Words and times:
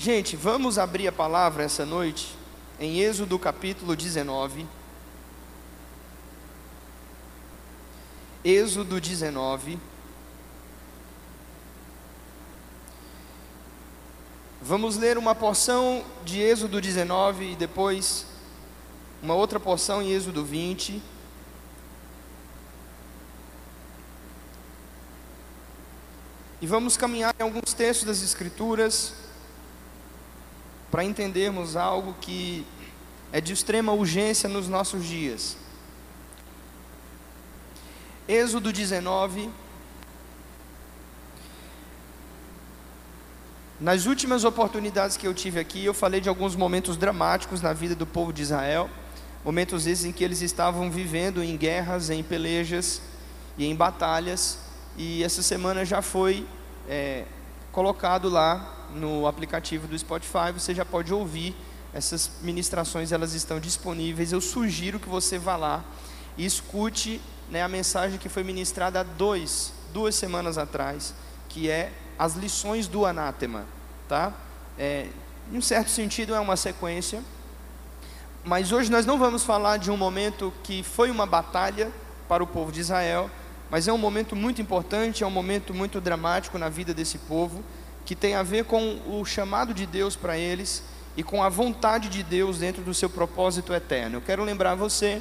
Gente, 0.00 0.36
vamos 0.36 0.78
abrir 0.78 1.08
a 1.08 1.12
palavra 1.12 1.64
essa 1.64 1.84
noite 1.84 2.32
em 2.78 3.00
Êxodo 3.00 3.36
capítulo 3.36 3.96
19. 3.96 4.64
Êxodo 8.44 9.00
19. 9.00 9.76
Vamos 14.62 14.96
ler 14.96 15.18
uma 15.18 15.34
porção 15.34 16.04
de 16.24 16.40
Êxodo 16.40 16.80
19 16.80 17.54
e 17.54 17.56
depois 17.56 18.24
uma 19.20 19.34
outra 19.34 19.58
porção 19.58 20.00
em 20.00 20.12
Êxodo 20.12 20.44
20. 20.44 21.02
E 26.60 26.66
vamos 26.68 26.96
caminhar 26.96 27.34
em 27.36 27.42
alguns 27.42 27.74
textos 27.74 28.06
das 28.06 28.22
Escrituras 28.22 29.26
para 30.90 31.04
entendermos 31.04 31.76
algo 31.76 32.14
que 32.20 32.66
é 33.32 33.40
de 33.40 33.52
extrema 33.52 33.92
urgência 33.92 34.48
nos 34.48 34.68
nossos 34.68 35.04
dias. 35.04 35.56
Êxodo 38.26 38.72
19. 38.72 39.50
Nas 43.80 44.06
últimas 44.06 44.44
oportunidades 44.44 45.16
que 45.16 45.26
eu 45.26 45.32
tive 45.32 45.60
aqui, 45.60 45.84
eu 45.84 45.94
falei 45.94 46.20
de 46.20 46.28
alguns 46.28 46.56
momentos 46.56 46.96
dramáticos 46.96 47.62
na 47.62 47.72
vida 47.72 47.94
do 47.94 48.06
povo 48.06 48.32
de 48.32 48.42
Israel, 48.42 48.90
momentos 49.44 49.86
esses 49.86 50.04
em 50.04 50.12
que 50.12 50.24
eles 50.24 50.42
estavam 50.42 50.90
vivendo 50.90 51.42
em 51.42 51.56
guerras, 51.56 52.10
em 52.10 52.22
pelejas 52.22 53.00
e 53.56 53.66
em 53.66 53.76
batalhas, 53.76 54.58
e 54.96 55.22
essa 55.22 55.42
semana 55.42 55.84
já 55.84 56.02
foi 56.02 56.44
é, 56.88 57.24
colocado 57.70 58.28
lá 58.28 58.77
no 58.94 59.26
aplicativo 59.26 59.86
do 59.86 59.98
Spotify, 59.98 60.52
você 60.52 60.74
já 60.74 60.84
pode 60.84 61.12
ouvir 61.12 61.54
essas 61.92 62.30
ministrações, 62.42 63.12
elas 63.12 63.34
estão 63.34 63.58
disponíveis. 63.58 64.32
Eu 64.32 64.40
sugiro 64.40 65.00
que 65.00 65.08
você 65.08 65.38
vá 65.38 65.56
lá 65.56 65.84
e 66.36 66.44
escute 66.44 67.20
né, 67.50 67.62
a 67.62 67.68
mensagem 67.68 68.18
que 68.18 68.28
foi 68.28 68.44
ministrada 68.44 69.00
há 69.00 69.02
dois, 69.02 69.72
duas 69.92 70.14
semanas 70.14 70.58
atrás, 70.58 71.14
que 71.48 71.70
é 71.70 71.92
as 72.18 72.34
lições 72.34 72.86
do 72.86 73.06
anátema, 73.06 73.64
tá? 74.08 74.32
É, 74.78 75.08
em 75.52 75.56
um 75.56 75.62
certo 75.62 75.90
sentido 75.90 76.34
é 76.34 76.40
uma 76.40 76.56
sequência, 76.56 77.22
mas 78.44 78.70
hoje 78.70 78.90
nós 78.90 79.06
não 79.06 79.18
vamos 79.18 79.44
falar 79.44 79.78
de 79.78 79.90
um 79.90 79.96
momento 79.96 80.52
que 80.62 80.82
foi 80.82 81.10
uma 81.10 81.26
batalha 81.26 81.90
para 82.28 82.42
o 82.42 82.46
povo 82.46 82.70
de 82.70 82.80
Israel, 82.80 83.30
mas 83.70 83.88
é 83.88 83.92
um 83.92 83.98
momento 83.98 84.36
muito 84.36 84.60
importante, 84.60 85.24
é 85.24 85.26
um 85.26 85.30
momento 85.30 85.74
muito 85.74 86.00
dramático 86.00 86.58
na 86.58 86.68
vida 86.68 86.94
desse 86.94 87.18
povo 87.18 87.62
que 88.08 88.16
tem 88.16 88.34
a 88.34 88.42
ver 88.42 88.64
com 88.64 88.98
o 89.06 89.22
chamado 89.22 89.74
de 89.74 89.84
Deus 89.84 90.16
para 90.16 90.38
eles 90.38 90.82
e 91.14 91.22
com 91.22 91.42
a 91.42 91.50
vontade 91.50 92.08
de 92.08 92.22
Deus 92.22 92.56
dentro 92.56 92.82
do 92.82 92.94
seu 92.94 93.10
propósito 93.10 93.74
eterno. 93.74 94.16
Eu 94.16 94.22
quero 94.22 94.42
lembrar 94.42 94.74
você 94.74 95.20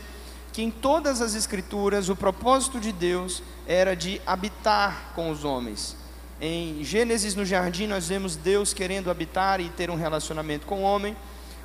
que 0.53 0.61
em 0.61 0.71
todas 0.71 1.21
as 1.21 1.35
Escrituras 1.35 2.07
o 2.07 2.15
propósito 2.15 2.79
de 2.79 2.93
Deus 2.93 3.43
era 3.67 3.93
de 3.93 4.21
habitar 4.25 5.11
com 5.13 5.29
os 5.29 5.43
homens. 5.43 5.97
Em 6.39 6.81
Gênesis, 6.81 7.35
no 7.35 7.43
jardim, 7.43 7.87
nós 7.87 8.07
vemos 8.07 8.37
Deus 8.37 8.73
querendo 8.73 9.11
habitar 9.11 9.59
e 9.59 9.67
ter 9.67 9.89
um 9.89 9.97
relacionamento 9.97 10.65
com 10.65 10.79
o 10.79 10.83
homem. 10.83 11.13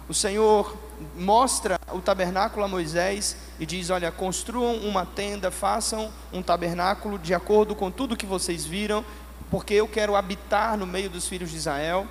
O 0.09 0.15
Senhor 0.15 0.77
mostra 1.17 1.78
o 1.93 2.00
tabernáculo 2.00 2.65
a 2.65 2.69
Moisés 2.69 3.37
e 3.61 3.65
diz: 3.65 3.91
Olha, 3.91 4.11
construam 4.11 4.77
uma 4.78 5.06
tenda, 5.06 5.50
façam 5.50 6.12
um 6.33 6.43
tabernáculo 6.43 7.17
de 7.19 7.33
acordo 7.33 7.77
com 7.77 7.91
tudo 7.91 8.17
que 8.17 8.27
vocês 8.27 8.65
viram, 8.65 9.05
porque 9.53 9.75
eu 9.75 9.86
quero 9.86 10.17
habitar 10.17 10.78
no 10.78 10.86
meio 10.86 11.11
dos 11.11 11.28
filhos 11.28 11.50
de 11.50 11.58
Israel. 11.58 12.06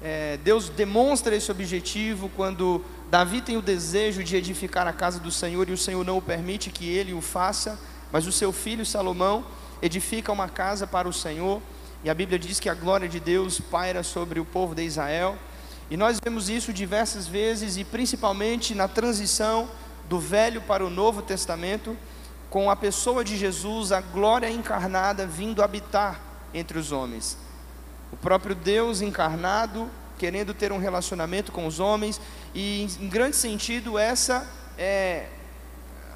É, 0.00 0.36
Deus 0.44 0.68
demonstra 0.68 1.34
esse 1.34 1.50
objetivo 1.50 2.30
quando 2.36 2.84
Davi 3.10 3.40
tem 3.40 3.56
o 3.56 3.60
desejo 3.60 4.22
de 4.22 4.36
edificar 4.36 4.86
a 4.86 4.92
casa 4.92 5.18
do 5.18 5.32
Senhor 5.32 5.68
e 5.68 5.72
o 5.72 5.76
Senhor 5.76 6.04
não 6.04 6.18
o 6.18 6.22
permite 6.22 6.70
que 6.70 6.88
ele 6.88 7.12
o 7.12 7.20
faça, 7.20 7.76
mas 8.12 8.28
o 8.28 8.30
seu 8.30 8.52
filho 8.52 8.86
Salomão 8.86 9.44
edifica 9.82 10.30
uma 10.30 10.48
casa 10.48 10.86
para 10.86 11.08
o 11.08 11.12
Senhor. 11.12 11.60
E 12.04 12.08
a 12.08 12.14
Bíblia 12.14 12.38
diz 12.38 12.60
que 12.60 12.68
a 12.68 12.74
glória 12.74 13.08
de 13.08 13.18
Deus 13.18 13.58
paira 13.58 14.04
sobre 14.04 14.38
o 14.38 14.44
povo 14.44 14.72
de 14.72 14.84
Israel. 14.84 15.36
E 15.90 15.96
nós 15.96 16.20
vemos 16.22 16.48
isso 16.48 16.72
diversas 16.72 17.26
vezes 17.26 17.76
e 17.76 17.82
principalmente 17.82 18.72
na 18.72 18.86
transição 18.86 19.68
do 20.08 20.20
Velho 20.20 20.60
para 20.60 20.86
o 20.86 20.90
Novo 20.90 21.22
Testamento, 21.22 21.96
com 22.48 22.70
a 22.70 22.76
pessoa 22.76 23.24
de 23.24 23.36
Jesus, 23.36 23.90
a 23.90 24.00
glória 24.00 24.48
encarnada 24.48 25.26
vindo 25.26 25.60
habitar 25.60 26.27
entre 26.52 26.78
os 26.78 26.92
homens. 26.92 27.36
O 28.12 28.16
próprio 28.16 28.54
Deus 28.54 29.00
encarnado, 29.00 29.88
querendo 30.16 30.54
ter 30.54 30.72
um 30.72 30.78
relacionamento 30.78 31.52
com 31.52 31.66
os 31.66 31.78
homens, 31.78 32.20
e 32.54 32.88
em 33.00 33.08
grande 33.08 33.36
sentido, 33.36 33.98
essa 33.98 34.48
é 34.76 35.26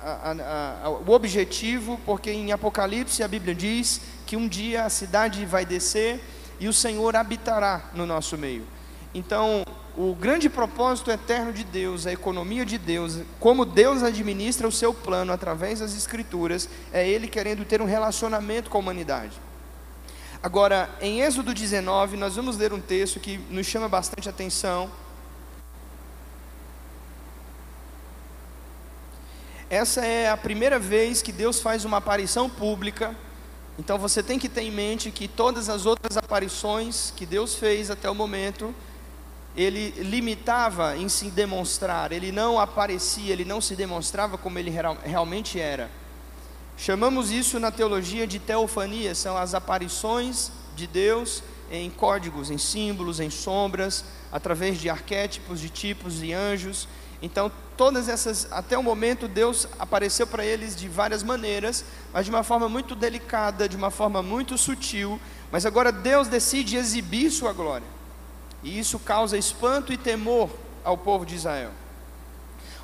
a, 0.03 0.31
a, 0.31 0.87
a, 0.87 0.91
o 0.91 1.11
objetivo, 1.11 2.01
porque 2.05 2.31
em 2.31 2.53
Apocalipse 2.53 3.23
a 3.23 3.29
Bíblia 3.29 3.55
diz 3.55 4.01
que 4.27 4.37
um 4.37 4.49
dia 4.49 4.85
a 4.85 4.91
cidade 4.91 5.45
vai 5.47 5.65
descer 5.65 6.21
e 6.59 6.69
o 6.69 6.73
Senhor 6.73 7.15
habitará 7.15 7.91
no 7.95 8.07
nosso 8.07 8.37
meio. 8.37 8.67
Então, 9.15 9.65
o 9.97 10.15
grande 10.15 10.49
propósito 10.49 11.11
eterno 11.11 11.53
de 11.53 11.65
Deus, 11.65 12.07
a 12.07 12.13
economia 12.13 12.65
de 12.65 12.79
Deus, 12.79 13.19
como 13.39 13.65
Deus 13.65 14.03
administra 14.03 14.67
o 14.67 14.73
seu 14.73 14.95
plano 14.95 15.33
através 15.33 15.81
das 15.81 15.95
Escrituras, 15.95 16.69
é 16.93 17.07
Ele 17.07 17.29
querendo 17.29 17.65
ter 17.65 17.83
um 17.83 17.85
relacionamento 17.85 18.71
com 18.71 18.79
a 18.79 18.81
humanidade. 18.81 19.39
Agora, 20.43 20.91
em 21.01 21.21
Êxodo 21.21 21.55
19, 21.55 22.17
nós 22.17 22.35
vamos 22.35 22.57
ler 22.57 22.73
um 22.73 22.81
texto 22.81 23.21
que 23.21 23.39
nos 23.49 23.65
chama 23.65 23.89
bastante 23.89 24.29
atenção. 24.29 24.91
Essa 29.71 30.05
é 30.05 30.29
a 30.29 30.37
primeira 30.37 30.81
vez 30.81 31.23
que 31.23 31.31
Deus 31.31 31.61
faz 31.61 31.85
uma 31.85 31.99
aparição 31.99 32.51
pública. 32.51 33.17
Então 33.79 33.97
você 33.99 34.21
tem 34.21 34.37
que 34.37 34.49
ter 34.49 34.63
em 34.63 34.73
mente 34.73 35.13
que 35.13 35.29
todas 35.29 35.69
as 35.69 35.87
outras 35.87 36.17
aparições 36.17 37.13
que 37.17 37.25
Deus 37.25 37.55
fez 37.55 37.89
até 37.89 38.11
o 38.11 38.15
momento, 38.15 38.75
ele 39.57 39.91
limitava 40.03 40.97
em 40.97 41.09
se 41.09 41.31
demonstrar, 41.31 42.11
ele 42.11 42.33
não 42.33 42.59
aparecia, 42.59 43.33
ele 43.33 43.45
não 43.45 43.61
se 43.61 43.77
demonstrava 43.77 44.37
como 44.37 44.59
ele 44.59 44.73
realmente 45.05 45.61
era. 45.61 45.89
Chamamos 46.77 47.31
isso 47.31 47.61
na 47.61 47.71
teologia 47.71 48.27
de 48.27 48.39
teofania, 48.39 49.15
são 49.15 49.37
as 49.37 49.55
aparições 49.55 50.51
de 50.75 50.87
Deus 50.87 51.43
em 51.71 51.89
códigos, 51.91 52.51
em 52.51 52.59
símbolos, 52.59 53.19
em 53.19 53.31
sombras, 53.31 54.05
através 54.31 54.79
de 54.79 54.91
arquétipos, 54.91 55.61
de 55.61 55.71
tipos 55.71 56.23
e 56.23 56.33
anjos. 56.33 56.87
Então, 57.23 57.51
todas 57.77 58.09
essas, 58.09 58.47
até 58.51 58.77
o 58.77 58.83
momento, 58.83 59.27
Deus 59.27 59.67
apareceu 59.79 60.27
para 60.27 60.45
eles 60.45 60.77
de 60.77 60.89
várias 60.89 61.23
maneiras, 61.23 61.85
mas 62.13 62.27
de 62.27 62.31
uma 62.31 62.43
forma 62.43 62.69
muito 62.69 62.95
delicada, 62.95 63.69
de 63.69 63.77
uma 63.77 63.91
forma 63.91 64.23
muito 64.23 64.59
sutil. 64.59 65.21
Mas 65.51 65.65
agora 65.65 65.91
Deus 65.91 66.29
decide 66.29 66.77
exibir 66.77 67.31
sua 67.31 67.53
glória, 67.53 67.87
e 68.63 68.79
isso 68.79 68.99
causa 68.99 69.39
espanto 69.39 69.93
e 69.93 69.97
temor 69.97 70.51
ao 70.85 70.99
povo 70.99 71.25
de 71.25 71.37
Israel. 71.37 71.71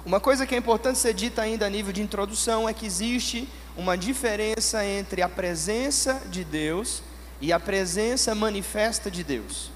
Uma 0.04 0.20
coisa 0.20 0.46
que 0.46 0.54
é 0.54 0.58
importante 0.58 0.98
ser 0.98 1.12
dita 1.12 1.42
ainda 1.42 1.66
a 1.66 1.70
nível 1.70 1.92
de 1.92 2.00
introdução 2.00 2.68
é 2.68 2.72
que 2.72 2.86
existe 2.86 3.48
uma 3.78 3.96
diferença 3.96 4.84
entre 4.84 5.22
a 5.22 5.28
presença 5.28 6.20
de 6.28 6.42
Deus 6.42 7.00
e 7.40 7.52
a 7.52 7.60
presença 7.60 8.34
manifesta 8.34 9.08
de 9.08 9.22
Deus. 9.22 9.70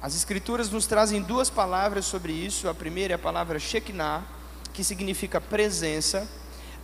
As 0.00 0.14
Escrituras 0.14 0.70
nos 0.70 0.86
trazem 0.86 1.20
duas 1.20 1.50
palavras 1.50 2.04
sobre 2.04 2.32
isso. 2.32 2.68
A 2.68 2.74
primeira 2.74 3.14
é 3.14 3.16
a 3.16 3.18
palavra 3.18 3.58
Shekinah, 3.58 4.22
que 4.72 4.84
significa 4.84 5.40
presença. 5.40 6.28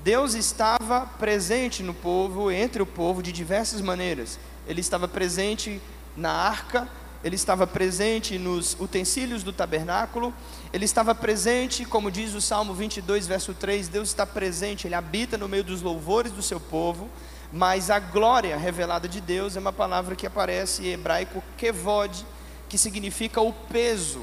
Deus 0.02 0.34
estava 0.34 1.02
presente 1.16 1.80
no 1.80 1.94
povo, 1.94 2.50
entre 2.50 2.82
o 2.82 2.86
povo, 2.86 3.22
de 3.22 3.30
diversas 3.30 3.80
maneiras. 3.80 4.36
Ele 4.66 4.80
estava 4.80 5.06
presente 5.06 5.80
na 6.16 6.32
arca, 6.32 6.88
ele 7.24 7.36
estava 7.36 7.66
presente 7.66 8.38
nos 8.38 8.76
utensílios 8.80 9.42
do 9.42 9.52
tabernáculo, 9.52 10.34
ele 10.72 10.84
estava 10.84 11.14
presente, 11.14 11.84
como 11.84 12.10
diz 12.10 12.34
o 12.34 12.40
Salmo 12.40 12.74
22, 12.74 13.26
verso 13.26 13.54
3, 13.54 13.88
Deus 13.88 14.08
está 14.08 14.26
presente, 14.26 14.86
ele 14.86 14.94
habita 14.94 15.38
no 15.38 15.48
meio 15.48 15.62
dos 15.62 15.82
louvores 15.82 16.32
do 16.32 16.42
seu 16.42 16.58
povo, 16.58 17.08
mas 17.52 17.90
a 17.90 17.98
glória 17.98 18.56
revelada 18.56 19.06
de 19.06 19.20
Deus 19.20 19.56
é 19.56 19.60
uma 19.60 19.72
palavra 19.72 20.16
que 20.16 20.26
aparece 20.26 20.86
em 20.86 20.92
hebraico 20.92 21.42
kevod, 21.56 22.26
que 22.68 22.78
significa 22.78 23.40
o 23.40 23.52
peso 23.52 24.22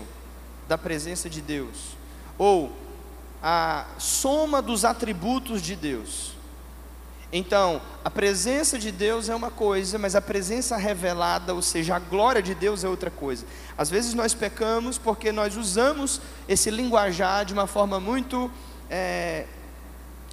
da 0.67 0.77
presença 0.77 1.29
de 1.29 1.41
Deus, 1.41 1.95
ou 2.37 2.71
a 3.41 3.85
soma 3.97 4.61
dos 4.61 4.83
atributos 4.83 5.61
de 5.61 5.75
Deus. 5.75 6.38
Então, 7.31 7.79
a 8.03 8.09
presença 8.09 8.79
de 8.79 8.91
Deus 8.91 9.29
é 9.29 9.35
uma 9.35 9.51
coisa, 9.51 9.99
mas 9.99 10.15
a 10.15 10.21
presença 10.21 10.75
revelada, 10.77 11.53
ou 11.53 11.61
seja, 11.61 11.95
a 11.95 11.99
glória 11.99 12.41
de 12.41 12.55
Deus 12.55 12.83
é 12.83 12.89
outra 12.89 13.11
coisa. 13.11 13.45
Às 13.77 13.89
vezes 13.89 14.15
nós 14.15 14.33
pecamos 14.33 14.97
porque 14.97 15.31
nós 15.31 15.55
usamos 15.55 16.19
esse 16.47 16.71
linguajar 16.71 17.45
de 17.45 17.53
uma 17.53 17.67
forma 17.67 17.99
muito, 17.99 18.49
é, 18.89 19.45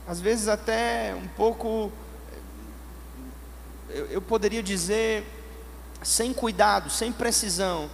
às 0.08 0.20
vezes 0.20 0.48
até 0.48 1.14
um 1.14 1.28
pouco, 1.28 1.92
eu, 3.90 4.06
eu 4.06 4.22
poderia 4.22 4.62
dizer, 4.62 5.22
sem 6.02 6.32
cuidado, 6.32 6.88
sem 6.88 7.12
precisão. 7.12 7.90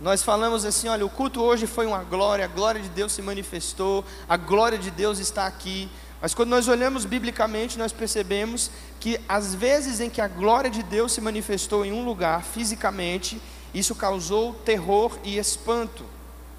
Nós 0.00 0.20
falamos 0.20 0.64
assim: 0.64 0.88
olha, 0.88 1.06
o 1.06 1.10
culto 1.10 1.40
hoje 1.40 1.68
foi 1.68 1.86
uma 1.86 2.02
glória, 2.02 2.44
a 2.44 2.48
glória 2.48 2.80
de 2.80 2.88
Deus 2.88 3.12
se 3.12 3.22
manifestou, 3.22 4.04
a 4.28 4.36
glória 4.36 4.76
de 4.76 4.90
Deus 4.90 5.20
está 5.20 5.46
aqui. 5.46 5.88
Mas 6.22 6.32
quando 6.34 6.50
nós 6.50 6.68
olhamos 6.68 7.04
biblicamente, 7.04 7.76
nós 7.76 7.92
percebemos 7.92 8.70
que 9.00 9.20
as 9.28 9.56
vezes 9.56 9.98
em 9.98 10.08
que 10.08 10.20
a 10.20 10.28
glória 10.28 10.70
de 10.70 10.80
Deus 10.80 11.10
se 11.10 11.20
manifestou 11.20 11.84
em 11.84 11.92
um 11.92 12.04
lugar 12.04 12.44
fisicamente, 12.44 13.42
isso 13.74 13.92
causou 13.92 14.54
terror 14.54 15.18
e 15.24 15.36
espanto. 15.36 16.04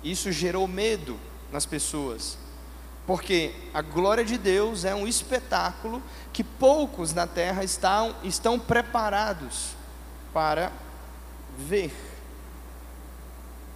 Isso 0.04 0.34
gerou 0.34 0.68
medo 0.68 1.18
nas 1.50 1.66
pessoas. 1.66 2.38
Porque 3.08 3.54
a 3.74 3.82
glória 3.82 4.26
de 4.26 4.38
Deus 4.38 4.84
é 4.84 4.94
um 4.94 5.08
espetáculo 5.08 6.04
que 6.34 6.44
poucos 6.44 7.14
na 7.14 7.26
terra 7.26 7.64
estão, 7.64 8.14
estão 8.22 8.60
preparados 8.60 9.70
para 10.34 10.74
ver. 11.58 11.94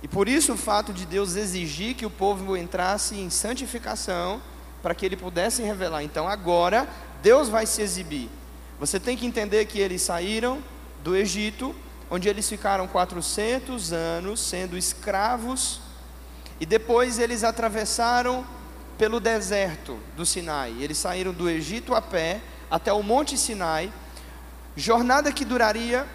E 0.04 0.08
por 0.10 0.28
isso 0.28 0.52
o 0.52 0.58
fato 0.58 0.92
de 0.92 1.06
Deus 1.06 1.38
exigir 1.38 1.96
que 1.96 2.06
o 2.06 2.10
povo 2.10 2.58
entrasse 2.58 3.16
em 3.16 3.30
santificação 3.30 4.42
para 4.82 4.96
que 4.96 5.06
ele 5.06 5.18
pudesse 5.18 5.62
revelar. 5.62 6.04
Então 6.04 6.28
agora 6.28 6.88
Deus 7.22 7.50
vai 7.50 7.66
se 7.66 7.82
exibir. 7.82 8.30
Você 8.80 9.00
tem 9.00 9.18
que 9.18 9.26
entender 9.26 9.66
que 9.66 9.80
eles 9.80 10.02
saíram 10.02 10.64
do 11.04 11.16
Egito, 11.16 11.76
onde 12.10 12.30
eles 12.30 12.48
ficaram 12.48 12.88
400 12.88 13.92
anos 13.92 14.40
sendo 14.40 14.78
escravos, 14.78 15.82
e 16.60 16.66
depois 16.66 17.20
eles 17.20 17.44
atravessaram 17.44 18.46
pelo 18.98 19.20
deserto 19.20 20.00
do 20.16 20.26
Sinai. 20.26 20.76
Eles 20.80 20.98
saíram 20.98 21.32
do 21.34 21.50
Egito 21.50 21.94
a 21.96 22.02
pé 22.02 22.42
até 22.70 22.92
o 22.92 23.04
Monte 23.04 23.38
Sinai, 23.38 23.92
jornada 24.76 25.32
que 25.32 25.46
duraria, 25.46 26.06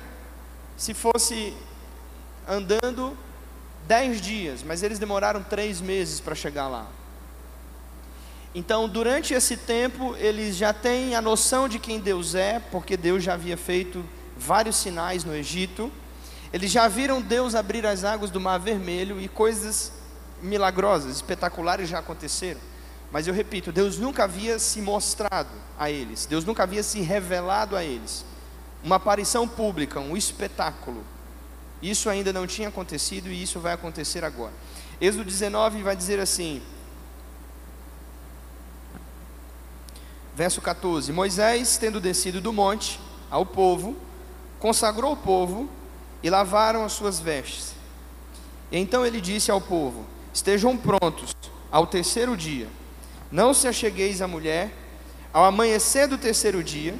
se 0.76 0.94
fosse 0.94 1.54
andando, 2.48 3.16
dez 3.86 4.20
dias, 4.20 4.62
mas 4.62 4.82
eles 4.82 4.98
demoraram 4.98 5.42
três 5.42 5.80
meses 5.80 6.20
para 6.20 6.34
chegar 6.34 6.68
lá. 6.68 6.86
Então, 8.54 8.86
durante 8.86 9.32
esse 9.32 9.56
tempo, 9.56 10.14
eles 10.16 10.56
já 10.56 10.74
têm 10.74 11.14
a 11.14 11.22
noção 11.22 11.68
de 11.68 11.78
quem 11.78 11.98
Deus 11.98 12.34
é, 12.34 12.60
porque 12.60 12.96
Deus 12.96 13.22
já 13.22 13.32
havia 13.32 13.56
feito 13.56 14.04
vários 14.36 14.76
sinais 14.76 15.24
no 15.24 15.34
Egito. 15.34 15.90
Eles 16.52 16.70
já 16.70 16.86
viram 16.86 17.22
Deus 17.22 17.54
abrir 17.54 17.86
as 17.86 18.04
águas 18.04 18.30
do 18.30 18.38
Mar 18.38 18.58
Vermelho 18.58 19.18
e 19.18 19.26
coisas 19.26 19.90
milagrosas, 20.42 21.16
espetaculares 21.16 21.88
já 21.88 22.00
aconteceram. 22.00 22.60
Mas 23.10 23.26
eu 23.26 23.32
repito, 23.32 23.72
Deus 23.72 23.98
nunca 23.98 24.24
havia 24.24 24.58
se 24.58 24.82
mostrado 24.82 25.50
a 25.78 25.90
eles, 25.90 26.26
Deus 26.26 26.44
nunca 26.44 26.64
havia 26.64 26.82
se 26.82 27.00
revelado 27.00 27.74
a 27.74 27.82
eles. 27.82 28.24
Uma 28.84 28.96
aparição 28.96 29.48
pública, 29.48 30.00
um 30.00 30.16
espetáculo. 30.16 31.04
Isso 31.80 32.10
ainda 32.10 32.32
não 32.32 32.46
tinha 32.46 32.68
acontecido 32.68 33.28
e 33.28 33.42
isso 33.42 33.60
vai 33.60 33.72
acontecer 33.72 34.24
agora. 34.24 34.52
Êxodo 35.00 35.24
19 35.24 35.82
vai 35.82 35.96
dizer 35.96 36.20
assim: 36.20 36.60
Verso 40.34 40.60
14: 40.60 41.12
Moisés, 41.12 41.76
tendo 41.76 42.00
descido 42.00 42.40
do 42.40 42.52
monte 42.52 42.98
ao 43.30 43.44
povo, 43.44 43.96
consagrou 44.58 45.12
o 45.12 45.16
povo 45.16 45.68
e 46.22 46.30
lavaram 46.30 46.84
as 46.84 46.92
suas 46.92 47.20
vestes. 47.20 47.74
E 48.70 48.78
então 48.78 49.04
ele 49.04 49.20
disse 49.20 49.50
ao 49.50 49.60
povo: 49.60 50.06
Estejam 50.32 50.76
prontos 50.76 51.34
ao 51.70 51.86
terceiro 51.86 52.36
dia, 52.36 52.68
não 53.30 53.52
se 53.52 53.68
achegueis 53.68 54.22
à 54.22 54.28
mulher. 54.28 54.78
Ao 55.32 55.44
amanhecer 55.46 56.06
do 56.06 56.18
terceiro 56.18 56.62
dia, 56.62 56.94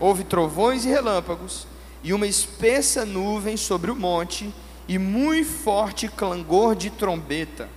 houve 0.00 0.24
trovões 0.24 0.86
e 0.86 0.88
relâmpagos, 0.88 1.66
e 2.02 2.14
uma 2.14 2.26
espessa 2.26 3.04
nuvem 3.04 3.54
sobre 3.54 3.90
o 3.90 3.96
monte, 3.96 4.52
e 4.88 4.98
muito 4.98 5.50
forte 5.50 6.08
clangor 6.08 6.74
de 6.74 6.88
trombeta, 6.88 7.68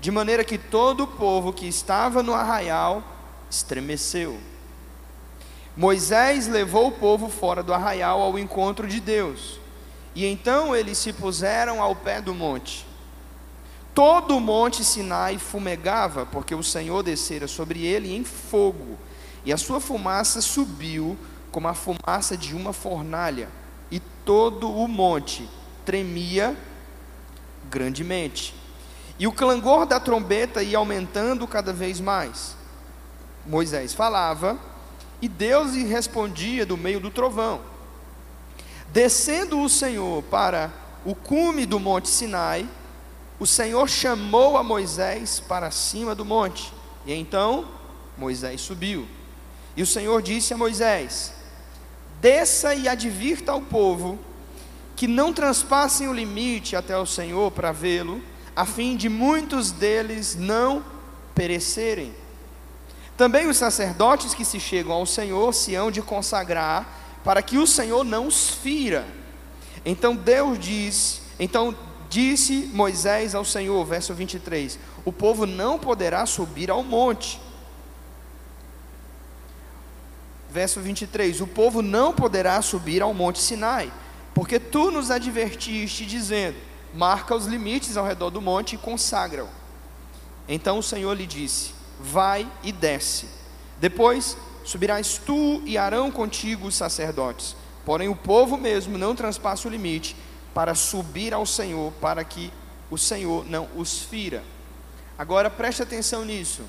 de 0.00 0.10
maneira 0.10 0.44
que 0.44 0.56
todo 0.56 1.04
o 1.04 1.06
povo 1.06 1.52
que 1.52 1.66
estava 1.66 2.22
no 2.22 2.32
arraial 2.32 3.13
estremeceu. 3.54 4.38
Moisés 5.76 6.46
levou 6.46 6.88
o 6.88 6.92
povo 6.92 7.28
fora 7.28 7.62
do 7.62 7.74
arraial 7.74 8.20
ao 8.20 8.38
encontro 8.38 8.86
de 8.86 9.00
Deus. 9.00 9.58
E 10.14 10.24
então 10.24 10.74
eles 10.74 10.98
se 10.98 11.12
puseram 11.12 11.82
ao 11.82 11.96
pé 11.96 12.20
do 12.20 12.34
monte. 12.34 12.86
Todo 13.92 14.36
o 14.36 14.40
monte 14.40 14.84
Sinai 14.84 15.38
fumegava, 15.38 16.26
porque 16.26 16.54
o 16.54 16.62
Senhor 16.62 17.02
descera 17.02 17.46
sobre 17.46 17.84
ele 17.84 18.14
em 18.14 18.24
fogo, 18.24 18.98
e 19.44 19.52
a 19.52 19.56
sua 19.56 19.80
fumaça 19.80 20.40
subiu 20.40 21.16
como 21.52 21.68
a 21.68 21.74
fumaça 21.74 22.36
de 22.36 22.54
uma 22.54 22.72
fornalha, 22.72 23.48
e 23.90 24.00
todo 24.24 24.68
o 24.68 24.88
monte 24.88 25.48
tremia 25.84 26.56
grandemente. 27.70 28.54
E 29.16 29.26
o 29.28 29.32
clangor 29.32 29.86
da 29.86 30.00
trombeta 30.00 30.62
ia 30.62 30.78
aumentando 30.78 31.46
cada 31.46 31.72
vez 31.72 32.00
mais. 32.00 32.56
Moisés 33.46 33.92
falava 33.92 34.58
e 35.20 35.28
Deus 35.28 35.72
lhe 35.72 35.84
respondia 35.84 36.66
do 36.66 36.76
meio 36.76 37.00
do 37.00 37.10
trovão. 37.10 37.60
Descendo 38.92 39.60
o 39.60 39.68
Senhor 39.68 40.22
para 40.24 40.72
o 41.04 41.14
cume 41.14 41.66
do 41.66 41.80
monte 41.80 42.08
Sinai, 42.08 42.68
o 43.38 43.46
Senhor 43.46 43.88
chamou 43.88 44.56
a 44.56 44.62
Moisés 44.62 45.40
para 45.40 45.70
cima 45.70 46.14
do 46.14 46.24
monte. 46.24 46.72
E 47.04 47.12
então 47.12 47.68
Moisés 48.16 48.60
subiu. 48.60 49.06
E 49.76 49.82
o 49.82 49.86
Senhor 49.86 50.22
disse 50.22 50.54
a 50.54 50.56
Moisés: 50.56 51.32
Desça 52.20 52.74
e 52.74 52.88
advirta 52.88 53.52
ao 53.52 53.60
povo 53.60 54.18
que 54.96 55.08
não 55.08 55.32
transpassem 55.32 56.08
o 56.08 56.12
limite 56.12 56.76
até 56.76 56.96
o 56.96 57.04
Senhor 57.04 57.50
para 57.50 57.72
vê-lo, 57.72 58.22
a 58.54 58.64
fim 58.64 58.96
de 58.96 59.08
muitos 59.08 59.72
deles 59.72 60.36
não 60.36 60.84
perecerem. 61.34 62.14
Também 63.16 63.48
os 63.48 63.56
sacerdotes 63.56 64.34
que 64.34 64.44
se 64.44 64.58
chegam 64.58 64.92
ao 64.92 65.06
Senhor 65.06 65.52
se 65.54 65.74
hão 65.74 65.90
de 65.90 66.02
consagrar, 66.02 67.20
para 67.22 67.40
que 67.42 67.58
o 67.58 67.66
Senhor 67.66 68.04
não 68.04 68.26
os 68.26 68.50
fira. 68.50 69.06
Então 69.84 70.16
Deus 70.16 70.58
diz, 70.58 71.22
então 71.38 71.76
disse 72.08 72.70
Moisés 72.72 73.34
ao 73.34 73.44
Senhor, 73.44 73.84
verso 73.84 74.12
23: 74.14 74.78
O 75.04 75.12
povo 75.12 75.46
não 75.46 75.78
poderá 75.78 76.26
subir 76.26 76.70
ao 76.70 76.82
monte. 76.82 77.40
Verso 80.50 80.80
23: 80.80 81.40
O 81.40 81.46
povo 81.46 81.82
não 81.82 82.12
poderá 82.12 82.60
subir 82.62 83.02
ao 83.02 83.14
monte 83.14 83.40
Sinai, 83.40 83.92
porque 84.34 84.58
tu 84.58 84.90
nos 84.90 85.10
advertiste, 85.10 86.04
dizendo: 86.04 86.56
Marca 86.92 87.34
os 87.34 87.46
limites 87.46 87.96
ao 87.96 88.06
redor 88.06 88.30
do 88.30 88.40
monte 88.40 88.74
e 88.74 88.78
consagra-o. 88.78 89.48
Então 90.48 90.78
o 90.78 90.82
Senhor 90.82 91.14
lhe 91.14 91.26
disse: 91.26 91.83
vai 92.04 92.50
e 92.62 92.70
desce. 92.70 93.26
Depois 93.80 94.36
subirás 94.62 95.18
tu 95.18 95.62
e 95.64 95.78
Arão 95.78 96.10
contigo 96.10 96.68
os 96.68 96.74
sacerdotes. 96.74 97.56
Porém, 97.84 98.08
o 98.08 98.16
povo 98.16 98.56
mesmo 98.56 98.98
não 98.98 99.14
transpassa 99.14 99.66
o 99.66 99.70
limite 99.70 100.14
para 100.52 100.74
subir 100.74 101.32
ao 101.34 101.44
Senhor, 101.44 101.92
para 102.00 102.22
que 102.22 102.52
o 102.90 102.98
Senhor 102.98 103.44
não 103.48 103.68
os 103.74 104.00
fira. 104.00 104.42
Agora 105.18 105.50
preste 105.50 105.82
atenção 105.82 106.24
nisso. 106.24 106.62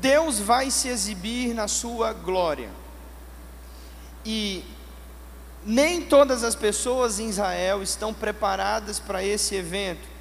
Deus 0.00 0.38
vai 0.38 0.70
se 0.70 0.88
exibir 0.88 1.54
na 1.54 1.68
sua 1.68 2.12
glória. 2.12 2.70
E 4.24 4.64
nem 5.64 6.02
todas 6.02 6.44
as 6.44 6.54
pessoas 6.54 7.18
em 7.18 7.28
Israel 7.28 7.82
estão 7.82 8.12
preparadas 8.12 9.00
para 9.00 9.24
esse 9.24 9.54
evento. 9.54 10.15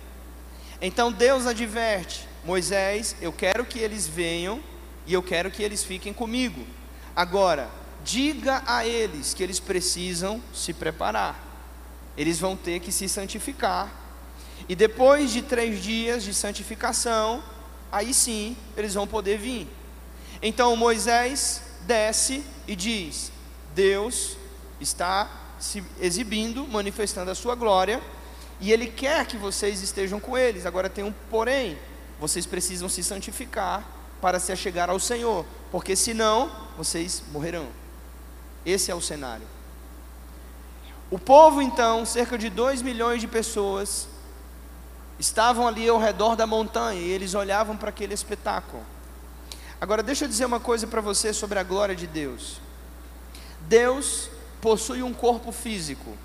Então 0.85 1.11
Deus 1.11 1.47
adverte: 1.47 2.27
Moisés, 2.43 3.15
eu 3.19 3.33
quero 3.33 3.65
que 3.65 3.79
eles 3.79 4.07
venham 4.07 4.61
e 5.07 5.13
eu 5.13 5.23
quero 5.23 5.49
que 5.49 5.63
eles 5.63 5.83
fiquem 5.83 6.13
comigo. 6.13 6.63
Agora, 7.15 7.67
diga 8.03 8.61
a 8.67 8.85
eles 8.85 9.33
que 9.33 9.41
eles 9.41 9.59
precisam 9.59 10.39
se 10.53 10.73
preparar, 10.73 11.43
eles 12.15 12.39
vão 12.39 12.55
ter 12.55 12.79
que 12.81 12.91
se 12.91 13.09
santificar, 13.09 13.91
e 14.69 14.75
depois 14.75 15.31
de 15.31 15.41
três 15.41 15.81
dias 15.81 16.23
de 16.23 16.35
santificação, 16.35 17.43
aí 17.91 18.13
sim 18.13 18.55
eles 18.77 18.93
vão 18.93 19.07
poder 19.07 19.39
vir. 19.39 19.67
Então 20.39 20.75
Moisés 20.75 21.63
desce 21.81 22.43
e 22.67 22.75
diz: 22.75 23.31
Deus 23.73 24.37
está 24.79 25.55
se 25.59 25.83
exibindo, 25.99 26.67
manifestando 26.67 27.31
a 27.31 27.35
sua 27.35 27.55
glória 27.55 27.99
e 28.59 28.71
Ele 28.71 28.87
quer 28.87 29.25
que 29.25 29.37
vocês 29.37 29.81
estejam 29.81 30.19
com 30.19 30.37
eles. 30.37 30.65
Agora 30.65 30.89
tem 30.89 31.03
um 31.03 31.13
porém: 31.29 31.77
vocês 32.19 32.45
precisam 32.45 32.87
se 32.89 33.03
santificar 33.03 33.83
para 34.21 34.39
se 34.39 34.51
achegar 34.51 34.89
ao 34.89 34.99
Senhor, 34.99 35.45
porque 35.71 35.95
senão 35.95 36.51
vocês 36.77 37.23
morrerão. 37.31 37.67
Esse 38.65 38.89
é 38.89 38.95
o 38.95 39.01
cenário. 39.01 39.45
O 41.11 41.19
povo, 41.19 41.61
então, 41.61 42.05
cerca 42.05 42.37
de 42.37 42.49
2 42.49 42.81
milhões 42.81 43.21
de 43.21 43.27
pessoas, 43.27 44.07
estavam 45.19 45.67
ali 45.67 45.87
ao 45.87 45.99
redor 45.99 46.35
da 46.35 46.47
montanha 46.47 46.99
e 46.99 47.09
eles 47.09 47.35
olhavam 47.35 47.77
para 47.77 47.89
aquele 47.89 48.13
espetáculo. 48.13 48.83
Agora, 49.79 50.01
deixa 50.01 50.25
eu 50.25 50.29
dizer 50.29 50.45
uma 50.45 50.59
coisa 50.59 50.87
para 50.87 51.01
você 51.01 51.31
sobre 51.31 51.59
a 51.59 51.63
glória 51.63 51.95
de 51.95 52.07
Deus. 52.07 52.59
Deus 53.61 54.29
possui 54.61 55.03
um 55.03 55.13
corpo 55.13 55.51
físico, 55.51 56.17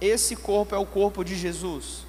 esse 0.00 0.36
corpo 0.36 0.74
é 0.74 0.78
o 0.78 0.86
corpo 0.86 1.24
de 1.24 1.34
Jesus. 1.34 2.06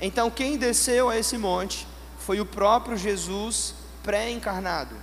Então, 0.00 0.30
quem 0.30 0.56
desceu 0.56 1.08
a 1.08 1.16
esse 1.16 1.38
monte 1.38 1.86
foi 2.18 2.40
o 2.40 2.46
próprio 2.46 2.96
Jesus 2.96 3.74
pré-encarnado. 4.02 4.94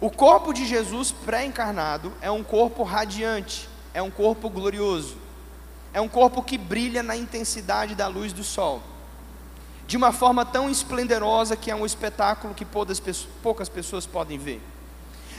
O 0.00 0.10
corpo 0.10 0.52
de 0.52 0.66
Jesus 0.66 1.10
pré-encarnado 1.12 2.12
é 2.20 2.30
um 2.30 2.42
corpo 2.42 2.82
radiante, 2.82 3.68
é 3.92 4.02
um 4.02 4.10
corpo 4.10 4.48
glorioso, 4.48 5.16
é 5.92 6.00
um 6.00 6.08
corpo 6.08 6.42
que 6.42 6.58
brilha 6.58 7.02
na 7.02 7.16
intensidade 7.16 7.94
da 7.94 8.06
luz 8.06 8.32
do 8.32 8.44
sol, 8.44 8.82
de 9.86 9.96
uma 9.96 10.12
forma 10.12 10.44
tão 10.44 10.70
esplendorosa 10.70 11.56
que 11.56 11.70
é 11.70 11.74
um 11.74 11.86
espetáculo 11.86 12.54
que 12.54 12.64
poucas 12.64 13.68
pessoas 13.68 14.06
podem 14.06 14.38
ver. 14.38 14.60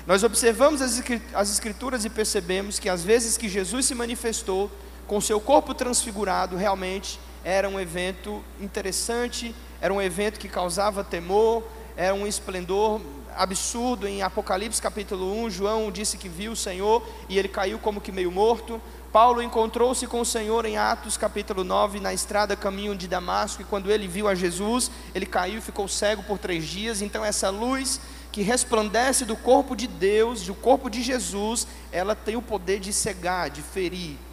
Nós 0.07 0.23
observamos 0.23 0.81
as 0.81 1.49
Escrituras 1.51 2.03
e 2.03 2.09
percebemos 2.09 2.79
que 2.79 2.89
às 2.89 3.03
vezes 3.03 3.37
que 3.37 3.47
Jesus 3.47 3.85
se 3.85 3.93
manifestou 3.93 4.71
com 5.09 5.19
seu 5.19 5.41
corpo 5.41 5.73
transfigurado, 5.73 6.55
realmente 6.55 7.19
era 7.43 7.67
um 7.67 7.79
evento 7.79 8.43
interessante, 8.61 9.55
era 9.81 9.91
um 9.91 9.99
evento 9.99 10.39
que 10.39 10.47
causava 10.47 11.03
temor, 11.03 11.63
era 11.97 12.13
um 12.13 12.27
esplendor 12.27 13.01
absurdo 13.35 14.07
em 14.07 14.21
Apocalipse 14.21 14.79
capítulo 14.79 15.35
1, 15.45 15.49
João 15.49 15.91
disse 15.91 16.15
que 16.15 16.29
viu 16.29 16.51
o 16.51 16.55
Senhor 16.55 17.03
e 17.27 17.39
ele 17.39 17.47
caiu 17.47 17.79
como 17.79 17.99
que 17.99 18.11
meio 18.11 18.31
morto. 18.31 18.79
Paulo 19.11 19.41
encontrou-se 19.41 20.05
com 20.05 20.21
o 20.21 20.25
Senhor 20.25 20.63
em 20.63 20.77
Atos 20.77 21.17
capítulo 21.17 21.63
9, 21.63 21.99
na 21.99 22.13
estrada 22.13 22.55
caminho 22.55 22.95
de 22.95 23.07
Damasco, 23.07 23.63
e 23.63 23.65
quando 23.65 23.89
ele 23.89 24.07
viu 24.07 24.27
a 24.27 24.35
Jesus, 24.35 24.91
ele 25.15 25.25
caiu 25.25 25.57
e 25.57 25.61
ficou 25.61 25.87
cego 25.87 26.21
por 26.21 26.37
três 26.37 26.67
dias. 26.67 27.01
Então, 27.01 27.25
essa 27.25 27.49
luz 27.49 27.99
que 28.31 28.43
resplandece 28.43 29.25
do 29.25 29.35
corpo 29.35 29.75
de 29.75 29.87
Deus, 29.87 30.43
do 30.43 30.53
corpo 30.53 30.87
de 30.87 31.01
Jesus, 31.01 31.65
ela 31.91 32.13
tem 32.13 32.35
o 32.35 32.43
poder 32.43 32.79
de 32.79 32.93
cegar, 32.93 33.49
de 33.49 33.63
ferir. 33.63 34.28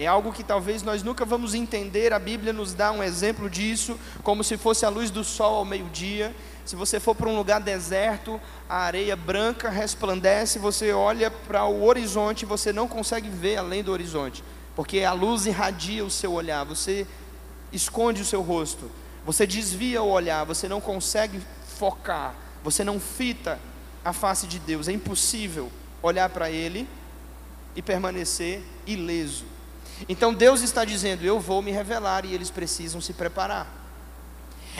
É 0.00 0.06
algo 0.06 0.32
que 0.32 0.42
talvez 0.42 0.82
nós 0.82 1.02
nunca 1.02 1.26
vamos 1.26 1.52
entender, 1.52 2.14
a 2.14 2.18
Bíblia 2.18 2.54
nos 2.54 2.72
dá 2.72 2.90
um 2.90 3.02
exemplo 3.02 3.50
disso, 3.50 4.00
como 4.22 4.42
se 4.42 4.56
fosse 4.56 4.86
a 4.86 4.88
luz 4.88 5.10
do 5.10 5.22
sol 5.22 5.56
ao 5.56 5.64
meio-dia. 5.66 6.34
Se 6.64 6.74
você 6.74 6.98
for 6.98 7.14
para 7.14 7.28
um 7.28 7.36
lugar 7.36 7.60
deserto, 7.60 8.40
a 8.66 8.78
areia 8.78 9.14
branca 9.14 9.68
resplandece, 9.68 10.58
você 10.58 10.90
olha 10.90 11.30
para 11.30 11.66
o 11.66 11.84
horizonte, 11.84 12.46
você 12.46 12.72
não 12.72 12.88
consegue 12.88 13.28
ver 13.28 13.58
além 13.58 13.84
do 13.84 13.92
horizonte, 13.92 14.42
porque 14.74 15.04
a 15.04 15.12
luz 15.12 15.44
irradia 15.44 16.02
o 16.02 16.10
seu 16.10 16.32
olhar, 16.32 16.64
você 16.64 17.06
esconde 17.70 18.22
o 18.22 18.24
seu 18.24 18.40
rosto, 18.40 18.90
você 19.26 19.46
desvia 19.46 20.02
o 20.02 20.08
olhar, 20.08 20.44
você 20.44 20.66
não 20.66 20.80
consegue 20.80 21.42
focar, 21.76 22.34
você 22.64 22.82
não 22.82 22.98
fita 22.98 23.60
a 24.02 24.14
face 24.14 24.46
de 24.46 24.58
Deus, 24.60 24.88
é 24.88 24.92
impossível 24.92 25.70
olhar 26.02 26.30
para 26.30 26.50
Ele 26.50 26.88
e 27.76 27.82
permanecer 27.82 28.62
ileso. 28.86 29.59
Então 30.08 30.32
Deus 30.32 30.62
está 30.62 30.84
dizendo: 30.84 31.24
Eu 31.24 31.38
vou 31.38 31.62
me 31.62 31.70
revelar 31.70 32.24
e 32.24 32.34
eles 32.34 32.50
precisam 32.50 33.00
se 33.00 33.12
preparar. 33.12 33.80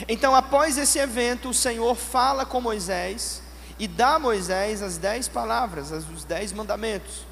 Então, 0.07 0.35
após 0.35 0.77
esse 0.77 0.99
evento, 0.99 1.49
o 1.49 1.53
Senhor 1.53 1.95
fala 1.95 2.45
com 2.45 2.61
Moisés 2.61 3.41
e 3.77 3.87
dá 3.87 4.15
a 4.15 4.19
Moisés 4.19 4.81
as 4.81 4.97
dez 4.97 5.27
palavras, 5.27 5.91
os 5.91 6.23
dez 6.23 6.51
mandamentos. 6.51 7.25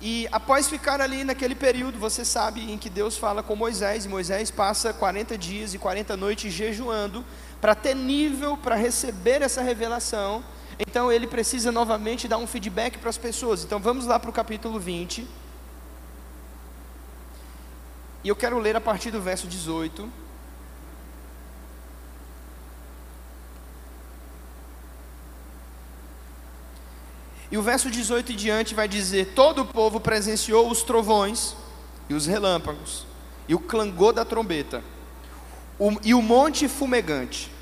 E 0.00 0.28
após 0.32 0.68
ficar 0.68 1.00
ali 1.00 1.24
naquele 1.24 1.54
período, 1.54 1.98
você 1.98 2.24
sabe 2.24 2.70
em 2.70 2.76
que 2.76 2.90
Deus 2.90 3.16
fala 3.16 3.42
com 3.42 3.56
Moisés, 3.56 4.04
e 4.04 4.08
Moisés 4.08 4.50
passa 4.50 4.92
40 4.92 5.38
dias 5.38 5.72
e 5.72 5.78
40 5.78 6.16
noites 6.16 6.52
jejuando 6.52 7.24
para 7.60 7.74
ter 7.74 7.94
nível 7.94 8.56
para 8.56 8.74
receber 8.74 9.40
essa 9.40 9.62
revelação. 9.62 10.44
Então 10.78 11.10
ele 11.10 11.26
precisa 11.26 11.70
novamente 11.70 12.26
dar 12.28 12.38
um 12.38 12.46
feedback 12.46 12.98
para 12.98 13.08
as 13.08 13.16
pessoas. 13.16 13.64
Então 13.64 13.78
vamos 13.78 14.04
lá 14.04 14.18
para 14.18 14.28
o 14.28 14.32
capítulo 14.32 14.78
20. 14.78 15.26
E 18.24 18.28
eu 18.28 18.34
quero 18.34 18.58
ler 18.58 18.74
a 18.74 18.80
partir 18.80 19.10
do 19.10 19.20
verso 19.20 19.46
18. 19.46 20.10
E 27.52 27.58
o 27.58 27.62
verso 27.62 27.90
18 27.90 28.32
e 28.32 28.34
diante 28.34 28.74
vai 28.74 28.88
dizer: 28.88 29.34
Todo 29.34 29.60
o 29.60 29.66
povo 29.66 30.00
presenciou 30.00 30.70
os 30.70 30.82
trovões 30.82 31.54
e 32.08 32.14
os 32.14 32.24
relâmpagos, 32.24 33.06
e 33.46 33.54
o 33.54 33.60
clangor 33.60 34.14
da 34.14 34.24
trombeta, 34.24 34.82
o, 35.78 35.92
e 36.02 36.14
o 36.14 36.22
monte 36.22 36.66
fumegante. 36.66 37.52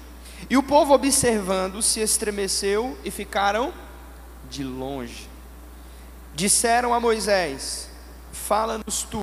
E 0.48 0.56
o 0.56 0.62
povo, 0.62 0.94
observando, 0.94 1.82
se 1.82 2.00
estremeceu 2.00 2.96
e 3.04 3.10
ficaram 3.10 3.72
de 4.48 4.62
longe. 4.62 5.28
Disseram 6.34 6.94
a 6.94 7.00
Moisés: 7.00 7.90
Fala-nos 8.32 9.02
tu, 9.02 9.22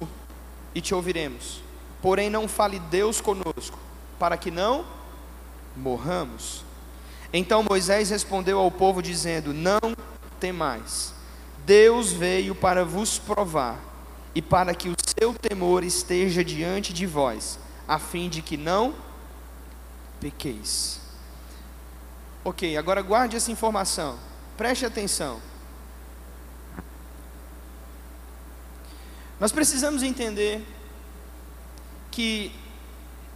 e 0.73 0.81
te 0.81 0.93
ouviremos. 0.93 1.61
Porém, 2.01 2.29
não 2.29 2.47
fale 2.47 2.79
Deus 2.79 3.19
conosco, 3.19 3.77
para 4.17 4.37
que 4.37 4.51
não 4.51 4.85
morramos. 5.75 6.63
Então 7.31 7.63
Moisés 7.63 8.09
respondeu 8.09 8.59
ao 8.59 8.71
povo, 8.71 9.01
dizendo: 9.01 9.53
Não 9.53 9.79
temais. 10.39 11.13
Deus 11.65 12.11
veio 12.11 12.55
para 12.55 12.83
vos 12.83 13.19
provar, 13.19 13.79
e 14.33 14.41
para 14.41 14.73
que 14.73 14.89
o 14.89 14.95
seu 15.19 15.33
temor 15.33 15.83
esteja 15.83 16.43
diante 16.43 16.93
de 16.93 17.05
vós, 17.05 17.59
a 17.87 17.99
fim 17.99 18.29
de 18.29 18.41
que 18.41 18.57
não 18.57 18.93
pequeis. 20.19 20.99
Ok, 22.43 22.77
agora 22.77 23.01
guarde 23.01 23.35
essa 23.35 23.51
informação, 23.51 24.17
preste 24.57 24.85
atenção. 24.85 25.39
Nós 29.39 29.51
precisamos 29.51 30.03
entender 30.03 30.65
que, 32.11 32.51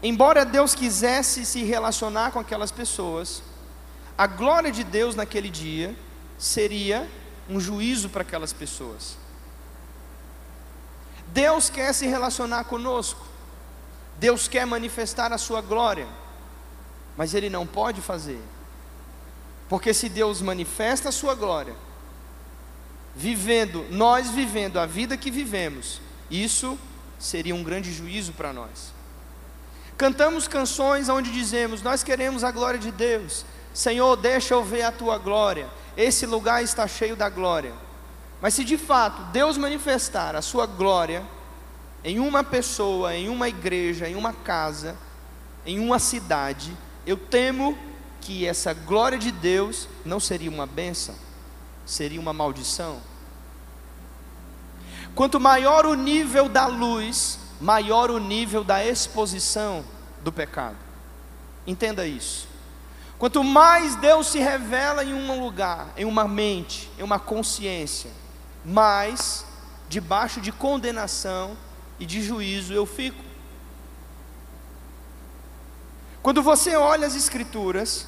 embora 0.02 0.44
Deus 0.44 0.76
quisesse 0.76 1.46
se 1.46 1.64
relacionar 1.64 2.32
com 2.32 2.40
aquelas 2.40 2.72
pessoas, 2.72 3.42
a 4.18 4.28
glória 4.28 4.72
de 4.72 4.84
Deus 4.84 5.16
naquele 5.16 5.50
dia 5.50 5.96
seria 6.38 7.10
um 7.50 7.60
juízo 7.60 8.10
para 8.10 8.22
aquelas 8.22 8.52
pessoas. 8.52 9.18
Deus 11.28 11.70
quer 11.70 11.94
se 11.94 12.06
relacionar 12.06 12.66
conosco, 12.66 13.26
Deus 14.20 14.48
quer 14.48 14.66
manifestar 14.66 15.32
a 15.32 15.38
sua 15.38 15.62
glória, 15.62 16.08
mas 17.18 17.34
Ele 17.34 17.50
não 17.50 17.66
pode 17.66 18.02
fazer. 18.02 18.42
Porque 19.70 19.94
se 19.94 20.10
Deus 20.10 20.42
manifesta 20.42 21.10
a 21.10 21.12
sua 21.12 21.34
glória, 21.34 21.76
vivendo, 23.16 23.86
nós 23.90 24.30
vivendo 24.30 24.80
a 24.80 24.86
vida 24.86 25.18
que 25.18 25.32
vivemos, 25.32 26.02
isso 26.30 26.78
seria 27.20 27.56
um 27.56 27.64
grande 27.64 27.92
juízo 27.94 28.34
para 28.34 28.52
nós. 28.52 28.94
Cantamos 29.98 30.48
canções 30.48 31.10
onde 31.10 31.32
dizemos: 31.32 31.82
Nós 31.82 32.04
queremos 32.04 32.44
a 32.44 32.52
glória 32.52 32.80
de 32.80 32.92
Deus. 32.92 33.46
Senhor, 33.74 34.16
deixa 34.16 34.54
eu 34.54 34.64
ver 34.64 34.84
a 34.84 34.92
tua 34.92 35.18
glória. 35.18 35.68
Esse 35.96 36.26
lugar 36.26 36.64
está 36.64 36.88
cheio 36.88 37.16
da 37.16 37.30
glória. 37.30 37.74
Mas 38.42 38.54
se 38.54 38.64
de 38.64 38.78
fato 38.78 39.22
Deus 39.32 39.58
manifestar 39.58 40.36
a 40.36 40.42
sua 40.42 40.66
glória 40.66 41.24
em 42.04 42.20
uma 42.20 42.44
pessoa, 42.44 43.16
em 43.16 43.30
uma 43.30 43.48
igreja, 43.48 44.10
em 44.10 44.16
uma 44.16 44.34
casa, 44.34 44.98
em 45.66 45.80
uma 45.80 45.98
cidade, 45.98 46.76
eu 47.06 47.16
temo 47.16 47.78
que 48.20 48.46
essa 48.46 48.74
glória 48.74 49.18
de 49.18 49.32
Deus 49.32 49.88
não 50.04 50.20
seria 50.20 50.50
uma 50.50 50.66
bênção, 50.66 51.16
seria 51.86 52.20
uma 52.20 52.34
maldição. 52.34 53.02
Quanto 55.16 55.40
maior 55.40 55.86
o 55.86 55.94
nível 55.94 56.50
da 56.50 56.66
luz, 56.66 57.40
maior 57.62 58.10
o 58.10 58.20
nível 58.20 58.64
da 58.64 58.84
exposição 58.84 59.84
do 60.24 60.32
pecado. 60.32 60.78
Entenda 61.68 62.06
isso. 62.06 62.48
Quanto 63.18 63.44
mais 63.44 63.96
Deus 63.96 64.28
se 64.28 64.40
revela 64.40 65.04
em 65.04 65.14
um 65.14 65.40
lugar, 65.40 65.94
em 65.96 66.04
uma 66.04 66.28
mente, 66.28 66.90
em 66.98 67.04
uma 67.04 67.20
consciência, 67.20 68.12
mais 68.66 69.46
debaixo 69.88 70.42
de 70.42 70.52
condenação 70.52 71.56
e 72.00 72.06
de 72.06 72.22
juízo 72.22 72.74
eu 72.74 72.86
fico. 72.86 73.24
Quando 76.22 76.42
você 76.42 76.76
olha 76.76 77.06
as 77.06 77.16
Escrituras, 77.16 78.08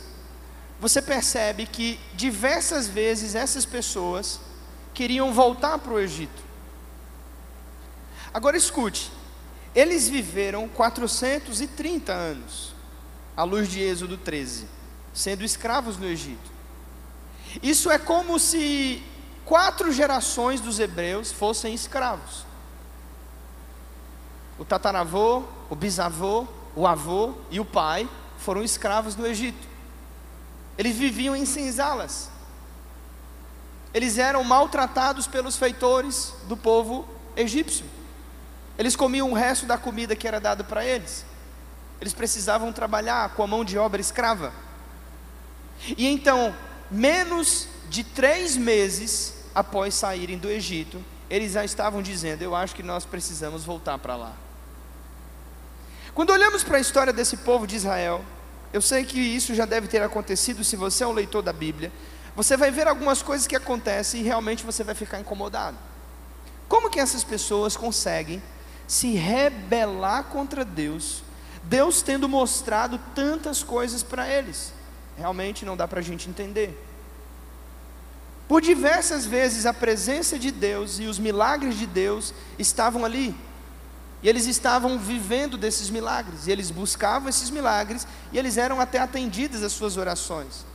você 0.80 1.02
percebe 1.02 1.66
que 1.66 2.00
diversas 2.14 2.88
vezes 2.88 3.36
essas 3.36 3.66
pessoas 3.66 4.40
queriam 4.94 5.34
voltar 5.34 5.80
para 5.80 5.94
o 5.94 6.00
Egito. 6.00 6.44
Agora 8.34 8.58
escute, 8.58 9.12
eles 9.74 10.10
viveram 10.10 10.68
430 10.68 12.12
anos, 12.12 12.74
à 13.36 13.44
luz 13.44 13.70
de 13.70 13.82
Êxodo 13.82 14.18
13, 14.18 14.68
sendo 15.14 15.44
escravos 15.44 15.98
no 15.98 16.06
Egito. 16.06 16.52
Isso 17.64 17.90
é 17.90 17.98
como 17.98 18.40
se 18.40 19.02
quatro 19.46 19.92
gerações 19.92 20.60
dos 20.60 20.80
hebreus 20.80 21.32
fossem 21.32 21.74
escravos. 21.74 22.46
O 24.58 24.66
tataravô, 24.66 25.44
o 25.70 25.76
bisavô, 25.76 26.48
o 26.76 26.88
avô 26.88 27.34
e 27.50 27.60
o 27.60 27.66
pai 27.66 28.10
foram 28.38 28.64
escravos 28.64 29.16
no 29.16 29.26
Egito. 29.26 29.75
Eles 30.78 30.98
viviam 30.98 31.36
em 31.36 31.46
senzalas. 31.46 32.30
Eles 33.94 34.18
eram 34.18 34.44
maltratados 34.44 35.26
pelos 35.26 35.56
feitores 35.56 36.34
do 36.48 36.58
povo 36.58 37.08
egípcio. 37.36 37.86
Eles 38.78 38.96
comiam 38.96 39.32
o 39.32 39.34
resto 39.34 39.66
da 39.66 39.78
comida 39.78 40.16
que 40.16 40.28
era 40.28 40.40
dado 40.40 40.66
para 40.66 40.86
eles. 40.86 41.26
Eles 42.02 42.14
precisavam 42.14 42.74
trabalhar 42.74 43.30
com 43.30 43.44
a 43.44 43.48
mão 43.48 43.64
de 43.64 43.78
obra 43.78 44.02
escrava. 44.02 44.52
E 45.98 46.08
então, 46.08 46.54
menos 46.92 47.68
de 47.90 48.04
três 48.04 48.58
meses 48.58 49.34
após 49.54 49.94
saírem 49.94 50.38
do 50.38 50.50
Egito, 50.50 51.02
eles 51.30 51.54
já 51.54 51.64
estavam 51.64 52.02
dizendo: 52.02 52.42
Eu 52.42 52.54
acho 52.54 52.76
que 52.76 52.84
nós 52.84 53.06
precisamos 53.06 53.64
voltar 53.64 53.98
para 53.98 54.16
lá. 54.16 54.34
Quando 56.14 56.32
olhamos 56.32 56.64
para 56.64 56.78
a 56.78 56.82
história 56.82 57.12
desse 57.12 57.38
povo 57.38 57.66
de 57.66 57.76
Israel, 57.76 58.24
eu 58.76 58.82
sei 58.82 59.06
que 59.06 59.18
isso 59.18 59.56
já 59.56 59.64
deve 59.64 59.88
ter 59.88 60.02
acontecido 60.02 60.62
se 60.62 60.76
você 60.76 61.06
é 61.06 61.08
um 61.08 61.14
leitor 61.14 61.42
da 61.42 61.54
Bíblia. 61.54 61.94
Você 62.36 62.58
vai 62.58 62.72
ver 62.72 62.90
algumas 62.90 63.22
coisas 63.22 63.48
que 63.48 63.56
acontecem 63.56 64.20
e 64.20 64.24
realmente 64.26 64.66
você 64.66 64.84
vai 64.84 64.94
ficar 64.94 65.18
incomodado. 65.18 65.78
Como 66.68 66.90
que 66.90 67.00
essas 67.00 67.24
pessoas 67.24 67.78
conseguem 67.78 68.44
se 68.86 69.14
rebelar 69.14 70.26
contra 70.26 70.66
Deus, 70.66 71.24
Deus 71.64 72.02
tendo 72.02 72.28
mostrado 72.28 73.00
tantas 73.16 73.64
coisas 73.64 74.04
para 74.04 74.28
eles? 74.28 74.74
Realmente 75.18 75.64
não 75.64 75.78
dá 75.78 75.88
para 75.88 76.02
a 76.02 76.04
gente 76.04 76.30
entender. 76.30 76.78
Por 78.46 78.62
diversas 78.62 79.26
vezes 79.26 79.66
a 79.66 79.74
presença 79.74 80.38
de 80.38 80.52
Deus 80.52 81.00
e 81.00 81.06
os 81.06 81.18
milagres 81.18 81.78
de 81.78 81.88
Deus 81.88 82.34
estavam 82.60 83.06
ali. 83.06 83.34
E 84.26 84.28
eles 84.28 84.48
estavam 84.48 84.98
vivendo 84.98 85.56
desses 85.56 85.88
milagres, 85.88 86.48
e 86.48 86.52
eles 86.52 86.72
buscavam 86.72 87.30
esses 87.30 87.52
milagres, 87.52 88.08
e 88.34 88.40
eles 88.40 88.58
eram 88.58 88.82
até 88.82 88.98
atendidos 88.98 89.62
às 89.62 89.72
suas 89.72 89.98
orações. 89.98 90.66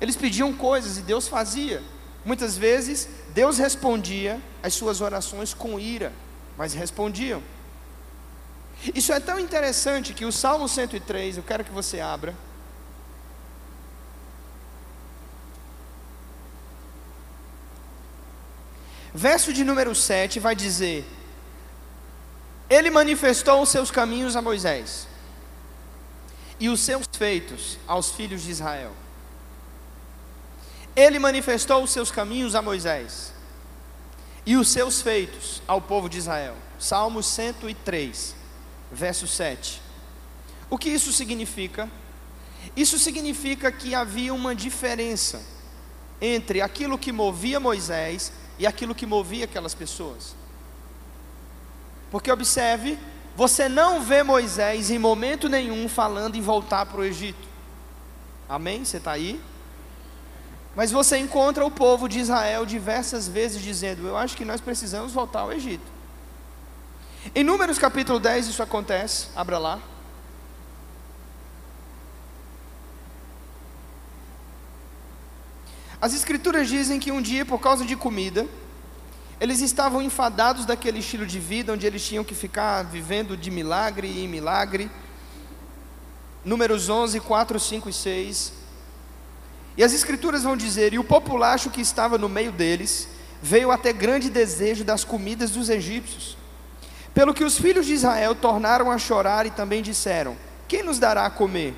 Eles 0.00 0.14
pediam 0.14 0.52
coisas 0.54 0.96
e 0.96 1.00
Deus 1.00 1.26
fazia. 1.26 1.82
Muitas 2.24 2.56
vezes 2.56 3.08
Deus 3.34 3.58
respondia 3.58 4.40
às 4.62 4.74
suas 4.74 5.00
orações 5.00 5.52
com 5.52 5.76
ira, 5.80 6.12
mas 6.56 6.72
respondiam. 6.72 7.42
Isso 8.94 9.12
é 9.12 9.18
tão 9.18 9.40
interessante 9.40 10.14
que 10.14 10.24
o 10.24 10.30
Salmo 10.30 10.68
103, 10.68 11.38
eu 11.38 11.42
quero 11.42 11.64
que 11.64 11.72
você 11.72 11.98
abra. 11.98 12.32
Verso 19.12 19.52
de 19.52 19.64
número 19.64 19.96
7 19.96 20.38
vai 20.38 20.54
dizer: 20.54 21.17
Ele 22.68 22.90
manifestou 22.90 23.62
os 23.62 23.68
seus 23.68 23.90
caminhos 23.90 24.36
a 24.36 24.42
Moisés 24.42 25.06
e 26.60 26.68
os 26.68 26.80
seus 26.80 27.06
feitos 27.16 27.78
aos 27.86 28.10
filhos 28.10 28.42
de 28.42 28.50
Israel. 28.50 28.92
Ele 30.94 31.18
manifestou 31.18 31.82
os 31.82 31.90
seus 31.90 32.10
caminhos 32.10 32.54
a 32.54 32.60
Moisés 32.60 33.32
e 34.44 34.56
os 34.56 34.68
seus 34.68 35.00
feitos 35.00 35.62
ao 35.66 35.80
povo 35.80 36.08
de 36.08 36.18
Israel. 36.18 36.56
Salmos 36.78 37.26
103, 37.26 38.34
verso 38.92 39.26
7. 39.26 39.80
O 40.68 40.76
que 40.76 40.90
isso 40.90 41.12
significa? 41.12 41.88
Isso 42.76 42.98
significa 42.98 43.70
que 43.72 43.94
havia 43.94 44.34
uma 44.34 44.54
diferença 44.54 45.40
entre 46.20 46.60
aquilo 46.60 46.98
que 46.98 47.12
movia 47.12 47.60
Moisés 47.60 48.32
e 48.58 48.66
aquilo 48.66 48.94
que 48.94 49.06
movia 49.06 49.44
aquelas 49.44 49.74
pessoas. 49.74 50.37
Porque 52.10 52.30
observe, 52.30 52.98
você 53.36 53.68
não 53.68 54.00
vê 54.00 54.22
Moisés 54.22 54.90
em 54.90 54.98
momento 54.98 55.48
nenhum 55.48 55.88
falando 55.88 56.36
em 56.36 56.40
voltar 56.40 56.86
para 56.86 57.00
o 57.00 57.04
Egito. 57.04 57.46
Amém? 58.48 58.84
Você 58.84 58.96
está 58.96 59.12
aí? 59.12 59.40
Mas 60.74 60.90
você 60.90 61.18
encontra 61.18 61.64
o 61.64 61.70
povo 61.70 62.08
de 62.08 62.18
Israel 62.18 62.64
diversas 62.64 63.28
vezes 63.28 63.62
dizendo: 63.62 64.06
Eu 64.06 64.16
acho 64.16 64.36
que 64.36 64.44
nós 64.44 64.60
precisamos 64.60 65.12
voltar 65.12 65.40
ao 65.40 65.52
Egito. 65.52 65.84
Em 67.34 67.44
Números 67.44 67.78
capítulo 67.78 68.18
10 68.18 68.48
isso 68.48 68.62
acontece, 68.62 69.28
abra 69.36 69.58
lá. 69.58 69.80
As 76.00 76.14
escrituras 76.14 76.68
dizem 76.68 77.00
que 77.00 77.10
um 77.10 77.20
dia, 77.20 77.44
por 77.44 77.60
causa 77.60 77.84
de 77.84 77.96
comida, 77.96 78.46
eles 79.40 79.60
estavam 79.60 80.02
enfadados 80.02 80.66
daquele 80.66 80.98
estilo 80.98 81.24
de 81.24 81.38
vida 81.38 81.72
onde 81.72 81.86
eles 81.86 82.04
tinham 82.04 82.24
que 82.24 82.34
ficar 82.34 82.82
vivendo 82.82 83.36
de 83.36 83.50
milagre 83.50 84.08
em 84.08 84.26
milagre. 84.26 84.90
Números 86.44 86.88
11, 86.88 87.20
4, 87.20 87.60
5 87.60 87.88
e 87.88 87.92
6. 87.92 88.52
E 89.76 89.84
as 89.84 89.92
escrituras 89.92 90.42
vão 90.42 90.56
dizer: 90.56 90.92
E 90.92 90.98
o 90.98 91.04
populacho 91.04 91.70
que 91.70 91.80
estava 91.80 92.18
no 92.18 92.28
meio 92.28 92.50
deles 92.50 93.08
veio 93.40 93.70
até 93.70 93.92
grande 93.92 94.28
desejo 94.28 94.82
das 94.82 95.04
comidas 95.04 95.52
dos 95.52 95.68
egípcios. 95.68 96.36
Pelo 97.14 97.32
que 97.32 97.44
os 97.44 97.58
filhos 97.58 97.86
de 97.86 97.94
Israel 97.94 98.34
tornaram 98.34 98.90
a 98.90 98.98
chorar 98.98 99.46
e 99.46 99.50
também 99.50 99.82
disseram: 99.82 100.36
Quem 100.66 100.82
nos 100.82 100.98
dará 100.98 101.26
a 101.26 101.30
comer? 101.30 101.74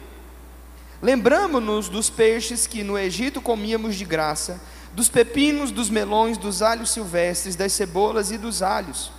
Lembramos-nos 1.02 1.88
dos 1.88 2.08
peixes 2.10 2.66
que 2.66 2.82
no 2.82 2.98
Egito 2.98 3.40
comíamos 3.40 3.96
de 3.96 4.04
graça, 4.04 4.60
dos 4.92 5.08
pepinos, 5.08 5.70
dos 5.70 5.88
melões, 5.88 6.36
dos 6.36 6.62
alhos 6.62 6.90
silvestres, 6.90 7.56
das 7.56 7.72
cebolas 7.72 8.30
e 8.30 8.38
dos 8.38 8.62
alhos. 8.62 9.12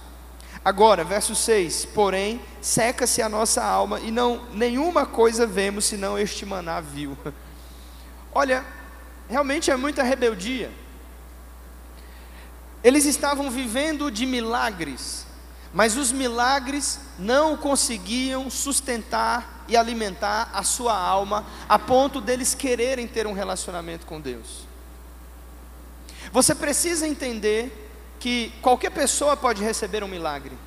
Agora, 0.63 1.03
verso 1.03 1.35
6: 1.35 1.85
Porém, 1.85 2.41
seca-se 2.61 3.21
a 3.21 3.29
nossa 3.29 3.63
alma 3.63 3.99
e 3.99 4.11
não 4.11 4.45
nenhuma 4.53 5.05
coisa 5.05 5.47
vemos 5.47 5.85
senão 5.85 6.17
este 6.17 6.45
maná 6.45 6.79
vil. 6.79 7.17
Olha, 8.33 8.63
realmente 9.27 9.71
é 9.71 9.75
muita 9.75 10.03
rebeldia. 10.03 10.71
Eles 12.83 13.05
estavam 13.05 13.49
vivendo 13.49 14.09
de 14.09 14.25
milagres, 14.25 15.25
mas 15.73 15.95
os 15.97 16.11
milagres 16.11 16.99
não 17.17 17.55
conseguiam 17.55 18.49
sustentar 18.49 19.63
e 19.67 19.77
alimentar 19.77 20.49
a 20.53 20.63
sua 20.63 20.97
alma 20.97 21.45
a 21.69 21.77
ponto 21.79 22.19
deles 22.19 22.53
quererem 22.53 23.07
ter 23.07 23.25
um 23.25 23.33
relacionamento 23.33 24.05
com 24.05 24.19
Deus. 24.19 24.70
Você 26.31 26.55
precisa 26.55 27.07
entender 27.07 27.89
que 28.19 28.53
qualquer 28.61 28.91
pessoa 28.91 29.35
pode 29.35 29.63
receber 29.63 30.03
um 30.03 30.07
milagre. 30.07 30.57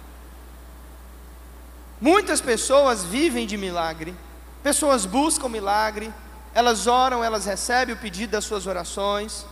Muitas 2.00 2.40
pessoas 2.40 3.05
vivem 3.05 3.46
de 3.46 3.57
milagre, 3.57 4.14
pessoas 4.62 5.07
buscam 5.07 5.48
milagre, 5.48 6.12
elas 6.53 6.87
oram, 6.87 7.24
elas 7.24 7.46
recebem 7.46 7.94
o 7.94 7.98
pedido 7.98 8.33
das 8.33 8.44
suas 8.44 8.66
orações. 8.66 9.46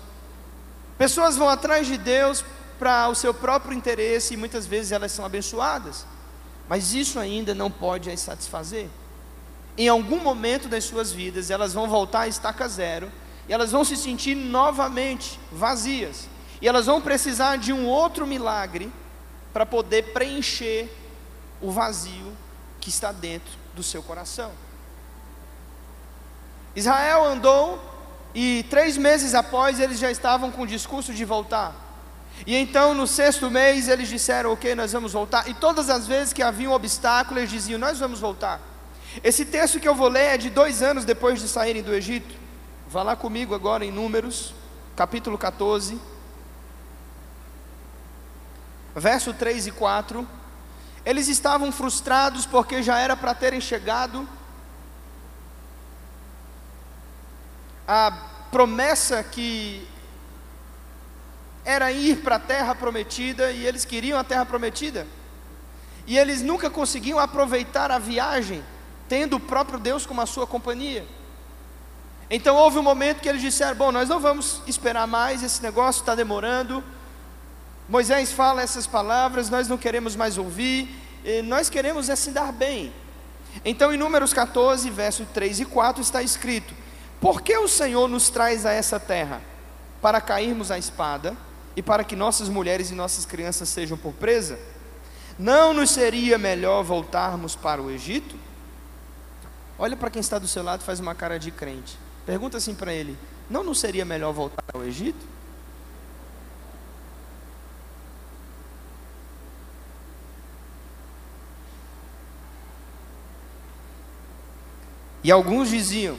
Pessoas 0.98 1.36
vão 1.36 1.48
atrás 1.48 1.86
de 1.86 1.96
Deus 1.96 2.44
para 2.78 3.08
o 3.08 3.14
seu 3.14 3.32
próprio 3.32 3.72
interesse 3.72 4.34
e 4.34 4.36
muitas 4.36 4.66
vezes 4.66 4.92
elas 4.92 5.12
são 5.12 5.24
abençoadas, 5.24 6.04
mas 6.68 6.92
isso 6.92 7.18
ainda 7.18 7.54
não 7.54 7.70
pode 7.70 8.10
as 8.10 8.20
satisfazer. 8.20 8.88
Em 9.78 9.88
algum 9.88 10.18
momento 10.18 10.68
das 10.68 10.84
suas 10.84 11.10
vidas, 11.10 11.50
elas 11.50 11.72
vão 11.72 11.88
voltar 11.88 12.22
a 12.22 12.28
estaca 12.28 12.68
zero 12.68 13.10
e 13.48 13.52
elas 13.52 13.72
vão 13.72 13.84
se 13.84 13.96
sentir 13.96 14.34
novamente 14.34 15.38
vazias, 15.50 16.28
e 16.60 16.68
elas 16.68 16.86
vão 16.86 17.00
precisar 17.00 17.56
de 17.56 17.72
um 17.72 17.86
outro 17.86 18.26
milagre 18.26 18.92
para 19.52 19.66
poder 19.66 20.12
preencher 20.12 20.88
o 21.60 21.70
vazio 21.70 22.32
que 22.80 22.88
está 22.88 23.12
dentro 23.12 23.52
do 23.74 23.82
seu 23.82 24.02
coração. 24.02 24.52
Israel 26.74 27.24
andou 27.24 27.80
e 28.34 28.64
três 28.70 28.96
meses 28.96 29.34
após 29.34 29.78
eles 29.78 29.98
já 29.98 30.10
estavam 30.10 30.50
com 30.50 30.62
o 30.62 30.66
discurso 30.66 31.12
de 31.12 31.24
voltar. 31.24 31.74
E 32.46 32.56
então, 32.56 32.94
no 32.94 33.06
sexto 33.06 33.50
mês, 33.50 33.88
eles 33.88 34.08
disseram: 34.08 34.52
Ok, 34.52 34.74
nós 34.74 34.92
vamos 34.92 35.12
voltar. 35.12 35.48
E 35.48 35.54
todas 35.54 35.90
as 35.90 36.06
vezes 36.06 36.32
que 36.32 36.42
havia 36.42 36.68
um 36.68 36.72
obstáculo, 36.72 37.38
eles 37.38 37.50
diziam: 37.50 37.78
Nós 37.78 37.98
vamos 37.98 38.20
voltar. 38.20 38.60
Esse 39.22 39.44
texto 39.44 39.78
que 39.78 39.86
eu 39.86 39.94
vou 39.94 40.08
ler 40.08 40.34
é 40.34 40.38
de 40.38 40.48
dois 40.48 40.82
anos 40.82 41.04
depois 41.04 41.40
de 41.40 41.46
saírem 41.46 41.82
do 41.82 41.94
Egito. 41.94 42.41
Vá 42.92 43.02
lá 43.02 43.16
comigo 43.16 43.54
agora 43.54 43.86
em 43.86 43.90
Números, 43.90 44.52
capítulo 44.94 45.38
14, 45.38 45.98
verso 48.94 49.32
3 49.32 49.68
e 49.68 49.70
4. 49.70 50.28
Eles 51.02 51.26
estavam 51.26 51.72
frustrados 51.72 52.44
porque 52.44 52.82
já 52.82 52.98
era 52.98 53.16
para 53.16 53.34
terem 53.34 53.62
chegado 53.62 54.28
a 57.88 58.12
promessa 58.50 59.24
que 59.24 59.88
era 61.64 61.90
ir 61.90 62.18
para 62.18 62.36
a 62.36 62.40
terra 62.40 62.74
prometida 62.74 63.52
e 63.52 63.64
eles 63.64 63.86
queriam 63.86 64.18
a 64.18 64.24
terra 64.24 64.44
prometida. 64.44 65.06
E 66.06 66.18
eles 66.18 66.42
nunca 66.42 66.68
conseguiam 66.68 67.18
aproveitar 67.18 67.90
a 67.90 67.98
viagem, 67.98 68.62
tendo 69.08 69.36
o 69.36 69.40
próprio 69.40 69.78
Deus 69.78 70.04
como 70.04 70.20
a 70.20 70.26
sua 70.26 70.46
companhia. 70.46 71.06
Então 72.32 72.56
houve 72.56 72.78
um 72.78 72.82
momento 72.82 73.20
que 73.20 73.28
eles 73.28 73.40
disseram: 73.40 73.76
Bom, 73.76 73.92
nós 73.92 74.08
não 74.08 74.18
vamos 74.18 74.60
esperar 74.66 75.06
mais, 75.06 75.42
esse 75.44 75.62
negócio 75.62 76.00
está 76.00 76.16
demorando. 76.16 76.82
Moisés 77.88 78.32
fala 78.32 78.62
essas 78.62 78.86
palavras, 78.86 79.48
nós 79.48 79.68
não 79.68 79.78
queremos 79.78 80.16
mais 80.16 80.36
ouvir, 80.38 80.88
nós 81.44 81.68
queremos 81.68 82.08
é 82.08 82.16
se 82.16 82.30
dar 82.30 82.50
bem. 82.50 82.92
Então, 83.64 83.92
em 83.92 83.98
Números 83.98 84.32
14, 84.32 84.88
verso 84.90 85.26
3 85.32 85.60
e 85.60 85.64
4, 85.66 86.02
está 86.02 86.22
escrito: 86.22 86.74
Por 87.20 87.42
que 87.42 87.56
o 87.56 87.68
Senhor 87.68 88.08
nos 88.08 88.30
traz 88.30 88.66
a 88.66 88.72
essa 88.72 88.98
terra? 88.98 89.40
Para 90.00 90.20
cairmos 90.20 90.72
à 90.72 90.78
espada? 90.78 91.36
e 91.76 91.82
para 91.82 92.04
que 92.04 92.14
nossas 92.14 92.48
mulheres 92.48 92.90
e 92.90 92.94
nossas 92.94 93.24
crianças 93.24 93.68
sejam 93.68 93.96
por 93.96 94.12
presa? 94.12 94.58
Não 95.38 95.72
nos 95.72 95.90
seria 95.90 96.36
melhor 96.36 96.82
voltarmos 96.82 97.56
para 97.56 97.80
o 97.80 97.90
Egito? 97.90 98.36
Olha 99.78 99.96
para 99.96 100.10
quem 100.10 100.20
está 100.20 100.38
do 100.38 100.46
seu 100.46 100.62
lado 100.62 100.82
e 100.82 100.84
faz 100.84 101.00
uma 101.00 101.14
cara 101.14 101.38
de 101.38 101.50
crente. 101.50 101.98
Pergunta 102.24 102.56
assim 102.56 102.74
para 102.74 102.92
ele: 102.92 103.18
Não 103.50 103.64
nos 103.64 103.80
seria 103.80 104.04
melhor 104.04 104.32
voltar 104.32 104.64
ao 104.72 104.84
Egito? 104.84 105.32
E 115.24 115.30
alguns 115.30 115.68
diziam: 115.68 116.18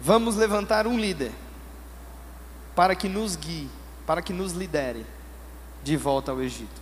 Vamos 0.00 0.36
levantar 0.36 0.86
um 0.86 0.98
líder 0.98 1.32
para 2.74 2.94
que 2.94 3.08
nos 3.08 3.36
guie, 3.36 3.70
para 4.06 4.20
que 4.20 4.32
nos 4.32 4.52
lidere 4.52 5.06
de 5.82 5.96
volta 5.96 6.32
ao 6.32 6.42
Egito. 6.42 6.80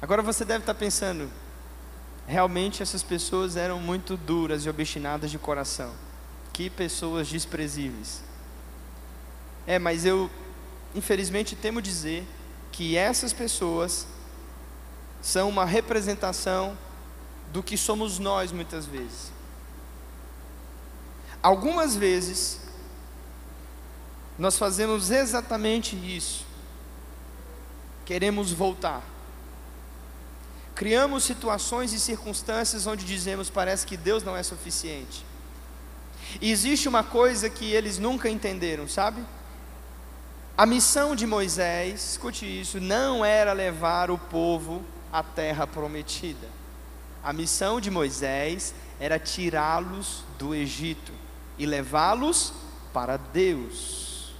Agora 0.00 0.22
você 0.22 0.44
deve 0.44 0.60
estar 0.60 0.74
pensando, 0.74 1.30
realmente 2.32 2.82
essas 2.82 3.02
pessoas 3.02 3.56
eram 3.56 3.78
muito 3.78 4.16
duras 4.16 4.64
e 4.64 4.70
obstinadas 4.70 5.30
de 5.30 5.38
coração. 5.38 5.92
Que 6.52 6.70
pessoas 6.70 7.28
desprezíveis. 7.28 8.22
É, 9.66 9.78
mas 9.78 10.06
eu, 10.06 10.30
infelizmente, 10.94 11.54
temo 11.54 11.82
dizer 11.82 12.26
que 12.72 12.96
essas 12.96 13.34
pessoas 13.34 14.06
são 15.20 15.48
uma 15.48 15.66
representação 15.66 16.76
do 17.52 17.62
que 17.62 17.76
somos 17.76 18.18
nós 18.18 18.50
muitas 18.50 18.86
vezes. 18.86 19.30
Algumas 21.42 21.94
vezes, 21.94 22.60
nós 24.38 24.56
fazemos 24.56 25.10
exatamente 25.10 25.94
isso. 25.94 26.46
Queremos 28.06 28.52
voltar. 28.52 29.11
Criamos 30.74 31.24
situações 31.24 31.92
e 31.92 32.00
circunstâncias 32.00 32.86
onde 32.86 33.04
dizemos 33.04 33.50
parece 33.50 33.86
que 33.86 33.96
Deus 33.96 34.22
não 34.22 34.36
é 34.36 34.42
suficiente. 34.42 35.24
E 36.40 36.50
existe 36.50 36.88
uma 36.88 37.02
coisa 37.02 37.50
que 37.50 37.72
eles 37.72 37.98
nunca 37.98 38.28
entenderam, 38.28 38.88
sabe? 38.88 39.22
A 40.56 40.64
missão 40.64 41.14
de 41.14 41.26
Moisés, 41.26 42.12
escute 42.12 42.46
isso, 42.46 42.80
não 42.80 43.24
era 43.24 43.52
levar 43.52 44.10
o 44.10 44.18
povo 44.18 44.84
a 45.12 45.22
terra 45.22 45.66
prometida. 45.66 46.48
A 47.22 47.32
missão 47.32 47.80
de 47.80 47.90
Moisés 47.90 48.74
era 48.98 49.18
tirá-los 49.18 50.24
do 50.38 50.54
Egito 50.54 51.12
e 51.58 51.66
levá-los 51.66 52.52
para 52.92 53.16
Deus. 53.16 54.32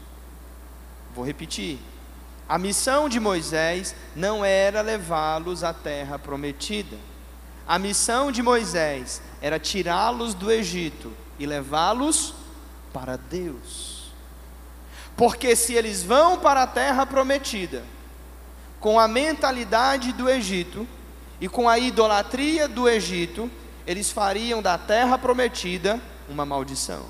Vou 1.15 1.25
repetir. 1.25 1.79
A 2.49 2.59
missão 2.59 3.09
de 3.09 3.19
Moisés 3.19 3.95
não 4.15 4.45
era 4.45 4.83
levá-los 4.83 5.65
à 5.65 5.73
terra 5.73 6.19
prometida. 6.19 6.97
A 7.67 7.79
missão 7.79 8.33
de 8.33 8.43
Moisés 8.43 9.23
era 9.41 9.59
tirá-los 9.59 10.35
do 10.35 10.51
Egito 10.51 11.13
e 11.39 11.47
levá-los 11.47 12.35
para 12.93 13.17
Deus. 13.17 14.13
Porque 15.17 15.55
se 15.55 15.75
eles 15.75 16.03
vão 16.03 16.39
para 16.39 16.63
a 16.63 16.67
terra 16.67 17.07
prometida, 17.07 17.85
com 18.81 18.99
a 18.99 19.07
mentalidade 19.07 20.13
do 20.13 20.29
Egito 20.29 20.87
e 21.41 21.49
com 21.49 21.69
a 21.69 21.79
idolatria 21.79 22.67
do 22.67 22.89
Egito, 22.89 23.51
eles 23.87 24.11
fariam 24.11 24.61
da 24.61 24.77
terra 24.77 25.17
prometida 25.17 26.01
uma 26.29 26.45
maldição. 26.45 27.05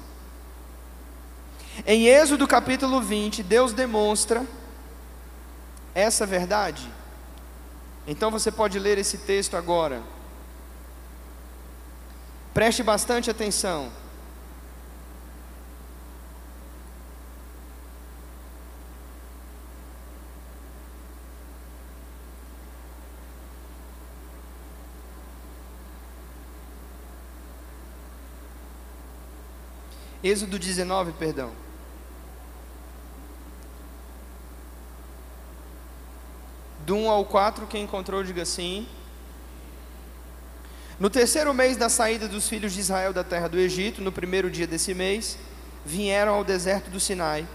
Em 1.87 2.07
Êxodo 2.07 2.47
capítulo 2.47 3.01
20, 3.01 3.43
Deus 3.43 3.73
demonstra 3.73 4.47
essa 5.95 6.27
verdade. 6.27 6.89
Então 8.07 8.31
você 8.31 8.51
pode 8.51 8.79
ler 8.79 8.99
esse 8.99 9.19
texto 9.19 9.57
agora. 9.57 10.03
Preste 12.53 12.83
bastante 12.83 13.31
atenção. 13.31 13.91
Êxodo 30.23 30.57
19, 30.57 31.13
perdão. 31.13 31.51
Do 36.85 36.97
1 36.97 37.11
ao 37.11 37.25
4, 37.25 37.67
quem 37.69 37.85
encontrou, 37.85 38.25
diga 38.25 38.45
sim. 38.45 38.89
No 40.99 41.09
terceiro 41.09 41.55
mês 41.55 41.77
da 41.77 41.89
saída 41.89 42.27
dos 42.27 42.49
filhos 42.49 42.73
de 42.73 42.81
Israel 42.81 43.13
da 43.13 43.23
terra 43.23 43.49
do 43.49 43.59
Egito, 43.59 44.03
no 44.03 44.11
primeiro 44.11 44.51
dia 44.51 44.67
desse 44.67 44.93
mês, 44.93 45.39
vieram 45.87 46.35
ao 46.35 46.43
deserto 46.43 46.91
do 46.91 46.99
Sinai. 46.99 47.47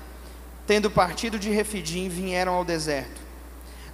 Tendo 0.65 0.89
partido 0.89 1.37
de 1.37 1.49
Refidim, 1.49 2.07
vieram 2.07 2.53
ao 2.53 2.63
deserto, 2.63 3.19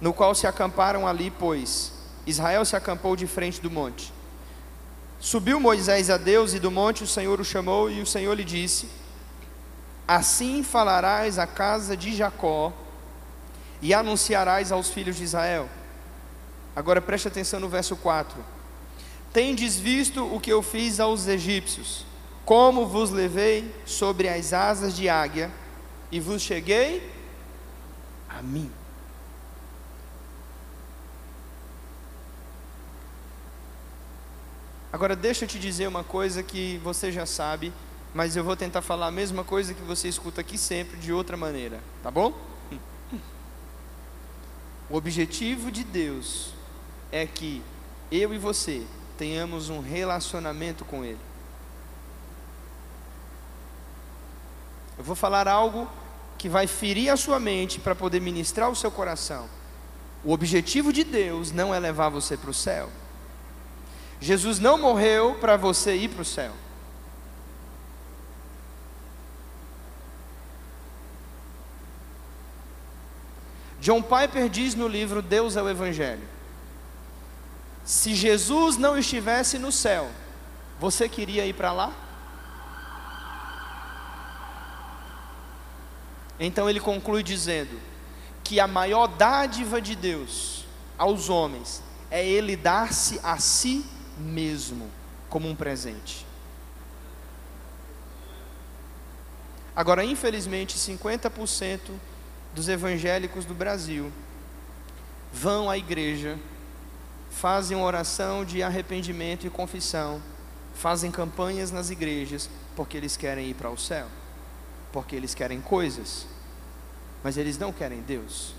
no 0.00 0.12
qual 0.12 0.34
se 0.36 0.46
acamparam 0.46 1.06
ali, 1.06 1.32
pois 1.32 1.92
Israel 2.24 2.64
se 2.64 2.76
acampou 2.76 3.16
de 3.16 3.26
frente 3.26 3.60
do 3.60 3.70
monte. 3.70 4.12
Subiu 5.18 5.58
Moisés 5.58 6.10
a 6.10 6.16
Deus 6.16 6.54
e 6.54 6.60
do 6.60 6.70
monte 6.70 7.02
o 7.02 7.08
Senhor 7.08 7.40
o 7.40 7.44
chamou 7.44 7.90
e 7.90 8.00
o 8.00 8.06
Senhor 8.06 8.34
lhe 8.34 8.44
disse: 8.44 8.88
Assim 10.06 10.62
falarás 10.62 11.38
à 11.38 11.46
casa 11.46 11.96
de 11.96 12.14
Jacó 12.14 12.72
e 13.84 13.92
anunciarás 13.92 14.72
aos 14.72 14.88
filhos 14.88 15.14
de 15.14 15.24
Israel. 15.24 15.68
Agora 16.74 17.02
preste 17.02 17.28
atenção 17.28 17.60
no 17.60 17.68
verso 17.68 17.94
4. 17.94 18.42
Tendes 19.30 19.78
visto 19.78 20.24
o 20.34 20.40
que 20.40 20.50
eu 20.50 20.62
fiz 20.62 20.98
aos 20.98 21.28
egípcios, 21.28 22.06
como 22.46 22.86
vos 22.86 23.10
levei 23.10 23.70
sobre 23.84 24.26
as 24.26 24.54
asas 24.54 24.96
de 24.96 25.06
águia 25.06 25.50
e 26.10 26.18
vos 26.18 26.40
cheguei 26.40 27.12
a 28.26 28.40
mim. 28.40 28.70
Agora, 34.90 35.14
deixa 35.14 35.44
eu 35.44 35.48
te 35.48 35.58
dizer 35.58 35.88
uma 35.88 36.04
coisa 36.04 36.42
que 36.42 36.80
você 36.82 37.12
já 37.12 37.26
sabe, 37.26 37.70
mas 38.14 38.34
eu 38.34 38.42
vou 38.42 38.56
tentar 38.56 38.80
falar 38.80 39.08
a 39.08 39.10
mesma 39.10 39.44
coisa 39.44 39.74
que 39.74 39.82
você 39.82 40.08
escuta 40.08 40.40
aqui 40.40 40.56
sempre, 40.56 40.96
de 40.96 41.12
outra 41.12 41.36
maneira, 41.36 41.80
tá 42.02 42.10
bom? 42.10 42.53
O 44.90 44.96
objetivo 44.96 45.70
de 45.70 45.82
Deus 45.82 46.52
é 47.10 47.26
que 47.26 47.62
eu 48.10 48.34
e 48.34 48.38
você 48.38 48.86
tenhamos 49.16 49.70
um 49.70 49.80
relacionamento 49.80 50.84
com 50.84 51.04
Ele. 51.04 51.20
Eu 54.98 55.04
vou 55.04 55.16
falar 55.16 55.48
algo 55.48 55.88
que 56.36 56.48
vai 56.48 56.66
ferir 56.66 57.10
a 57.10 57.16
sua 57.16 57.40
mente 57.40 57.80
para 57.80 57.94
poder 57.94 58.20
ministrar 58.20 58.70
o 58.70 58.76
seu 58.76 58.90
coração. 58.90 59.48
O 60.22 60.32
objetivo 60.32 60.92
de 60.92 61.04
Deus 61.04 61.50
não 61.50 61.74
é 61.74 61.78
levar 61.78 62.08
você 62.08 62.36
para 62.36 62.50
o 62.50 62.54
céu. 62.54 62.88
Jesus 64.20 64.58
não 64.58 64.78
morreu 64.78 65.36
para 65.40 65.56
você 65.56 65.94
ir 65.94 66.08
para 66.08 66.22
o 66.22 66.24
céu. 66.24 66.52
John 73.84 74.00
Piper 74.00 74.48
diz 74.48 74.74
no 74.74 74.88
livro 74.88 75.20
Deus 75.20 75.56
é 75.56 75.62
o 75.62 75.68
Evangelho: 75.68 76.26
Se 77.84 78.14
Jesus 78.14 78.78
não 78.78 78.96
estivesse 78.96 79.58
no 79.58 79.70
céu, 79.70 80.10
você 80.80 81.06
queria 81.06 81.44
ir 81.44 81.52
para 81.52 81.70
lá? 81.70 81.92
Então 86.40 86.68
ele 86.70 86.80
conclui 86.80 87.22
dizendo 87.22 87.78
que 88.42 88.58
a 88.58 88.66
maior 88.66 89.06
dádiva 89.06 89.82
de 89.82 89.94
Deus 89.94 90.64
aos 90.96 91.28
homens 91.28 91.82
é 92.10 92.26
ele 92.26 92.56
dar-se 92.56 93.20
a 93.22 93.36
si 93.36 93.84
mesmo 94.16 94.90
como 95.28 95.46
um 95.46 95.54
presente. 95.54 96.24
Agora, 99.76 100.02
infelizmente, 100.02 100.78
50% 100.78 102.13
dos 102.54 102.68
evangélicos 102.68 103.44
do 103.44 103.54
Brasil 103.54 104.12
vão 105.32 105.68
à 105.68 105.76
igreja, 105.76 106.38
fazem 107.30 107.76
uma 107.76 107.86
oração 107.86 108.44
de 108.44 108.62
arrependimento 108.62 109.46
e 109.46 109.50
confissão, 109.50 110.22
fazem 110.74 111.10
campanhas 111.10 111.70
nas 111.70 111.90
igrejas 111.90 112.48
porque 112.76 112.96
eles 112.96 113.16
querem 113.16 113.48
ir 113.48 113.54
para 113.54 113.70
o 113.70 113.76
céu, 113.76 114.06
porque 114.92 115.16
eles 115.16 115.34
querem 115.34 115.60
coisas, 115.60 116.26
mas 117.22 117.36
eles 117.36 117.58
não 117.58 117.72
querem 117.72 118.00
Deus. 118.00 118.54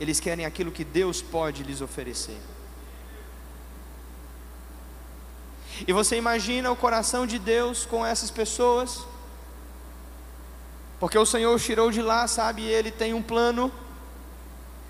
Eles 0.00 0.18
querem 0.18 0.44
aquilo 0.44 0.72
que 0.72 0.84
Deus 0.84 1.22
pode 1.22 1.62
lhes 1.62 1.80
oferecer. 1.80 2.38
E 5.86 5.92
você 5.92 6.16
imagina 6.16 6.70
o 6.70 6.76
coração 6.76 7.26
de 7.26 7.38
Deus 7.38 7.86
com 7.86 8.04
essas 8.04 8.30
pessoas? 8.30 9.06
Porque 11.02 11.18
o 11.18 11.26
Senhor 11.26 11.58
tirou 11.58 11.90
de 11.90 12.00
lá, 12.00 12.28
sabe, 12.28 12.62
ele 12.62 12.92
tem 12.92 13.12
um 13.12 13.20
plano 13.20 13.72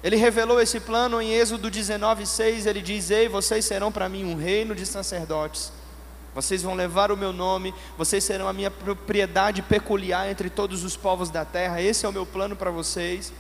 Ele 0.04 0.14
revelou 0.16 0.60
esse 0.60 0.78
plano 0.78 1.22
em 1.22 1.32
Êxodo 1.32 1.70
19:6, 1.70 2.66
ele 2.66 2.82
diz: 2.82 3.10
"Ei, 3.10 3.30
vocês 3.30 3.64
serão 3.64 3.90
para 3.90 4.10
mim 4.10 4.22
um 4.22 4.36
reino 4.36 4.74
de 4.74 4.84
sacerdotes. 4.84 5.72
Vocês 6.34 6.62
vão 6.62 6.74
levar 6.74 7.10
o 7.10 7.16
meu 7.16 7.32
nome, 7.32 7.72
vocês 7.96 8.22
serão 8.24 8.46
a 8.46 8.52
minha 8.52 8.70
propriedade 8.70 9.62
peculiar 9.62 10.28
entre 10.28 10.50
todos 10.50 10.84
os 10.84 10.98
povos 10.98 11.30
da 11.30 11.46
terra. 11.46 11.80
Esse 11.80 12.04
é 12.04 12.08
o 12.10 12.12
meu 12.12 12.26
plano 12.26 12.54
para 12.56 12.70
vocês." 12.70 13.32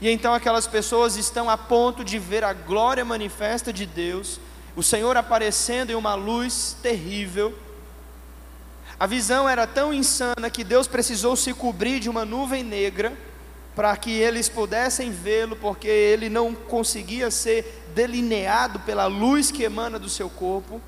E 0.00 0.08
então 0.08 0.32
aquelas 0.32 0.68
pessoas 0.68 1.16
estão 1.16 1.50
a 1.50 1.58
ponto 1.58 2.04
de 2.04 2.16
ver 2.16 2.44
a 2.44 2.52
glória 2.52 3.04
manifesta 3.04 3.72
de 3.72 3.84
Deus, 3.84 4.38
o 4.76 4.84
Senhor 4.84 5.16
aparecendo 5.16 5.90
em 5.90 5.96
uma 5.96 6.14
luz 6.14 6.76
terrível. 6.80 7.58
A 9.00 9.06
visão 9.06 9.48
era 9.48 9.66
tão 9.66 9.94
insana 9.94 10.50
que 10.50 10.64
Deus 10.64 10.88
precisou 10.88 11.36
se 11.36 11.54
cobrir 11.54 12.00
de 12.00 12.10
uma 12.10 12.24
nuvem 12.24 12.64
negra 12.64 13.16
para 13.76 13.96
que 13.96 14.10
eles 14.10 14.48
pudessem 14.48 15.12
vê-lo, 15.12 15.54
porque 15.54 15.86
ele 15.86 16.28
não 16.28 16.52
conseguia 16.52 17.30
ser 17.30 17.84
delineado 17.94 18.80
pela 18.80 19.06
luz 19.06 19.52
que 19.52 19.62
emana 19.62 20.00
do 20.00 20.08
seu 20.08 20.28
corpo. 20.28 20.80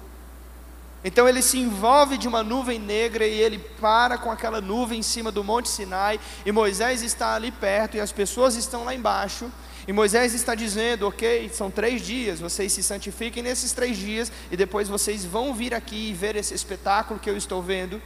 Então 1.04 1.28
ele 1.28 1.40
se 1.40 1.56
envolve 1.56 2.18
de 2.18 2.26
uma 2.26 2.42
nuvem 2.42 2.80
negra 2.80 3.24
e 3.24 3.40
ele 3.40 3.58
para 3.80 4.18
com 4.18 4.30
aquela 4.30 4.60
nuvem 4.60 4.98
em 4.98 5.02
cima 5.04 5.30
do 5.30 5.44
Monte 5.44 5.68
Sinai, 5.68 6.18
e 6.44 6.50
Moisés 6.50 7.02
está 7.02 7.36
ali 7.36 7.52
perto 7.52 7.96
e 7.96 8.00
as 8.00 8.10
pessoas 8.10 8.56
estão 8.56 8.82
lá 8.82 8.92
embaixo. 8.92 9.48
E 9.90 9.92
Moisés 9.92 10.34
está 10.34 10.54
dizendo: 10.54 11.08
Ok, 11.08 11.50
são 11.52 11.68
três 11.68 12.00
dias, 12.00 12.38
vocês 12.38 12.72
se 12.72 12.80
santifiquem 12.80 13.42
nesses 13.42 13.72
três 13.72 13.96
dias, 13.96 14.30
e 14.48 14.56
depois 14.56 14.88
vocês 14.88 15.24
vão 15.24 15.52
vir 15.52 15.74
aqui 15.74 16.10
e 16.10 16.14
ver 16.14 16.36
esse 16.36 16.54
espetáculo 16.54 17.18
que 17.18 17.28
eu 17.28 17.36
estou 17.36 17.60
vendo. 17.60 18.00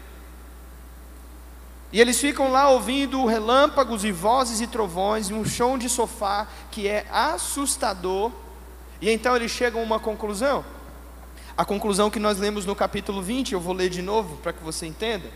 E 1.92 2.00
eles 2.00 2.18
ficam 2.18 2.50
lá 2.50 2.70
ouvindo 2.70 3.26
relâmpagos 3.26 4.02
e 4.02 4.10
vozes 4.10 4.62
e 4.62 4.66
trovões, 4.66 5.28
e 5.28 5.34
um 5.34 5.44
chão 5.44 5.76
de 5.76 5.90
sofá 5.90 6.48
que 6.70 6.88
é 6.88 7.04
assustador. 7.10 8.32
E 8.98 9.10
então 9.10 9.36
eles 9.36 9.50
chegam 9.50 9.82
a 9.82 9.84
uma 9.84 10.00
conclusão. 10.00 10.64
A 11.54 11.66
conclusão 11.66 12.08
que 12.08 12.18
nós 12.18 12.38
lemos 12.38 12.64
no 12.64 12.74
capítulo 12.74 13.20
20, 13.20 13.52
eu 13.52 13.60
vou 13.60 13.74
ler 13.74 13.90
de 13.90 14.00
novo 14.00 14.38
para 14.38 14.54
que 14.54 14.64
você 14.64 14.86
entenda. 14.86 15.30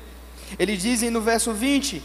Eles 0.59 0.81
dizem 0.81 1.11
no 1.11 1.21
verso 1.21 1.53
20: 1.53 2.03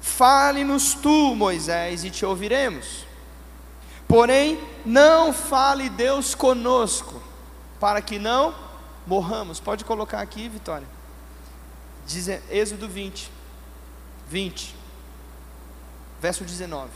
Fale-nos 0.00 0.94
tu, 0.94 1.34
Moisés, 1.34 2.04
e 2.04 2.10
te 2.10 2.24
ouviremos. 2.24 3.10
Porém, 4.12 4.62
não 4.84 5.32
fale 5.32 5.88
Deus 5.88 6.34
conosco, 6.34 7.22
para 7.80 8.02
que 8.02 8.18
não 8.18 8.54
morramos. 9.06 9.58
Pode 9.58 9.86
colocar 9.86 10.20
aqui, 10.20 10.50
Vitória. 10.50 10.86
Diz 12.06 12.28
Êxodo 12.50 12.86
20. 12.86 13.32
20, 14.28 14.76
verso 16.20 16.44
19. 16.44 16.90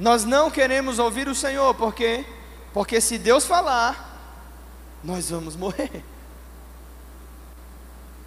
Nós 0.00 0.24
não 0.24 0.50
queremos 0.50 0.98
ouvir 0.98 1.28
o 1.28 1.34
Senhor, 1.34 1.76
por 1.76 1.94
quê? 1.94 2.26
Porque 2.72 3.00
se 3.00 3.18
Deus 3.18 3.44
falar, 3.44 4.20
nós 5.04 5.30
vamos 5.30 5.54
morrer. 5.54 6.04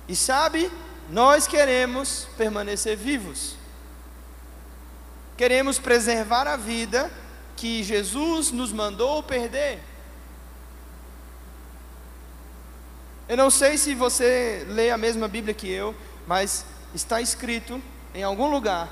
E 0.08 0.16
sabe, 0.16 0.72
nós 1.10 1.48
queremos 1.48 2.30
permanecer 2.38 2.96
vivos. 2.96 3.60
Queremos 5.42 5.80
preservar 5.80 6.46
a 6.46 6.56
vida 6.56 7.12
que 7.58 7.82
Jesus 7.82 8.52
nos 8.52 8.72
mandou 8.72 9.24
perder. 9.24 9.80
Eu 13.28 13.36
não 13.36 13.50
sei 13.50 13.76
se 13.76 13.96
você 13.96 14.64
lê 14.70 14.92
a 14.92 15.00
mesma 15.00 15.28
Bíblia 15.28 15.52
que 15.52 15.68
eu, 15.68 15.96
mas 16.28 16.64
está 16.94 17.20
escrito 17.22 17.82
em 18.14 18.22
algum 18.22 18.52
lugar. 18.52 18.88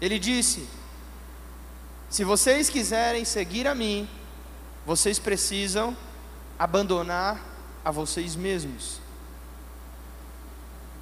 Ele 0.00 0.18
disse: 0.18 0.66
Se 2.08 2.24
vocês 2.24 2.70
quiserem 2.70 3.22
seguir 3.26 3.68
a 3.68 3.74
mim, 3.74 4.08
vocês 4.86 5.18
precisam 5.18 5.94
abandonar 6.58 7.38
a 7.84 7.90
vocês 7.90 8.34
mesmos. 8.34 8.98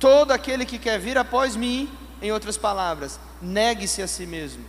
Todo 0.01 0.33
aquele 0.33 0.66
que 0.66 0.81
quer 0.81 0.99
vir 0.99 1.16
após 1.16 1.55
mim, 1.55 1.88
em 2.22 2.32
outras 2.32 2.56
palavras, 2.56 3.18
negue-se 3.42 4.00
a 4.00 4.06
si 4.06 4.24
mesmo, 4.24 4.64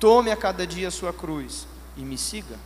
tome 0.00 0.30
a 0.30 0.36
cada 0.36 0.66
dia 0.66 0.88
a 0.88 0.90
sua 0.90 1.12
cruz 1.12 1.66
e 1.96 2.00
me 2.00 2.16
siga. 2.16 2.58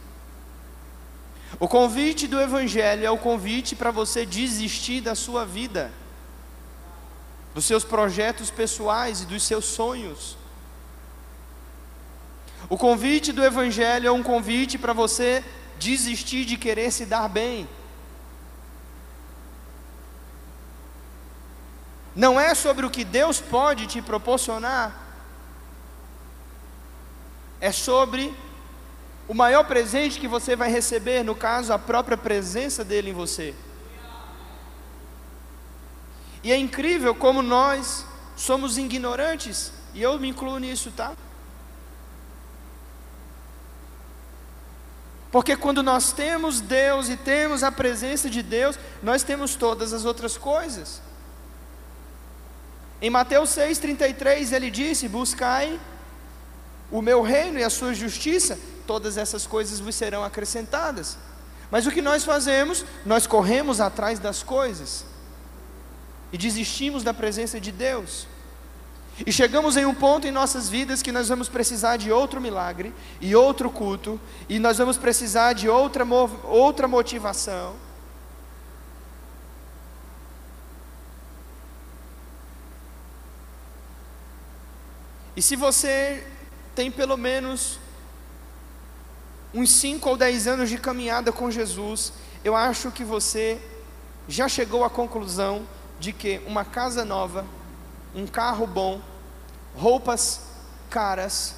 O 1.58 1.66
convite 1.66 2.28
do 2.28 2.40
Evangelho 2.40 3.04
é 3.04 3.10
o 3.10 3.18
convite 3.18 3.74
para 3.74 3.90
você 3.90 4.24
desistir 4.24 5.00
da 5.00 5.14
sua 5.14 5.44
vida 5.44 5.92
dos 7.52 7.64
seus 7.64 7.84
projetos 7.84 8.50
pessoais 8.50 9.22
e 9.22 9.26
dos 9.26 9.42
seus 9.42 9.64
sonhos. 9.64 10.36
O 12.68 12.78
convite 12.78 13.32
do 13.32 13.44
Evangelho 13.44 14.06
é 14.06 14.12
um 14.12 14.22
convite 14.22 14.78
para 14.78 14.92
você 14.92 15.44
desistir 15.78 16.44
de 16.44 16.56
querer 16.56 16.92
se 16.92 17.04
dar 17.04 17.28
bem. 17.28 17.68
Não 22.20 22.38
é 22.38 22.54
sobre 22.54 22.84
o 22.84 22.90
que 22.90 23.02
Deus 23.02 23.40
pode 23.40 23.86
te 23.86 24.02
proporcionar, 24.02 24.94
é 27.58 27.72
sobre 27.72 28.36
o 29.26 29.32
maior 29.32 29.64
presente 29.64 30.20
que 30.20 30.28
você 30.28 30.54
vai 30.54 30.70
receber, 30.70 31.24
no 31.24 31.34
caso, 31.34 31.72
a 31.72 31.78
própria 31.78 32.18
presença 32.18 32.84
dele 32.84 33.08
em 33.08 33.14
você. 33.14 33.54
E 36.44 36.52
é 36.52 36.58
incrível 36.58 37.14
como 37.14 37.40
nós 37.40 38.04
somos 38.36 38.76
ignorantes, 38.76 39.72
e 39.94 40.02
eu 40.02 40.18
me 40.18 40.28
incluo 40.28 40.58
nisso, 40.58 40.92
tá? 40.94 41.12
Porque 45.32 45.56
quando 45.56 45.82
nós 45.82 46.12
temos 46.12 46.60
Deus 46.60 47.08
e 47.08 47.16
temos 47.16 47.62
a 47.62 47.72
presença 47.72 48.28
de 48.28 48.42
Deus, 48.42 48.78
nós 49.02 49.22
temos 49.22 49.54
todas 49.54 49.94
as 49.94 50.04
outras 50.04 50.36
coisas. 50.36 51.08
Em 53.02 53.08
Mateus 53.08 53.50
6,33 53.50 54.52
ele 54.52 54.70
disse: 54.70 55.08
Buscai 55.08 55.78
o 56.90 57.00
meu 57.00 57.22
reino 57.22 57.58
e 57.58 57.64
a 57.64 57.70
sua 57.70 57.94
justiça, 57.94 58.58
todas 58.86 59.16
essas 59.16 59.46
coisas 59.46 59.80
vos 59.80 59.94
serão 59.94 60.24
acrescentadas. 60.24 61.16
Mas 61.70 61.86
o 61.86 61.90
que 61.90 62.02
nós 62.02 62.24
fazemos? 62.24 62.84
Nós 63.06 63.26
corremos 63.26 63.80
atrás 63.80 64.18
das 64.18 64.42
coisas 64.42 65.04
e 66.32 66.38
desistimos 66.38 67.02
da 67.02 67.14
presença 67.14 67.60
de 67.60 67.70
Deus. 67.70 68.26
E 69.26 69.32
chegamos 69.32 69.76
em 69.76 69.84
um 69.84 69.94
ponto 69.94 70.26
em 70.26 70.30
nossas 70.30 70.68
vidas 70.68 71.02
que 71.02 71.12
nós 71.12 71.28
vamos 71.28 71.48
precisar 71.48 71.96
de 71.96 72.10
outro 72.10 72.40
milagre 72.40 72.92
e 73.20 73.36
outro 73.36 73.70
culto, 73.70 74.20
e 74.48 74.58
nós 74.58 74.78
vamos 74.78 74.96
precisar 74.96 75.52
de 75.52 75.68
outra, 75.68 76.04
outra 76.44 76.88
motivação. 76.88 77.74
E 85.40 85.42
se 85.42 85.56
você 85.56 86.22
tem 86.74 86.90
pelo 86.90 87.16
menos 87.16 87.78
uns 89.54 89.70
5 89.70 90.06
ou 90.06 90.14
10 90.14 90.46
anos 90.46 90.68
de 90.68 90.76
caminhada 90.76 91.32
com 91.32 91.50
Jesus, 91.50 92.12
eu 92.44 92.54
acho 92.54 92.90
que 92.90 93.02
você 93.02 93.58
já 94.28 94.50
chegou 94.50 94.84
à 94.84 94.90
conclusão 94.90 95.66
de 95.98 96.12
que 96.12 96.42
uma 96.46 96.62
casa 96.62 97.06
nova, 97.06 97.46
um 98.14 98.26
carro 98.26 98.66
bom, 98.66 99.00
roupas 99.74 100.42
caras, 100.90 101.54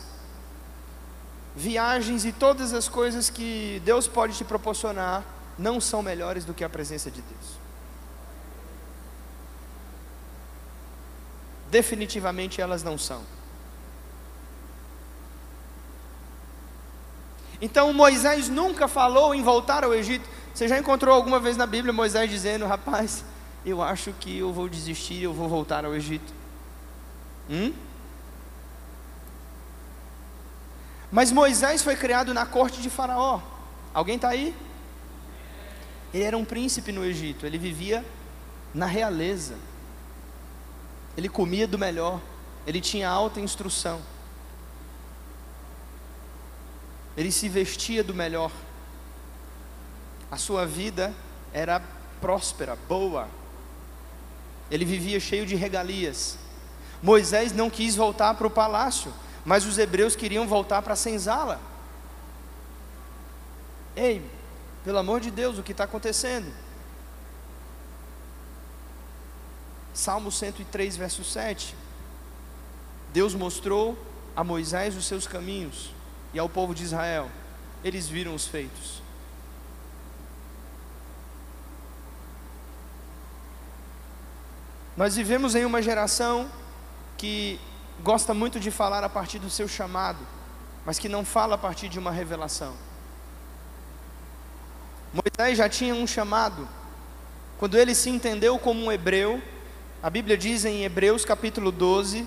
viagens 1.56 2.24
e 2.24 2.30
todas 2.30 2.72
as 2.72 2.88
coisas 2.88 3.28
que 3.30 3.82
Deus 3.84 4.06
pode 4.06 4.36
te 4.36 4.44
proporcionar 4.44 5.24
não 5.58 5.80
são 5.80 6.02
melhores 6.02 6.44
do 6.44 6.54
que 6.54 6.62
a 6.62 6.70
presença 6.70 7.10
de 7.10 7.20
Deus. 7.20 7.58
Definitivamente 11.68 12.60
elas 12.60 12.84
não 12.84 12.96
são. 12.96 13.41
Então 17.62 17.92
Moisés 17.92 18.48
nunca 18.48 18.88
falou 18.88 19.32
em 19.32 19.40
voltar 19.40 19.84
ao 19.84 19.94
Egito. 19.94 20.28
Você 20.52 20.66
já 20.66 20.76
encontrou 20.76 21.14
alguma 21.14 21.38
vez 21.38 21.56
na 21.56 21.64
Bíblia 21.64 21.92
Moisés 21.92 22.28
dizendo, 22.28 22.66
rapaz, 22.66 23.24
eu 23.64 23.80
acho 23.80 24.12
que 24.14 24.36
eu 24.36 24.52
vou 24.52 24.68
desistir, 24.68 25.22
eu 25.22 25.32
vou 25.32 25.48
voltar 25.48 25.84
ao 25.84 25.94
Egito. 25.94 26.34
Hum? 27.48 27.72
Mas 31.12 31.30
Moisés 31.30 31.84
foi 31.84 31.94
criado 31.94 32.34
na 32.34 32.44
corte 32.44 32.82
de 32.82 32.90
Faraó. 32.90 33.40
Alguém 33.94 34.16
está 34.16 34.30
aí? 34.30 34.52
Ele 36.12 36.24
era 36.24 36.36
um 36.36 36.44
príncipe 36.44 36.90
no 36.90 37.04
Egito, 37.04 37.46
ele 37.46 37.58
vivia 37.58 38.04
na 38.74 38.86
realeza. 38.86 39.54
Ele 41.16 41.28
comia 41.28 41.68
do 41.68 41.78
melhor, 41.78 42.20
ele 42.66 42.80
tinha 42.80 43.08
alta 43.08 43.38
instrução. 43.38 44.00
Ele 47.16 47.30
se 47.30 47.48
vestia 47.48 48.02
do 48.02 48.14
melhor. 48.14 48.50
A 50.30 50.36
sua 50.36 50.66
vida 50.66 51.12
era 51.52 51.82
próspera, 52.20 52.78
boa, 52.88 53.28
ele 54.70 54.84
vivia 54.84 55.20
cheio 55.20 55.44
de 55.44 55.54
regalias. 55.54 56.38
Moisés 57.02 57.52
não 57.52 57.68
quis 57.68 57.94
voltar 57.94 58.32
para 58.34 58.46
o 58.46 58.50
palácio, 58.50 59.12
mas 59.44 59.66
os 59.66 59.76
hebreus 59.76 60.16
queriam 60.16 60.46
voltar 60.46 60.80
para 60.80 60.94
a 60.94 60.96
senzala. 60.96 61.60
Ei, 63.94 64.24
pelo 64.82 64.98
amor 64.98 65.20
de 65.20 65.30
Deus, 65.30 65.58
o 65.58 65.62
que 65.62 65.72
está 65.72 65.84
acontecendo? 65.84 66.50
Salmo 69.92 70.32
103, 70.32 70.96
verso 70.96 71.22
7. 71.22 71.74
Deus 73.12 73.34
mostrou 73.34 73.98
a 74.34 74.42
Moisés 74.42 74.96
os 74.96 75.04
seus 75.04 75.26
caminhos 75.26 75.90
e 76.32 76.38
ao 76.38 76.48
povo 76.48 76.74
de 76.74 76.82
Israel. 76.82 77.30
Eles 77.84 78.08
viram 78.08 78.34
os 78.34 78.46
feitos. 78.46 79.02
Nós 84.96 85.16
vivemos 85.16 85.54
em 85.54 85.64
uma 85.64 85.80
geração 85.80 86.50
que 87.16 87.58
gosta 88.02 88.34
muito 88.34 88.60
de 88.60 88.70
falar 88.70 89.02
a 89.02 89.08
partir 89.08 89.38
do 89.38 89.48
seu 89.48 89.66
chamado, 89.66 90.18
mas 90.84 90.98
que 90.98 91.08
não 91.08 91.24
fala 91.24 91.54
a 91.54 91.58
partir 91.58 91.88
de 91.88 91.98
uma 91.98 92.10
revelação. 92.10 92.74
Moisés 95.12 95.58
já 95.58 95.68
tinha 95.68 95.94
um 95.94 96.06
chamado, 96.06 96.68
quando 97.58 97.78
ele 97.78 97.94
se 97.94 98.10
entendeu 98.10 98.58
como 98.58 98.84
um 98.84 98.90
hebreu, 98.90 99.42
a 100.02 100.10
Bíblia 100.10 100.36
diz 100.36 100.64
em 100.64 100.84
Hebreus 100.84 101.24
capítulo 101.24 101.70
12, 101.70 102.26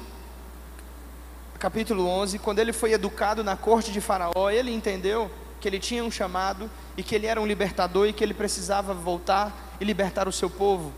capítulo 1.60 2.08
11, 2.08 2.40
quando 2.40 2.60
ele 2.60 2.74
foi 2.74 2.94
educado 2.94 3.44
na 3.44 3.56
corte 3.56 3.92
de 3.92 4.02
Faraó, 4.02 4.50
ele 4.50 4.72
entendeu 4.72 5.32
que 5.60 5.68
ele 5.68 5.80
tinha 5.80 6.04
um 6.04 6.12
chamado 6.12 6.70
e 6.98 7.04
que 7.04 7.16
ele 7.16 7.26
era 7.26 7.42
um 7.42 7.46
libertador 7.48 8.08
e 8.08 8.14
que 8.14 8.24
ele 8.24 8.34
precisava 8.34 8.94
voltar 8.94 9.76
e 9.80 9.86
libertar 9.86 10.28
o 10.28 10.32
seu 10.32 10.50
povo. 10.50 10.94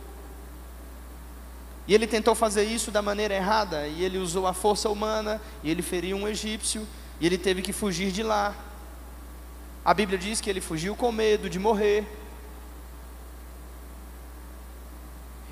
E 1.87 1.93
ele 1.93 2.05
tentou 2.05 2.35
fazer 2.35 2.63
isso 2.63 2.91
da 2.91 3.01
maneira 3.01 3.33
errada, 3.33 3.87
e 3.87 4.03
ele 4.03 4.17
usou 4.17 4.45
a 4.45 4.53
força 4.53 4.89
humana, 4.89 5.41
e 5.63 5.71
ele 5.71 5.81
feriu 5.81 6.17
um 6.17 6.27
egípcio, 6.27 6.85
e 7.19 7.25
ele 7.25 7.37
teve 7.37 7.61
que 7.61 7.71
fugir 7.71 8.11
de 8.11 8.21
lá. 8.21 8.53
A 9.85 9.93
Bíblia 9.93 10.17
diz 10.19 10.41
que 10.41 10.49
ele 10.49 10.59
fugiu 10.59 10.97
com 10.97 11.13
medo 11.13 11.49
de 11.49 11.57
morrer. 11.57 12.05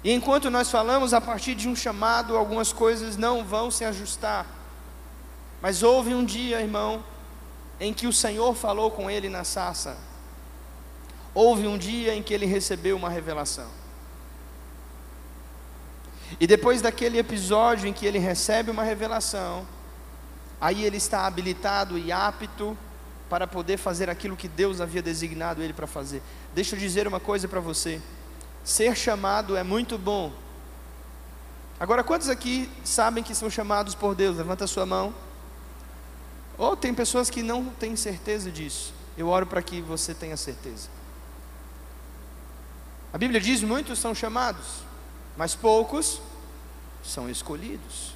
E 0.04 0.12
enquanto 0.12 0.50
nós 0.50 0.70
falamos 0.70 1.14
a 1.14 1.22
partir 1.22 1.56
de 1.56 1.70
um 1.70 1.76
chamado, 1.76 2.36
algumas 2.36 2.74
coisas 2.74 3.16
não 3.16 3.46
vão 3.46 3.72
se 3.72 3.86
ajustar. 3.86 4.46
Mas 5.62 5.84
houve 5.84 6.14
um 6.14 6.24
dia, 6.24 6.62
irmão, 6.62 7.04
em 7.80 7.94
que 7.94 8.08
o 8.08 8.14
Senhor 8.14 8.54
falou 8.56 8.92
com 8.92 9.10
ele 9.10 9.30
na 9.30 9.44
sarça. 9.44 9.98
Houve 11.34 11.68
um 11.68 11.78
dia 11.78 12.16
em 12.16 12.24
que 12.24 12.34
ele 12.34 12.46
recebeu 12.46 12.96
uma 12.96 13.10
revelação. 13.10 13.68
E 16.40 16.48
depois 16.48 16.82
daquele 16.82 17.18
episódio 17.18 17.88
em 17.88 17.94
que 17.94 18.06
ele 18.06 18.20
recebe 18.20 18.72
uma 18.72 18.84
revelação, 18.84 19.66
aí 20.60 20.84
ele 20.84 20.98
está 20.98 21.26
habilitado 21.26 21.98
e 21.98 22.12
apto 22.12 22.78
para 23.30 23.48
poder 23.48 23.78
fazer 23.78 24.10
aquilo 24.10 24.36
que 24.36 24.48
Deus 24.48 24.80
havia 24.80 25.02
designado 25.02 25.62
ele 25.62 25.74
para 25.74 25.88
fazer. 25.88 26.22
Deixa 26.54 26.76
eu 26.76 26.80
dizer 26.80 27.08
uma 27.08 27.20
coisa 27.20 27.48
para 27.48 27.60
você. 27.60 28.02
Ser 28.64 28.96
chamado 28.96 29.56
é 29.56 29.64
muito 29.64 29.98
bom. 29.98 30.32
Agora, 31.80 32.04
quantos 32.04 32.30
aqui 32.30 32.70
sabem 32.84 33.24
que 33.24 33.36
são 33.36 33.50
chamados 33.50 33.94
por 33.94 34.16
Deus? 34.16 34.38
Levanta 34.38 34.64
a 34.64 34.68
sua 34.68 34.86
mão. 34.86 35.14
Ou 36.58 36.76
tem 36.76 36.94
pessoas 36.94 37.30
que 37.30 37.44
não 37.44 37.66
têm 37.66 37.96
certeza 37.96 38.52
disso. 38.52 38.94
Eu 39.18 39.28
oro 39.28 39.46
para 39.46 39.62
que 39.62 39.82
você 39.82 40.14
tenha 40.14 40.38
certeza. 40.38 40.90
A 43.14 43.18
Bíblia 43.18 43.40
diz: 43.40 43.62
muitos 43.62 44.00
são 44.00 44.14
chamados, 44.14 44.84
mas 45.38 45.56
poucos 45.56 46.22
são 47.04 47.30
escolhidos. 47.30 48.14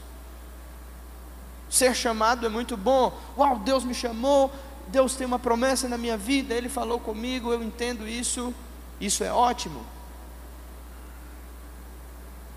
Ser 1.69 1.95
chamado 1.95 2.45
é 2.45 2.49
muito 2.49 2.75
bom. 2.75 3.17
Uau, 3.37 3.59
Deus 3.59 3.83
me 3.83 3.93
chamou, 3.93 4.51
Deus 4.87 5.15
tem 5.15 5.25
uma 5.27 5.39
promessa 5.39 5.87
na 5.87 5.97
minha 5.97 6.17
vida, 6.17 6.53
Ele 6.53 6.67
falou 6.67 6.99
comigo, 6.99 7.53
eu 7.53 7.63
entendo 7.63 8.07
isso, 8.07 8.53
isso 8.99 9.23
é 9.23 9.31
ótimo. 9.31 9.85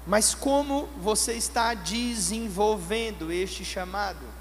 Mas 0.06 0.34
como 0.34 0.88
você 0.98 1.34
está 1.34 1.74
desenvolvendo 1.74 3.30
este 3.30 3.64
chamado? 3.64 4.31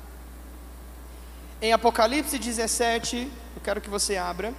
Em 1.61 1.71
Apocalipse 1.71 2.39
17, 2.39 3.31
eu 3.55 3.61
quero 3.63 3.79
que 3.79 3.89
você 3.89 4.17
abra. 4.17 4.51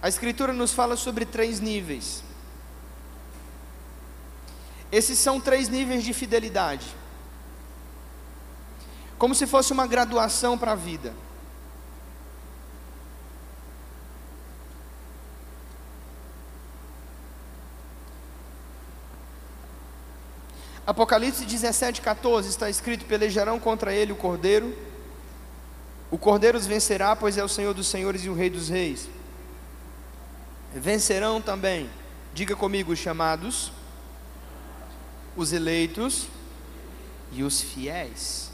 A 0.00 0.08
Escritura 0.08 0.52
nos 0.52 0.72
fala 0.72 0.96
sobre 0.96 1.26
três 1.26 1.58
níveis. 1.58 2.22
Esses 4.92 5.18
são 5.18 5.40
três 5.40 5.68
níveis 5.68 6.04
de 6.04 6.14
fidelidade. 6.14 6.86
Como 9.18 9.34
se 9.34 9.48
fosse 9.48 9.72
uma 9.72 9.84
graduação 9.84 10.56
para 10.56 10.72
a 10.72 10.76
vida. 10.76 11.12
Apocalipse 20.86 21.44
17, 21.44 22.00
14 22.00 22.48
está 22.48 22.70
escrito: 22.70 23.06
Pelejarão 23.06 23.58
contra 23.58 23.92
ele 23.92 24.12
o 24.12 24.16
cordeiro, 24.16 24.72
o 26.10 26.16
cordeiro 26.16 26.56
os 26.56 26.66
vencerá, 26.66 27.16
pois 27.16 27.36
é 27.36 27.44
o 27.44 27.48
Senhor 27.48 27.74
dos 27.74 27.88
senhores 27.88 28.24
e 28.24 28.28
o 28.28 28.34
Rei 28.34 28.48
dos 28.48 28.68
reis. 28.68 29.08
Vencerão 30.72 31.40
também, 31.40 31.90
diga 32.34 32.54
comigo, 32.54 32.92
os 32.92 32.98
chamados, 32.98 33.72
os 35.36 35.52
eleitos 35.52 36.28
e 37.32 37.42
os 37.42 37.60
fiéis. 37.60 38.50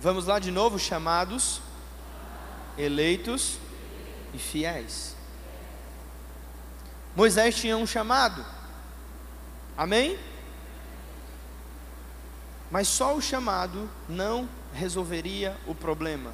Vamos 0.00 0.26
lá 0.26 0.38
de 0.38 0.50
novo: 0.50 0.78
chamados, 0.78 1.60
eleitos 2.78 3.58
e 4.32 4.38
fiéis. 4.38 5.14
Moisés 7.14 7.56
tinha 7.56 7.76
um 7.76 7.86
chamado, 7.86 8.44
amém? 9.76 10.18
Mas 12.70 12.88
só 12.88 13.16
o 13.16 13.20
chamado 13.20 13.90
não 14.08 14.48
resolveria 14.72 15.56
o 15.66 15.74
problema. 15.74 16.32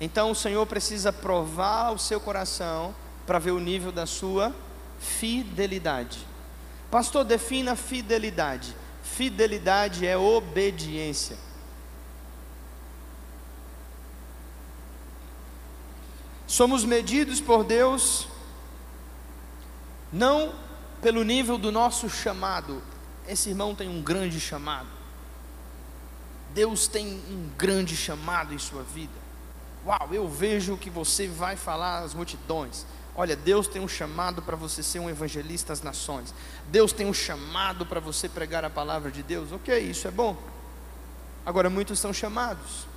Então 0.00 0.30
o 0.30 0.34
Senhor 0.34 0.64
precisa 0.66 1.12
provar 1.12 1.92
o 1.92 1.98
seu 1.98 2.20
coração 2.20 2.94
para 3.26 3.38
ver 3.38 3.50
o 3.50 3.60
nível 3.60 3.90
da 3.90 4.06
sua 4.06 4.54
fidelidade. 5.00 6.18
Pastor, 6.90 7.24
defina 7.24 7.76
fidelidade. 7.76 8.74
Fidelidade 9.02 10.06
é 10.06 10.16
obediência. 10.16 11.36
Somos 16.46 16.84
medidos 16.84 17.40
por 17.40 17.62
Deus 17.62 18.26
não 20.12 20.54
pelo 21.02 21.22
nível 21.22 21.58
do 21.58 21.70
nosso 21.70 22.08
chamado, 22.08 22.82
esse 23.26 23.50
irmão 23.50 23.74
tem 23.74 23.88
um 23.88 24.02
grande 24.02 24.40
chamado. 24.40 24.97
Deus 26.58 26.88
tem 26.88 27.06
um 27.30 27.48
grande 27.56 27.96
chamado 27.96 28.52
em 28.52 28.58
sua 28.58 28.82
vida. 28.82 29.14
Uau, 29.86 30.08
eu 30.10 30.28
vejo 30.28 30.76
que 30.76 30.90
você 30.90 31.28
vai 31.28 31.54
falar 31.54 32.00
às 32.00 32.14
multidões. 32.14 32.84
Olha, 33.14 33.36
Deus 33.36 33.68
tem 33.68 33.80
um 33.80 33.86
chamado 33.86 34.42
para 34.42 34.56
você 34.56 34.82
ser 34.82 34.98
um 34.98 35.08
evangelista 35.08 35.72
às 35.72 35.82
nações. 35.82 36.34
Deus 36.66 36.92
tem 36.92 37.06
um 37.06 37.14
chamado 37.14 37.86
para 37.86 38.00
você 38.00 38.28
pregar 38.28 38.64
a 38.64 38.70
palavra 38.70 39.08
de 39.08 39.22
Deus. 39.22 39.52
Ok, 39.52 39.78
isso 39.78 40.08
é 40.08 40.10
bom. 40.10 40.36
Agora, 41.46 41.70
muitos 41.70 42.00
são 42.00 42.12
chamados. 42.12 42.88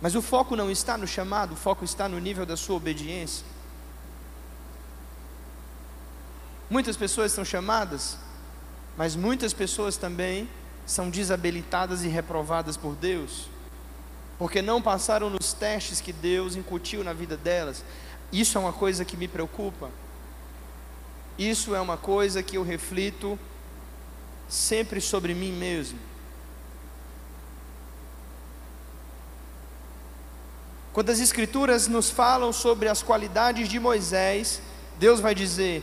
Mas 0.00 0.14
o 0.14 0.22
foco 0.22 0.54
não 0.54 0.70
está 0.70 0.96
no 0.96 1.08
chamado, 1.08 1.54
o 1.54 1.56
foco 1.56 1.84
está 1.84 2.08
no 2.08 2.20
nível 2.20 2.46
da 2.46 2.56
sua 2.56 2.76
obediência. 2.76 3.44
Muitas 6.70 6.96
pessoas 6.96 7.32
são 7.32 7.44
chamadas, 7.44 8.16
mas 8.96 9.16
muitas 9.16 9.52
pessoas 9.52 9.96
também 9.96 10.48
são 10.86 11.10
desabilitadas 11.10 12.04
e 12.04 12.08
reprovadas 12.08 12.76
por 12.76 12.94
Deus, 12.94 13.48
porque 14.38 14.60
não 14.60 14.82
passaram 14.82 15.30
nos 15.30 15.52
testes 15.52 16.00
que 16.00 16.12
Deus 16.12 16.56
incutiu 16.56 17.04
na 17.04 17.12
vida 17.12 17.36
delas. 17.36 17.84
Isso 18.32 18.56
é 18.58 18.60
uma 18.60 18.72
coisa 18.72 19.04
que 19.04 19.16
me 19.16 19.28
preocupa. 19.28 19.90
Isso 21.38 21.74
é 21.74 21.80
uma 21.80 21.96
coisa 21.96 22.42
que 22.42 22.56
eu 22.56 22.62
reflito 22.62 23.38
sempre 24.48 25.00
sobre 25.00 25.34
mim 25.34 25.52
mesmo. 25.52 25.98
Quando 30.92 31.08
as 31.08 31.20
Escrituras 31.20 31.88
nos 31.88 32.10
falam 32.10 32.52
sobre 32.52 32.88
as 32.88 33.02
qualidades 33.02 33.68
de 33.68 33.80
Moisés, 33.80 34.60
Deus 34.98 35.20
vai 35.20 35.34
dizer: 35.34 35.82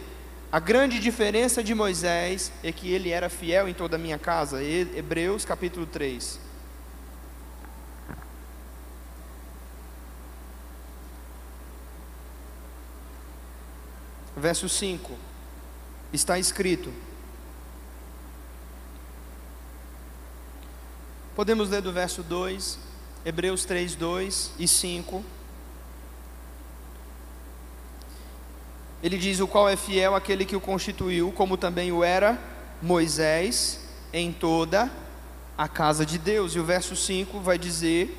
a 0.52 0.60
grande 0.60 1.00
diferença 1.00 1.64
de 1.64 1.76
Moisés 1.76 2.52
é 2.64 2.72
que 2.72 2.92
ele 2.92 3.12
era 3.12 3.30
fiel 3.30 3.70
em 3.70 3.74
toda 3.74 3.98
a 3.98 4.00
minha 4.00 4.18
casa. 4.18 4.64
Hebreus 4.64 5.46
capítulo 5.46 5.86
3. 5.86 6.40
Verso 14.36 14.68
5. 14.68 15.14
Está 16.12 16.40
escrito: 16.40 16.92
Podemos 21.36 21.70
ler 21.70 21.84
do 21.84 21.94
verso 21.94 22.24
2, 22.24 22.80
Hebreus 23.24 23.66
3, 23.66 23.94
2 23.94 24.52
e 24.58 24.68
5. 24.68 25.24
Ele 29.02 29.18
diz: 29.18 29.40
O 29.40 29.48
qual 29.48 29.70
é 29.70 29.76
fiel 29.76 30.16
aquele 30.16 30.46
que 30.46 30.56
o 30.56 30.62
constituiu, 30.62 31.32
como 31.32 31.58
também 31.58 31.92
o 31.92 32.04
era 32.04 32.40
Moisés, 32.82 33.80
em 34.12 34.32
toda 34.32 34.92
a 35.58 35.68
casa 35.68 36.06
de 36.06 36.18
Deus. 36.18 36.56
E 36.56 36.60
o 36.60 36.66
verso 36.66 36.96
5 36.96 37.40
vai 37.40 37.58
dizer: 37.58 38.16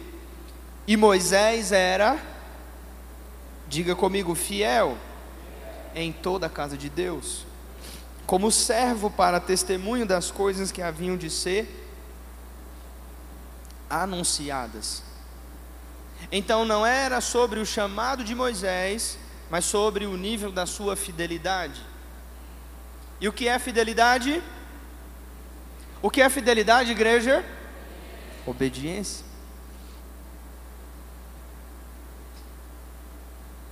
E 0.86 0.96
Moisés 0.96 1.72
era, 1.72 2.18
diga 3.68 3.94
comigo, 3.94 4.34
fiel 4.34 4.96
em 5.94 6.12
toda 6.12 6.46
a 6.46 6.50
casa 6.50 6.76
de 6.76 6.88
Deus, 6.88 7.44
como 8.26 8.50
servo 8.50 9.10
para 9.10 9.40
testemunho 9.40 10.06
das 10.06 10.30
coisas 10.30 10.70
que 10.70 10.82
haviam 10.82 11.16
de 11.16 11.28
ser 11.28 11.88
anunciadas. 13.88 15.02
Então 16.30 16.64
não 16.64 16.86
era 16.86 17.20
sobre 17.20 17.58
o 17.58 17.66
chamado 17.66 18.22
de 18.22 18.34
Moisés, 18.34 19.18
mas 19.50 19.64
sobre 19.64 20.06
o 20.06 20.16
nível 20.16 20.52
da 20.52 20.64
sua 20.64 20.94
fidelidade. 20.94 21.80
E 23.20 23.28
o 23.28 23.32
que 23.32 23.48
é 23.48 23.58
fidelidade? 23.58 24.42
O 26.00 26.08
que 26.08 26.22
é 26.22 26.30
fidelidade, 26.30 26.92
igreja? 26.92 27.44
Obediência. 28.46 29.26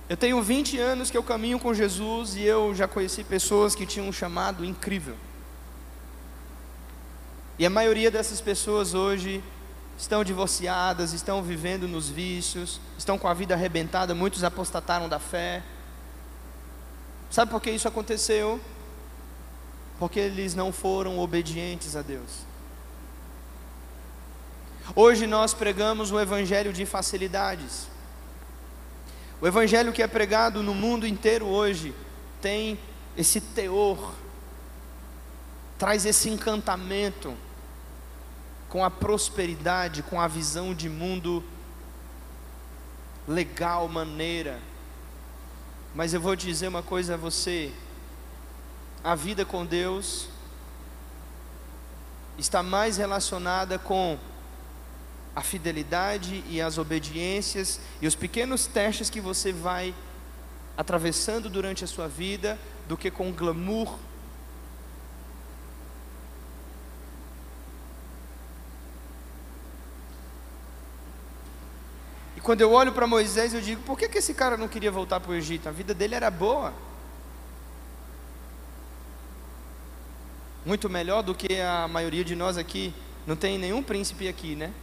Eu 0.09 0.17
tenho 0.17 0.41
20 0.41 0.77
anos 0.79 1.09
que 1.09 1.17
eu 1.17 1.23
caminho 1.23 1.59
com 1.59 1.73
Jesus 1.73 2.35
e 2.35 2.43
eu 2.43 2.73
já 2.75 2.87
conheci 2.87 3.23
pessoas 3.23 3.73
que 3.73 3.85
tinham 3.85 4.07
um 4.07 4.13
chamado 4.13 4.65
incrível. 4.65 5.15
E 7.57 7.65
a 7.65 7.69
maioria 7.69 8.09
dessas 8.09 8.41
pessoas 8.41 8.93
hoje 8.93 9.43
estão 9.99 10.23
divorciadas, 10.23 11.11
estão 11.11 11.43
vivendo 11.43 11.85
nos 11.85 12.07
vícios, 12.07 12.79
estão 12.97 13.17
com 13.17 13.27
a 13.27 13.33
vida 13.33 13.53
arrebentada, 13.53 14.15
muitos 14.15 14.45
apostataram 14.45 15.09
da 15.09 15.19
fé. 15.19 15.61
Sabe 17.29 17.51
por 17.51 17.61
que 17.61 17.69
isso 17.69 17.85
aconteceu? 17.85 18.61
Porque 19.99 20.21
eles 20.21 20.55
não 20.55 20.71
foram 20.71 21.19
obedientes 21.19 21.97
a 21.97 22.01
Deus. 22.01 22.47
Hoje 24.95 25.27
nós 25.27 25.53
pregamos 25.53 26.11
um 26.11 26.19
evangelho 26.19 26.71
de 26.71 26.85
facilidades. 26.85 27.89
O 29.41 29.47
evangelho 29.47 29.91
que 29.91 30.01
é 30.01 30.07
pregado 30.07 30.63
no 30.63 30.73
mundo 30.73 31.05
inteiro 31.05 31.45
hoje 31.45 31.93
tem 32.41 32.79
esse 33.17 33.41
teor, 33.41 34.13
traz 35.77 36.05
esse 36.05 36.29
encantamento 36.29 37.35
com 38.69 38.85
a 38.85 38.89
prosperidade, 38.91 40.03
com 40.03 40.21
a 40.21 40.27
visão 40.27 40.73
de 40.73 40.87
mundo 40.87 41.43
legal, 43.27 43.87
maneira. 43.87 44.59
Mas 45.93 46.13
eu 46.13 46.21
vou 46.21 46.35
dizer 46.35 46.67
uma 46.67 46.83
coisa 46.83 47.15
a 47.15 47.17
você: 47.17 47.73
a 49.03 49.15
vida 49.15 49.43
com 49.43 49.65
Deus 49.65 50.29
está 52.37 52.63
mais 52.63 52.97
relacionada 52.97 53.77
com 53.77 54.17
a 55.35 55.41
fidelidade 55.41 56.43
e 56.47 56.61
as 56.61 56.77
obediências 56.77 57.79
e 58.01 58.07
os 58.07 58.15
pequenos 58.15 58.65
testes 58.67 59.09
que 59.09 59.19
você 59.19 59.51
vai 59.51 59.93
atravessando 60.77 61.49
durante 61.49 61.83
a 61.83 61.87
sua 61.87 62.07
vida 62.07 62.57
do 62.87 62.95
que 62.95 63.11
com 63.11 63.31
glamour 63.31 63.97
E 72.39 72.41
quando 72.41 72.61
eu 72.61 72.71
olho 72.71 72.93
para 72.93 73.05
Moisés, 73.05 73.53
eu 73.53 73.59
digo: 73.59 73.81
por 73.81 73.99
que, 73.99 74.07
que 74.07 74.17
esse 74.17 74.33
cara 74.33 74.55
não 74.55 74.69
queria 74.69 74.89
voltar 74.89 75.19
para 75.19 75.31
o 75.31 75.35
Egito? 75.35 75.67
A 75.67 75.73
vida 75.73 75.93
dele 75.93 76.15
era 76.15 76.31
boa. 76.31 76.73
Muito 80.65 80.89
melhor 80.89 81.21
do 81.21 81.35
que 81.35 81.59
a 81.59 81.85
maioria 81.89 82.23
de 82.23 82.37
nós 82.37 82.57
aqui. 82.57 82.93
Não 83.27 83.35
tem 83.35 83.57
nenhum 83.57 83.83
príncipe 83.83 84.25
aqui, 84.25 84.55
né? 84.55 84.73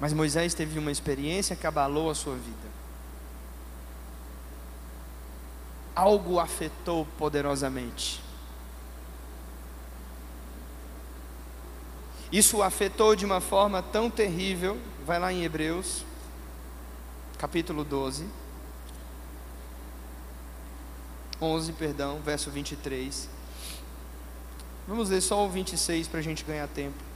Mas 0.00 0.14
Moisés 0.14 0.54
teve 0.54 0.78
uma 0.78 0.90
experiência 0.90 1.54
que 1.54 1.66
abalou 1.66 2.08
a 2.08 2.14
sua 2.14 2.36
vida. 2.36 2.78
Algo 5.94 6.40
afetou 6.40 7.06
poderosamente. 7.18 8.26
Isso 12.30 12.58
o 12.58 12.62
afetou 12.62 13.16
de 13.16 13.24
uma 13.24 13.40
forma 13.40 13.82
tão 13.82 14.10
terrível. 14.10 14.78
Vai 15.06 15.18
lá 15.18 15.32
em 15.32 15.44
Hebreus, 15.44 16.04
capítulo 17.38 17.84
12. 17.84 18.26
11, 21.40 21.72
perdão, 21.72 22.20
verso 22.20 22.50
23. 22.50 23.28
Vamos 24.86 25.08
ler 25.08 25.20
só 25.20 25.44
o 25.44 25.48
26 25.48 26.08
para 26.08 26.20
a 26.20 26.22
gente 26.22 26.44
ganhar 26.44 26.66
tempo. 26.68 27.08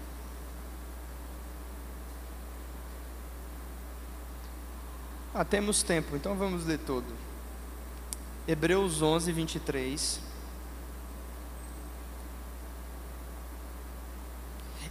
Ah, 5.35 5.45
temos 5.45 5.83
tempo, 5.83 6.15
então 6.15 6.35
vamos 6.37 6.67
ler 6.67 6.79
todo. 6.79 7.07
Hebreus 8.47 9.01
11, 9.01 9.33
23. 9.33 10.32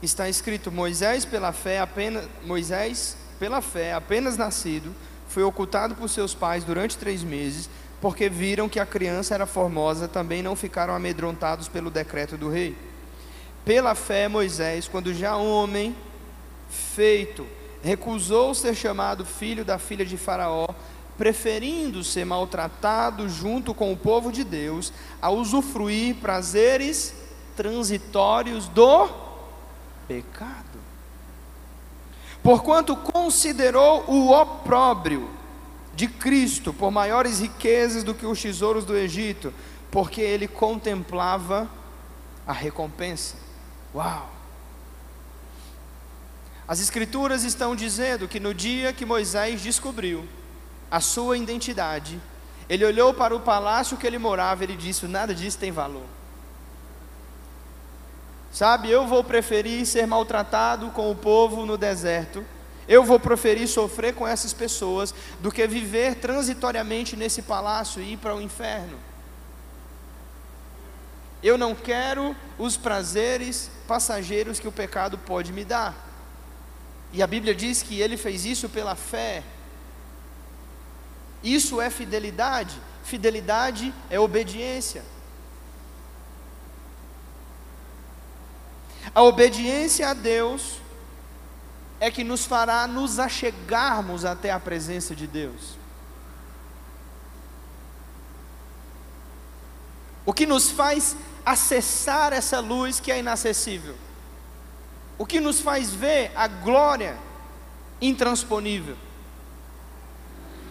Está 0.02 0.30
escrito: 0.30 0.72
Moisés 0.72 1.26
pela 1.26 1.52
fé 1.52 1.80
apenas 1.80 2.28
Moisés 2.45 3.18
pela 3.39 3.62
fé 3.62 3.93
apenas 3.93 4.38
nascido 4.38 4.93
foi 5.28 5.43
ocultado 5.43 5.95
por 5.95 6.10
seus 6.10 6.36
pais 6.36 6.64
durante 6.64 6.97
três 6.97 7.24
meses, 7.24 7.70
porque 8.02 8.28
viram 8.28 8.68
que 8.68 8.80
a 8.80 8.86
criança 8.86 9.34
era 9.34 9.45
formosa, 9.45 10.08
também 10.08 10.43
não 10.43 10.58
ficaram 10.58 10.93
amedrontados 10.93 11.70
pelo 11.70 11.89
decreto 11.89 12.38
do 12.38 12.49
rei. 12.49 12.76
Pela 13.64 13.95
fé, 13.95 14.28
Moisés, 14.28 14.89
quando 14.89 15.14
já 15.14 15.38
homem 15.38 15.95
feito, 16.70 17.47
recusou 17.82 18.54
ser 18.54 18.76
chamado 18.76 19.26
filho 19.26 19.64
da 19.64 19.80
filha 19.80 20.06
de 20.06 20.18
Faraó, 20.18 20.68
preferindo 21.18 22.04
ser 22.04 22.26
maltratado 22.26 23.30
junto 23.30 23.74
com 23.74 23.93
o 23.93 23.97
povo 23.97 24.32
de 24.34 24.43
Deus, 24.43 24.91
a 25.22 25.30
usufruir 25.30 26.16
prazeres 26.16 27.14
transitórios 27.56 28.68
do 28.68 29.31
pecado. 30.12 30.80
Porquanto 32.43 32.97
considerou 32.97 34.03
o 34.09 34.32
opróbrio 34.32 35.30
de 35.95 36.07
Cristo 36.07 36.74
por 36.74 36.91
maiores 36.91 37.39
riquezas 37.39 38.03
do 38.03 38.14
que 38.14 38.26
os 38.26 38.41
tesouros 38.41 38.84
do 38.84 38.97
Egito, 38.97 39.53
porque 39.89 40.20
ele 40.20 40.47
contemplava 40.47 41.70
a 42.45 42.51
recompensa. 42.51 43.36
Uau! 43.95 44.30
As 46.68 46.82
Escrituras 46.82 47.43
estão 47.43 47.76
dizendo 47.76 48.28
que 48.28 48.39
no 48.39 48.53
dia 48.53 48.91
que 48.91 49.05
Moisés 49.05 49.62
descobriu 49.62 50.28
a 50.89 50.99
sua 50.99 51.38
identidade, 51.38 52.20
ele 52.68 52.84
olhou 52.84 53.14
para 53.14 53.36
o 53.36 53.39
palácio 53.39 53.97
que 53.97 54.07
ele 54.07 54.18
morava 54.18 54.64
e 54.64 54.68
ele 54.68 54.78
disse: 54.78 55.05
Nada 55.05 55.34
disso 55.36 55.57
tem 55.57 55.72
valor. 55.72 56.05
Sabe, 58.52 58.89
eu 58.89 59.08
vou 59.08 59.24
preferir 59.24 59.86
ser 59.86 60.06
maltratado 60.06 60.89
com 60.91 61.10
o 61.10 61.16
povo 61.16 61.66
no 61.66 61.78
deserto, 61.78 62.45
eu 62.88 63.04
vou 63.04 63.20
preferir 63.20 63.68
sofrer 63.68 64.14
com 64.14 64.28
essas 64.28 64.52
pessoas, 64.52 65.14
do 65.39 65.52
que 65.52 65.66
viver 65.66 66.16
transitoriamente 66.16 67.16
nesse 67.16 67.41
palácio 67.41 68.02
e 68.02 68.14
ir 68.14 68.18
para 68.18 68.36
o 68.36 68.41
inferno. 68.41 68.99
Eu 71.41 71.58
não 71.58 71.74
quero 71.74 72.36
os 72.58 72.76
prazeres 72.78 73.72
passageiros 73.88 74.60
que 74.60 74.68
o 74.68 74.72
pecado 74.72 75.18
pode 75.18 75.54
me 75.54 75.64
dar. 75.64 75.95
E 77.14 77.24
a 77.24 77.28
Bíblia 77.28 77.56
diz 77.56 77.82
que 77.82 77.99
ele 77.99 78.16
fez 78.16 78.45
isso 78.45 78.70
pela 78.70 78.95
fé. 78.95 79.43
Isso 81.43 81.82
é 81.82 81.89
fidelidade. 81.89 82.80
Fidelidade 83.04 83.93
é 84.10 84.20
obediência. 84.20 85.04
A 89.14 89.24
obediência 89.24 90.10
a 90.10 90.14
Deus 90.14 90.78
é 91.99 92.10
que 92.10 92.24
nos 92.24 92.45
fará 92.45 92.88
nos 92.88 93.20
achegarmos 93.20 94.26
até 94.26 94.52
a 94.52 94.60
presença 94.60 95.16
de 95.16 95.28
Deus. 95.28 95.78
O 100.26 100.34
que 100.34 100.45
nos 100.45 100.70
faz 100.70 101.16
acessar 101.45 102.32
essa 102.34 102.60
luz 102.60 102.99
que 102.99 103.12
é 103.12 103.20
inacessível. 103.20 103.95
O 105.18 105.26
que 105.26 105.39
nos 105.39 105.60
faz 105.60 105.91
ver 105.91 106.32
a 106.36 106.47
glória 106.47 107.18
intransponível. 107.99 108.97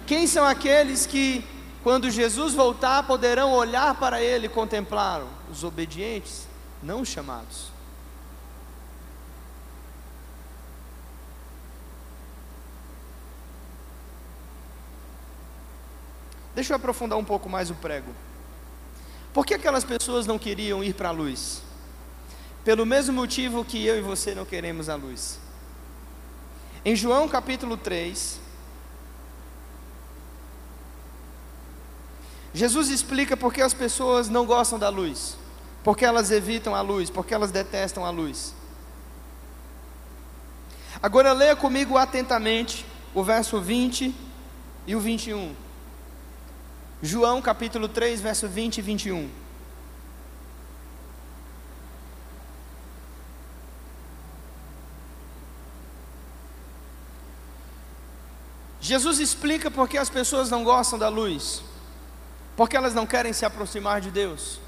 Quem 0.07 0.27
são 0.27 0.45
aqueles 0.45 1.07
que 1.07 1.45
quando 1.83 2.11
Jesus 2.11 2.53
voltar, 2.53 3.05
poderão 3.05 3.53
olhar 3.53 3.95
para 3.95 4.21
ele 4.21 4.47
e 4.47 4.51
contemplá-lo. 4.51 5.29
Os 5.51 5.65
obedientes, 5.65 6.47
não 6.83 7.01
os 7.01 7.09
chamados. 7.09 7.70
Deixa 16.55 16.73
eu 16.73 16.77
aprofundar 16.77 17.19
um 17.19 17.25
pouco 17.25 17.49
mais 17.49 17.71
o 17.71 17.75
prego. 17.75 18.13
Por 19.33 19.47
que 19.47 19.55
aquelas 19.55 19.85
pessoas 19.85 20.27
não 20.27 20.39
queriam 20.39 20.83
ir 20.83 20.95
para 20.95 21.11
a 21.11 21.13
luz? 21.13 21.63
Pelo 22.65 22.85
mesmo 22.85 23.15
motivo 23.15 23.65
que 23.65 23.85
eu 23.85 23.97
e 23.99 24.01
você 24.01 24.35
não 24.35 24.45
queremos 24.45 24.89
a 24.89 24.97
luz. 24.97 25.39
Em 26.85 26.97
João 26.97 27.29
capítulo 27.29 27.77
3, 27.77 28.41
Jesus 32.53 32.89
explica 32.89 33.37
por 33.37 33.53
que 33.53 33.63
as 33.63 33.73
pessoas 33.73 34.29
não 34.29 34.45
gostam 34.45 34.79
da 34.79 34.89
luz, 34.89 35.37
porque 35.85 36.05
elas 36.05 36.31
evitam 36.31 36.75
a 36.75 36.81
luz, 36.81 37.09
porque 37.09 37.33
elas 37.33 37.53
detestam 37.53 38.05
a 38.05 38.11
luz. 38.11 38.55
Agora 41.03 41.33
leia 41.33 41.55
comigo 41.55 41.97
atentamente 41.97 42.85
o 43.15 43.23
verso 43.23 43.61
20 43.61 44.15
e 44.87 44.97
o 44.97 45.01
21. 45.01 45.55
João 47.03 47.41
capítulo 47.41 47.89
3, 47.89 48.21
verso 48.21 48.47
20 48.47 48.79
e 48.79 48.83
21. 48.83 49.31
Jesus 58.81 59.19
explica 59.19 59.71
por 59.71 59.89
que 59.89 59.97
as 59.97 60.11
pessoas 60.11 60.51
não 60.51 60.65
gostam 60.65 60.99
da 60.99 61.09
luz, 61.09 61.63
porque 62.57 62.77
elas 62.77 62.93
não 62.93 63.07
querem 63.07 63.33
se 63.33 63.45
aproximar 63.47 64.01
de 64.01 64.11
Deus. 64.11 64.61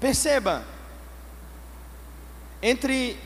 Perceba, 0.00 0.64
entre 2.62 3.16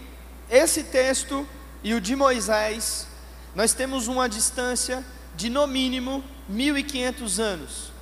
esse 0.50 0.84
texto 0.84 1.46
e 1.82 1.94
o 1.94 2.00
de 2.00 2.16
Moisés, 2.16 3.06
nós 3.54 3.72
temos 3.72 4.06
uma 4.06 4.28
distância 4.28 5.04
de 5.34 5.48
no 5.48 5.66
mínimo 5.66 6.24
1500 6.52 7.40
anos. 7.40 7.92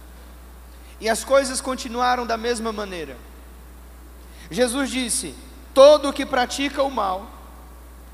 E 1.00 1.08
as 1.08 1.24
coisas 1.24 1.60
continuaram 1.60 2.26
da 2.26 2.36
mesma 2.36 2.72
maneira. 2.72 3.16
Jesus 4.50 4.90
disse: 4.90 5.34
Todo 5.72 6.12
que 6.12 6.26
pratica 6.26 6.82
o 6.82 6.90
mal 6.90 7.30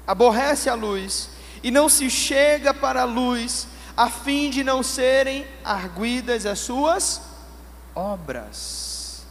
aborrece 0.07 0.69
a 0.69 0.75
luz 0.75 1.31
e 1.63 1.71
não 1.71 1.89
se 1.89 2.09
chega 2.09 2.73
para 2.73 3.03
a 3.03 3.05
luz, 3.05 3.67
a 3.97 4.09
fim 4.09 4.51
de 4.51 4.63
não 4.63 4.83
serem 4.83 5.47
arguidas 5.65 6.47
as 6.47 6.61
suas 6.61 7.21
obras. 7.95 9.25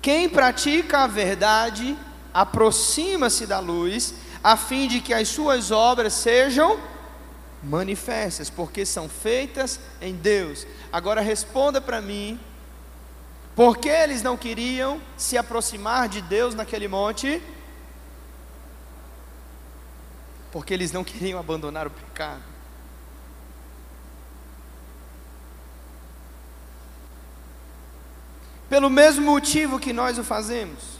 Quem 0.00 0.28
pratica 0.28 1.04
a 1.04 1.06
verdade 1.06 1.96
aproxima-se 2.32 3.46
da 3.46 3.60
luz, 3.60 4.14
a 4.42 4.56
fim 4.56 4.88
de 4.88 5.00
que 5.00 5.14
as 5.14 5.28
suas 5.28 5.70
obras 5.70 6.12
sejam 6.14 6.78
manifestas, 7.64 8.50
porque 8.50 8.84
são 8.84 9.08
feitas 9.08 9.80
em 10.00 10.14
Deus. 10.14 10.66
Agora 10.92 11.20
responda 11.20 11.80
para 11.80 12.00
mim, 12.00 12.38
por 13.54 13.78
que 13.78 13.88
eles 13.88 14.22
não 14.22 14.36
queriam 14.36 15.00
se 15.16 15.38
aproximar 15.38 16.08
de 16.08 16.20
Deus 16.20 16.54
naquele 16.54 16.88
monte? 16.88 17.42
Porque 20.52 20.74
eles 20.74 20.92
não 20.92 21.04
queriam 21.04 21.38
abandonar 21.38 21.86
o 21.86 21.90
pecado. 21.90 22.42
Pelo 28.68 28.90
mesmo 28.90 29.24
motivo 29.24 29.78
que 29.78 29.92
nós 29.92 30.18
o 30.18 30.24
fazemos. 30.24 30.94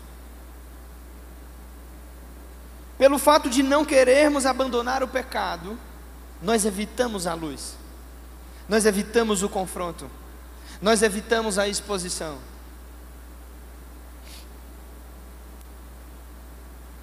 Pelo 2.96 3.18
fato 3.18 3.50
de 3.50 3.62
não 3.62 3.84
querermos 3.84 4.46
abandonar 4.46 5.02
o 5.02 5.08
pecado, 5.08 5.76
nós 6.44 6.66
evitamos 6.66 7.26
a 7.26 7.32
luz, 7.32 7.74
nós 8.68 8.84
evitamos 8.84 9.42
o 9.42 9.48
confronto, 9.48 10.10
nós 10.80 11.02
evitamos 11.02 11.58
a 11.58 11.66
exposição. 11.66 12.38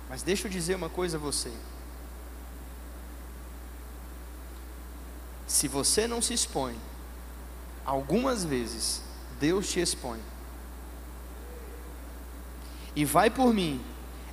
Mas 0.07 0.21
deixa 0.21 0.47
eu 0.47 0.51
dizer 0.51 0.75
uma 0.75 0.89
coisa 0.89 1.17
a 1.17 1.19
você. 1.19 1.51
Se 5.47 5.67
você 5.67 6.05
não 6.05 6.21
se 6.21 6.35
expõe, 6.35 6.77
algumas 7.83 8.45
vezes 8.45 9.01
Deus 9.39 9.69
te 9.69 9.79
expõe. 9.79 10.19
E 12.95 13.03
vai 13.05 13.31
por 13.31 13.51
mim, 13.51 13.83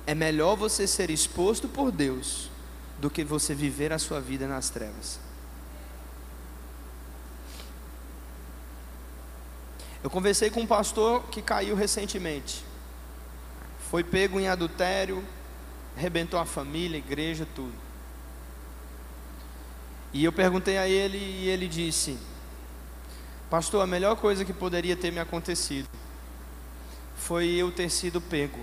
é 0.05 0.13
melhor 0.13 0.55
você 0.55 0.85
ser 0.85 1.09
exposto 1.09 1.67
por 1.67 1.91
Deus 1.91 2.49
do 2.99 3.09
que 3.09 3.23
você 3.23 3.53
viver 3.53 3.93
a 3.93 3.99
sua 3.99 4.19
vida 4.19 4.47
nas 4.47 4.69
trevas. 4.69 5.19
Eu 10.03 10.09
conversei 10.09 10.49
com 10.49 10.61
um 10.61 10.67
pastor 10.67 11.23
que 11.29 11.41
caiu 11.41 11.75
recentemente. 11.75 12.63
Foi 13.89 14.03
pego 14.03 14.39
em 14.39 14.47
adultério, 14.47 15.23
arrebentou 15.97 16.39
a 16.39 16.45
família, 16.45 16.97
a 16.97 16.99
igreja, 16.99 17.47
tudo. 17.55 17.73
E 20.13 20.23
eu 20.23 20.31
perguntei 20.31 20.77
a 20.77 20.87
ele 20.87 21.17
e 21.17 21.47
ele 21.47 21.67
disse: 21.67 22.17
Pastor, 23.49 23.81
a 23.81 23.87
melhor 23.87 24.15
coisa 24.15 24.45
que 24.45 24.53
poderia 24.53 24.95
ter 24.95 25.11
me 25.11 25.19
acontecido 25.19 25.87
foi 27.15 27.47
eu 27.49 27.71
ter 27.71 27.89
sido 27.89 28.21
pego. 28.21 28.59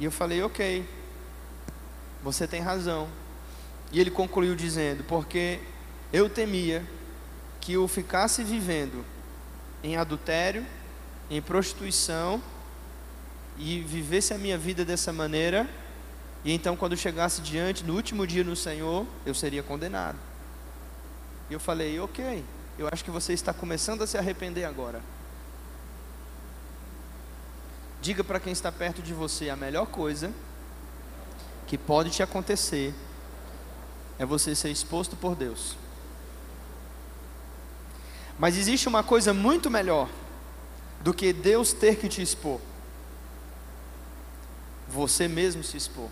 E 0.00 0.04
eu 0.04 0.10
falei: 0.10 0.42
Ok, 0.42 0.88
você 2.24 2.48
tem 2.48 2.62
razão. 2.62 3.06
E 3.92 4.00
ele 4.00 4.10
concluiu 4.10 4.56
dizendo: 4.56 5.04
Porque 5.04 5.60
eu 6.12 6.28
temia 6.28 6.82
que 7.60 7.74
eu 7.74 7.86
ficasse 7.86 8.42
vivendo 8.42 9.04
em 9.82 9.96
adultério, 9.96 10.66
em 11.30 11.40
prostituição, 11.42 12.42
e 13.58 13.80
vivesse 13.82 14.32
a 14.34 14.38
minha 14.38 14.58
vida 14.58 14.84
dessa 14.84 15.12
maneira, 15.12 15.68
e 16.44 16.52
então 16.52 16.76
quando 16.76 16.96
chegasse 16.96 17.40
diante, 17.40 17.84
no 17.84 17.94
último 17.94 18.26
dia 18.26 18.42
no 18.42 18.56
Senhor, 18.56 19.06
eu 19.24 19.34
seria 19.34 19.62
condenado. 19.62 20.18
E 21.50 21.52
eu 21.52 21.60
falei: 21.60 22.00
Ok, 22.00 22.42
eu 22.78 22.88
acho 22.90 23.04
que 23.04 23.10
você 23.10 23.34
está 23.34 23.52
começando 23.52 24.02
a 24.02 24.06
se 24.06 24.16
arrepender 24.16 24.64
agora. 24.64 25.02
Diga 28.00 28.24
para 28.24 28.40
quem 28.40 28.52
está 28.52 28.70
perto 28.72 29.02
de 29.02 29.14
você 29.14 29.48
a 29.48 29.56
melhor 29.56 29.86
coisa 29.86 30.30
que 31.74 31.78
pode 31.78 32.10
te 32.10 32.22
acontecer 32.22 32.94
é 34.16 34.24
você 34.24 34.54
ser 34.54 34.70
exposto 34.70 35.16
por 35.16 35.34
Deus. 35.34 35.76
Mas 38.38 38.56
existe 38.56 38.86
uma 38.86 39.02
coisa 39.02 39.34
muito 39.34 39.68
melhor 39.68 40.08
do 41.00 41.12
que 41.12 41.32
Deus 41.32 41.72
ter 41.72 41.96
que 41.96 42.08
te 42.08 42.22
expor. 42.22 42.60
Você 44.88 45.26
mesmo 45.26 45.64
se 45.64 45.76
expor. 45.76 46.08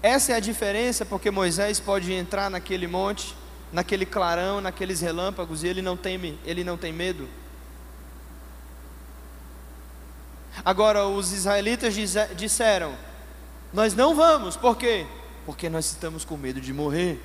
Essa 0.00 0.32
é 0.32 0.36
a 0.36 0.40
diferença 0.40 1.04
porque 1.04 1.30
Moisés 1.30 1.78
pode 1.78 2.10
entrar 2.10 2.48
naquele 2.48 2.86
monte, 2.86 3.36
naquele 3.70 4.06
clarão, 4.06 4.62
naqueles 4.62 5.02
relâmpagos 5.02 5.62
e 5.62 5.66
ele 5.68 5.82
não 5.82 5.94
teme, 5.94 6.38
ele 6.46 6.64
não 6.64 6.78
tem 6.78 6.90
medo. 6.90 7.28
Agora, 10.62 11.06
os 11.06 11.32
israelitas 11.32 11.94
disseram: 12.36 12.94
Nós 13.72 13.94
não 13.94 14.14
vamos, 14.14 14.56
por 14.56 14.76
quê? 14.76 15.06
Porque 15.46 15.68
nós 15.68 15.86
estamos 15.86 16.24
com 16.24 16.36
medo 16.36 16.60
de 16.60 16.72
morrer. 16.72 17.20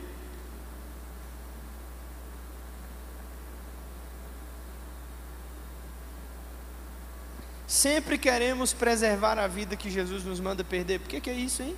Sempre 7.69 8.17
queremos 8.17 8.73
preservar 8.73 9.37
a 9.37 9.45
vida 9.47 9.75
que 9.75 9.91
Jesus 9.91 10.23
nos 10.23 10.39
manda 10.39 10.63
perder. 10.63 10.99
Por 10.99 11.07
que, 11.07 11.21
que 11.21 11.29
é 11.29 11.33
isso, 11.33 11.61
hein? 11.61 11.77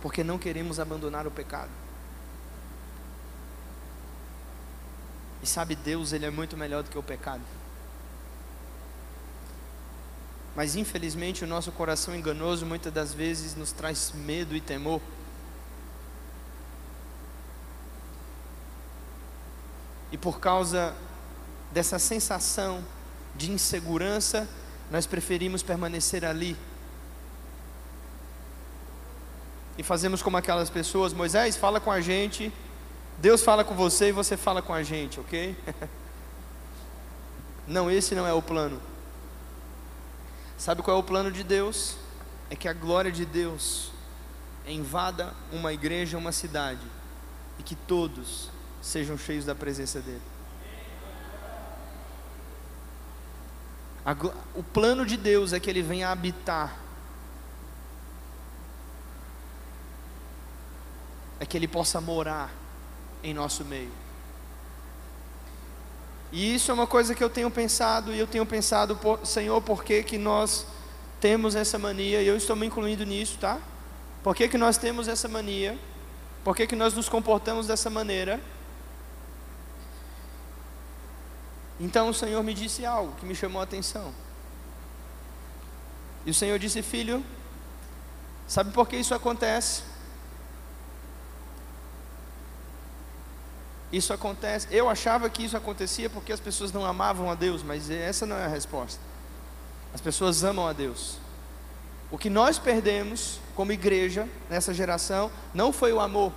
Porque 0.00 0.22
não 0.22 0.38
queremos 0.38 0.78
abandonar 0.78 1.26
o 1.26 1.32
pecado. 1.32 1.83
E 5.44 5.46
sabe, 5.46 5.76
Deus, 5.76 6.14
Ele 6.14 6.24
é 6.24 6.30
muito 6.30 6.56
melhor 6.56 6.82
do 6.82 6.88
que 6.88 6.96
o 6.96 7.02
pecado. 7.02 7.42
Mas 10.56 10.74
infelizmente 10.74 11.44
o 11.44 11.46
nosso 11.46 11.70
coração 11.70 12.16
enganoso 12.16 12.64
muitas 12.64 12.90
das 12.90 13.12
vezes 13.12 13.54
nos 13.54 13.70
traz 13.70 14.10
medo 14.14 14.56
e 14.56 14.60
temor. 14.62 15.02
E 20.10 20.16
por 20.16 20.40
causa 20.40 20.94
dessa 21.70 21.98
sensação 21.98 22.82
de 23.36 23.52
insegurança, 23.52 24.48
nós 24.90 25.06
preferimos 25.06 25.62
permanecer 25.62 26.24
ali. 26.24 26.56
E 29.76 29.82
fazemos 29.82 30.22
como 30.22 30.38
aquelas 30.38 30.70
pessoas, 30.70 31.12
Moisés 31.12 31.54
fala 31.54 31.80
com 31.80 31.92
a 31.92 32.00
gente, 32.00 32.50
Deus 33.18 33.42
fala 33.42 33.64
com 33.64 33.74
você 33.74 34.08
e 34.08 34.12
você 34.12 34.36
fala 34.36 34.60
com 34.60 34.72
a 34.72 34.82
gente, 34.82 35.20
ok? 35.20 35.56
não, 37.66 37.90
esse 37.90 38.14
não 38.14 38.26
é 38.26 38.32
o 38.32 38.42
plano. 38.42 38.80
Sabe 40.58 40.82
qual 40.82 40.96
é 40.96 41.00
o 41.00 41.04
plano 41.04 41.30
de 41.30 41.42
Deus? 41.42 41.96
É 42.50 42.56
que 42.56 42.68
a 42.68 42.72
glória 42.72 43.10
de 43.10 43.24
Deus 43.24 43.92
invada 44.66 45.34
uma 45.52 45.72
igreja, 45.72 46.16
uma 46.16 46.32
cidade, 46.32 46.86
e 47.58 47.62
que 47.62 47.74
todos 47.74 48.50
sejam 48.80 49.16
cheios 49.16 49.44
da 49.44 49.54
presença 49.54 50.00
dEle. 50.00 50.20
o 54.54 54.62
plano 54.62 55.06
de 55.06 55.16
Deus 55.16 55.54
é 55.54 55.60
que 55.60 55.70
Ele 55.70 55.80
venha 55.80 56.10
habitar, 56.10 56.78
é 61.40 61.46
que 61.46 61.56
Ele 61.56 61.66
possa 61.66 62.02
morar 62.02 62.63
em 63.24 63.34
nosso 63.34 63.64
meio. 63.64 63.90
E 66.30 66.54
isso 66.54 66.70
é 66.70 66.74
uma 66.74 66.86
coisa 66.86 67.14
que 67.14 67.24
eu 67.24 67.30
tenho 67.30 67.50
pensado, 67.50 68.12
e 68.12 68.18
eu 68.18 68.26
tenho 68.26 68.44
pensado, 68.44 68.98
Senhor, 69.24 69.60
por 69.62 69.82
que, 69.82 70.02
que 70.02 70.18
nós 70.18 70.66
temos 71.20 71.54
essa 71.54 71.78
mania, 71.78 72.22
e 72.22 72.26
eu 72.26 72.36
estou 72.36 72.54
me 72.54 72.66
incluindo 72.66 73.04
nisso, 73.04 73.38
tá? 73.40 73.58
Por 74.22 74.34
que, 74.36 74.48
que 74.48 74.58
nós 74.58 74.76
temos 74.76 75.08
essa 75.08 75.26
mania? 75.28 75.78
Por 76.42 76.54
que, 76.54 76.66
que 76.66 76.76
nós 76.76 76.92
nos 76.92 77.08
comportamos 77.08 77.66
dessa 77.66 77.88
maneira? 77.88 78.40
Então 81.80 82.08
o 82.08 82.14
Senhor 82.14 82.42
me 82.42 82.54
disse 82.54 82.84
algo 82.84 83.14
que 83.16 83.26
me 83.26 83.34
chamou 83.34 83.60
a 83.60 83.64
atenção. 83.64 84.12
E 86.26 86.30
o 86.30 86.34
Senhor 86.34 86.58
disse: 86.58 86.82
Filho, 86.82 87.24
sabe 88.46 88.72
por 88.72 88.88
que 88.88 88.96
isso 88.96 89.14
acontece? 89.14 89.82
Isso 93.94 94.12
acontece. 94.12 94.66
Eu 94.72 94.88
achava 94.90 95.30
que 95.30 95.44
isso 95.44 95.56
acontecia 95.56 96.10
porque 96.10 96.32
as 96.32 96.40
pessoas 96.40 96.72
não 96.72 96.84
amavam 96.84 97.30
a 97.30 97.34
Deus, 97.36 97.62
mas 97.62 97.88
essa 97.88 98.26
não 98.26 98.34
é 98.34 98.44
a 98.44 98.48
resposta. 98.48 99.00
As 99.92 100.00
pessoas 100.00 100.42
amam 100.42 100.66
a 100.66 100.72
Deus. 100.72 101.18
O 102.10 102.18
que 102.18 102.28
nós 102.28 102.58
perdemos 102.58 103.38
como 103.54 103.70
igreja 103.70 104.28
nessa 104.50 104.74
geração 104.74 105.30
não 105.54 105.72
foi 105.72 105.92
o 105.92 106.00
amor, 106.00 106.32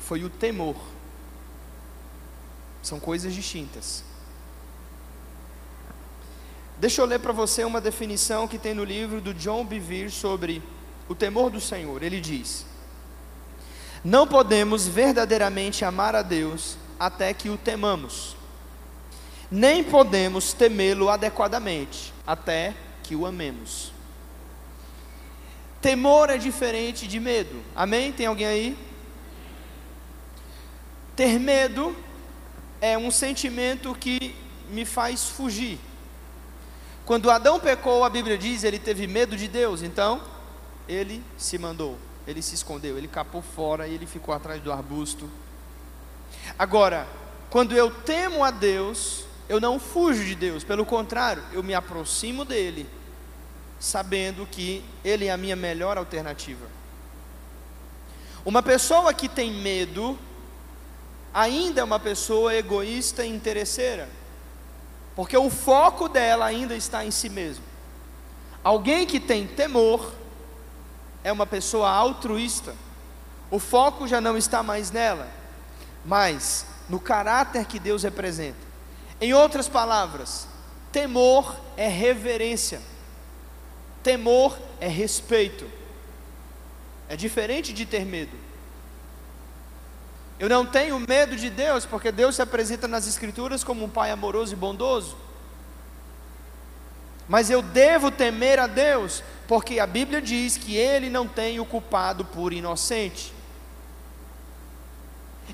foi 0.00 0.24
o 0.24 0.28
temor. 0.28 0.74
São 2.82 2.98
coisas 2.98 3.32
distintas. 3.32 4.02
Deixa 6.76 7.02
eu 7.02 7.06
ler 7.06 7.20
para 7.20 7.32
você 7.32 7.62
uma 7.62 7.80
definição 7.80 8.48
que 8.48 8.58
tem 8.58 8.74
no 8.74 8.82
livro 8.82 9.20
do 9.20 9.32
John 9.32 9.64
Bevere 9.64 10.10
sobre 10.10 10.60
o 11.08 11.14
temor 11.14 11.50
do 11.50 11.60
Senhor. 11.60 12.02
Ele 12.02 12.20
diz: 12.20 12.66
Não 14.04 14.26
podemos 14.26 14.86
verdadeiramente 14.86 15.84
amar 15.84 16.16
a 16.16 16.22
Deus 16.22 16.76
até 16.98 17.34
que 17.34 17.48
o 17.48 17.56
temamos, 17.56 18.36
nem 19.50 19.82
podemos 19.82 20.52
temê-lo 20.52 21.08
adequadamente 21.08 22.12
até 22.26 22.74
que 23.02 23.16
o 23.16 23.26
amemos. 23.26 23.92
Temor 25.80 26.28
é 26.30 26.36
diferente 26.36 27.06
de 27.06 27.18
medo. 27.18 27.62
Amém? 27.74 28.12
Tem 28.12 28.26
alguém 28.26 28.46
aí? 28.46 28.78
Ter 31.16 31.38
medo 31.38 31.96
é 32.80 32.96
um 32.96 33.10
sentimento 33.10 33.94
que 33.94 34.34
me 34.70 34.84
faz 34.84 35.24
fugir. 35.24 35.78
Quando 37.04 37.30
Adão 37.30 37.58
pecou, 37.58 38.04
a 38.04 38.10
Bíblia 38.10 38.38
diz, 38.38 38.62
ele 38.62 38.78
teve 38.78 39.06
medo 39.06 39.36
de 39.36 39.48
Deus, 39.48 39.82
então 39.82 40.22
ele 40.86 41.24
se 41.36 41.58
mandou, 41.58 41.98
ele 42.26 42.42
se 42.42 42.54
escondeu, 42.54 42.96
ele 42.96 43.08
capou 43.08 43.42
fora 43.42 43.88
e 43.88 43.94
ele 43.94 44.06
ficou 44.06 44.34
atrás 44.34 44.62
do 44.62 44.72
arbusto. 44.72 45.28
Agora, 46.58 47.06
quando 47.48 47.76
eu 47.76 47.90
temo 47.90 48.44
a 48.44 48.50
Deus, 48.50 49.24
eu 49.48 49.60
não 49.60 49.80
fujo 49.80 50.24
de 50.24 50.34
Deus, 50.34 50.62
pelo 50.62 50.86
contrário, 50.86 51.42
eu 51.52 51.62
me 51.62 51.74
aproximo 51.74 52.44
dele, 52.44 52.88
sabendo 53.78 54.46
que 54.46 54.84
ele 55.04 55.26
é 55.26 55.32
a 55.32 55.36
minha 55.36 55.56
melhor 55.56 55.98
alternativa. 55.98 56.66
Uma 58.44 58.62
pessoa 58.62 59.12
que 59.12 59.28
tem 59.28 59.52
medo, 59.52 60.18
ainda 61.34 61.80
é 61.80 61.84
uma 61.84 61.98
pessoa 61.98 62.54
egoísta 62.54 63.24
e 63.24 63.28
interesseira, 63.28 64.08
porque 65.16 65.36
o 65.36 65.50
foco 65.50 66.08
dela 66.08 66.46
ainda 66.46 66.74
está 66.74 67.04
em 67.04 67.10
si 67.10 67.28
mesmo. 67.28 67.64
Alguém 68.62 69.06
que 69.06 69.18
tem 69.18 69.46
temor 69.46 70.14
é 71.22 71.32
uma 71.32 71.46
pessoa 71.46 71.90
altruísta, 71.90 72.74
o 73.50 73.58
foco 73.58 74.06
já 74.06 74.20
não 74.20 74.36
está 74.36 74.62
mais 74.62 74.90
nela, 74.90 75.28
mas 76.04 76.66
no 76.88 77.00
caráter 77.00 77.64
que 77.66 77.78
Deus 77.78 78.02
representa. 78.02 78.70
Em 79.20 79.34
outras 79.34 79.68
palavras, 79.68 80.46
temor 80.92 81.54
é 81.76 81.88
reverência, 81.88 82.80
temor 84.02 84.58
é 84.80 84.88
respeito, 84.88 85.68
é 87.08 87.16
diferente 87.16 87.72
de 87.72 87.84
ter 87.84 88.04
medo. 88.04 88.36
Eu 90.38 90.48
não 90.48 90.64
tenho 90.64 90.98
medo 90.98 91.36
de 91.36 91.50
Deus, 91.50 91.84
porque 91.84 92.10
Deus 92.10 92.36
se 92.36 92.42
apresenta 92.42 92.88
nas 92.88 93.06
Escrituras 93.06 93.62
como 93.62 93.84
um 93.84 93.90
Pai 93.90 94.10
amoroso 94.10 94.54
e 94.54 94.56
bondoso. 94.56 95.14
Mas 97.30 97.48
eu 97.48 97.62
devo 97.62 98.10
temer 98.10 98.58
a 98.58 98.66
Deus, 98.66 99.22
porque 99.48 99.80
a 99.80 99.86
Bíblia 99.86 100.20
diz 100.20 100.58
que 100.58 100.76
Ele 100.76 101.08
não 101.08 101.26
tem 101.26 101.58
o 101.58 101.64
culpado 101.64 102.26
por 102.26 102.52
inocente. 102.52 103.32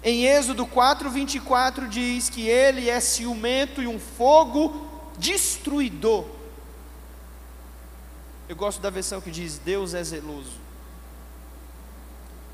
Em 0.03 0.25
Êxodo 0.27 0.67
4:24 0.67 1.89
diz 1.89 2.29
que 2.29 2.49
Ele 2.49 2.91
é 2.91 2.99
ciumento 2.99 3.81
e 3.81 3.87
um 3.87 4.01
fogo 4.01 4.91
destruidor. 5.17 6.27
Eu 8.49 8.57
gosto 8.57 8.81
da 8.81 8.91
versão 8.91 9.21
que 9.21 9.31
diz: 9.31 9.59
Deus 9.59 9.95
é 9.95 10.03
zeloso. 10.03 10.59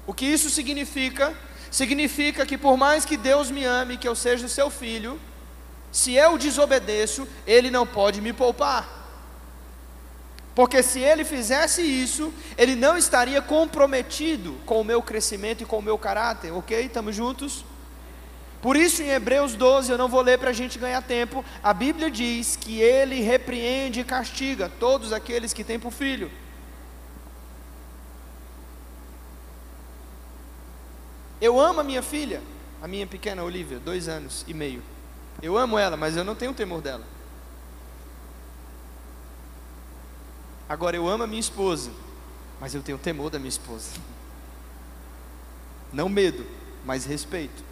O 0.06 0.12
que 0.12 0.26
isso 0.26 0.50
significa? 0.50 1.34
significa 1.72 2.44
que 2.44 2.58
por 2.58 2.76
mais 2.76 3.06
que 3.06 3.16
Deus 3.16 3.50
me 3.50 3.64
ame, 3.64 3.96
que 3.96 4.06
eu 4.06 4.14
seja 4.14 4.46
seu 4.46 4.68
filho, 4.68 5.18
se 5.90 6.12
eu 6.12 6.36
desobedeço, 6.36 7.26
Ele 7.46 7.70
não 7.70 7.86
pode 7.86 8.20
me 8.20 8.32
poupar. 8.32 9.01
Porque 10.54 10.82
se 10.82 11.00
ele 11.00 11.24
fizesse 11.24 11.80
isso, 11.80 12.32
ele 12.58 12.74
não 12.74 12.96
estaria 12.96 13.40
comprometido 13.40 14.56
com 14.66 14.80
o 14.80 14.84
meu 14.84 15.02
crescimento 15.02 15.62
e 15.62 15.66
com 15.66 15.78
o 15.78 15.82
meu 15.82 15.96
caráter, 15.96 16.52
ok? 16.52 16.84
Estamos 16.84 17.16
juntos? 17.16 17.64
Por 18.60 18.76
isso, 18.76 19.02
em 19.02 19.08
Hebreus 19.08 19.54
12, 19.54 19.90
eu 19.90 19.98
não 19.98 20.08
vou 20.08 20.20
ler 20.20 20.38
para 20.38 20.50
a 20.50 20.52
gente 20.52 20.78
ganhar 20.78 21.02
tempo, 21.02 21.44
a 21.62 21.72
Bíblia 21.72 22.10
diz 22.10 22.54
que 22.54 22.80
ele 22.80 23.20
repreende 23.20 24.00
e 24.00 24.04
castiga 24.04 24.70
todos 24.78 25.12
aqueles 25.12 25.52
que 25.52 25.64
têm 25.64 25.80
por 25.80 25.90
filho. 25.90 26.30
Eu 31.40 31.58
amo 31.58 31.80
a 31.80 31.84
minha 31.84 32.02
filha, 32.02 32.40
a 32.80 32.86
minha 32.86 33.06
pequena 33.06 33.42
Olivia, 33.42 33.80
dois 33.80 34.06
anos 34.06 34.44
e 34.46 34.54
meio. 34.54 34.80
Eu 35.42 35.58
amo 35.58 35.76
ela, 35.76 35.96
mas 35.96 36.16
eu 36.16 36.22
não 36.22 36.36
tenho 36.36 36.54
temor 36.54 36.80
dela. 36.80 37.04
Agora 40.72 40.96
eu 40.96 41.06
amo 41.06 41.22
a 41.22 41.26
minha 41.26 41.38
esposa, 41.38 41.90
mas 42.58 42.74
eu 42.74 42.82
tenho 42.82 42.96
temor 42.96 43.28
da 43.28 43.38
minha 43.38 43.50
esposa. 43.50 43.90
Não 45.92 46.08
medo, 46.08 46.46
mas 46.82 47.04
respeito. 47.04 47.62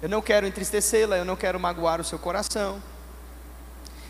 Eu 0.00 0.08
não 0.08 0.22
quero 0.22 0.46
entristecê-la, 0.46 1.18
eu 1.18 1.24
não 1.26 1.36
quero 1.36 1.60
magoar 1.60 2.00
o 2.00 2.04
seu 2.04 2.18
coração. 2.18 2.82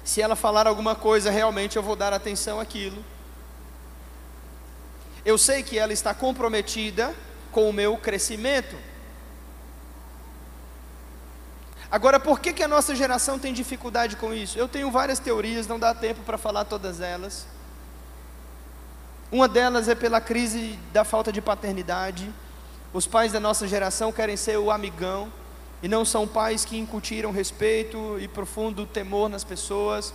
Se 0.04 0.22
ela 0.22 0.36
falar 0.36 0.68
alguma 0.68 0.94
coisa, 0.94 1.28
realmente 1.28 1.74
eu 1.74 1.82
vou 1.82 1.96
dar 1.96 2.12
atenção 2.12 2.60
àquilo. 2.60 3.04
Eu 5.24 5.36
sei 5.36 5.64
que 5.64 5.76
ela 5.76 5.92
está 5.92 6.14
comprometida 6.14 7.12
com 7.50 7.68
o 7.68 7.72
meu 7.72 7.96
crescimento. 7.96 8.76
Agora, 11.90 12.20
por 12.20 12.38
que, 12.38 12.52
que 12.52 12.62
a 12.62 12.68
nossa 12.68 12.94
geração 12.94 13.40
tem 13.40 13.52
dificuldade 13.52 14.14
com 14.14 14.32
isso? 14.32 14.56
Eu 14.56 14.68
tenho 14.68 14.88
várias 14.88 15.18
teorias, 15.18 15.66
não 15.66 15.80
dá 15.80 15.92
tempo 15.92 16.20
para 16.20 16.38
falar 16.38 16.64
todas 16.64 17.00
elas. 17.00 17.55
Uma 19.30 19.48
delas 19.48 19.88
é 19.88 19.94
pela 19.94 20.20
crise 20.20 20.78
da 20.92 21.04
falta 21.04 21.32
de 21.32 21.40
paternidade. 21.40 22.32
Os 22.92 23.06
pais 23.06 23.32
da 23.32 23.40
nossa 23.40 23.66
geração 23.66 24.12
querem 24.12 24.36
ser 24.36 24.56
o 24.56 24.70
amigão 24.70 25.32
e 25.82 25.88
não 25.88 26.04
são 26.04 26.28
pais 26.28 26.64
que 26.64 26.78
incutiram 26.78 27.32
respeito 27.32 28.18
e 28.20 28.28
profundo 28.28 28.86
temor 28.86 29.28
nas 29.28 29.42
pessoas. 29.42 30.14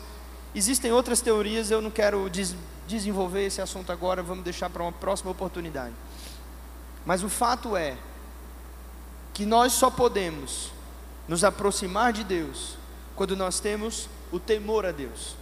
Existem 0.56 0.92
outras 0.92 1.22
teorias, 1.22 1.72
eu 1.72 1.82
não 1.82 1.92
quero 1.92 2.30
des 2.30 2.56
desenvolver 2.88 3.46
esse 3.46 3.62
assunto 3.62 3.90
agora, 3.90 4.22
vamos 4.22 4.44
deixar 4.44 4.70
para 4.70 4.84
uma 4.84 4.92
próxima 4.92 5.32
oportunidade. 5.32 5.94
Mas 7.06 7.24
o 7.24 7.30
fato 7.30 7.78
é 7.78 7.96
que 9.34 9.46
nós 9.46 9.72
só 9.72 9.90
podemos 9.90 10.72
nos 11.26 11.44
aproximar 11.44 12.12
de 12.12 12.24
Deus 12.24 12.76
quando 13.16 13.36
nós 13.36 13.62
temos 13.62 14.10
o 14.30 14.40
temor 14.40 14.86
a 14.86 14.92
Deus. 14.92 15.41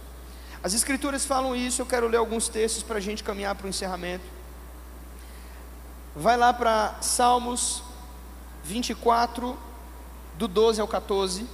As 0.62 0.74
Escrituras 0.74 1.24
falam 1.24 1.56
isso, 1.56 1.80
eu 1.80 1.86
quero 1.86 2.06
ler 2.06 2.18
alguns 2.18 2.46
textos 2.46 2.82
para 2.82 2.98
a 2.98 3.00
gente 3.00 3.24
caminhar 3.24 3.54
para 3.54 3.66
o 3.66 3.70
encerramento. 3.70 4.24
Vai 6.14 6.36
lá 6.36 6.52
para 6.52 6.98
Salmos 7.00 7.82
24, 8.62 9.56
do 10.36 10.46
12 10.46 10.80
ao 10.80 10.86
14. 10.86 11.46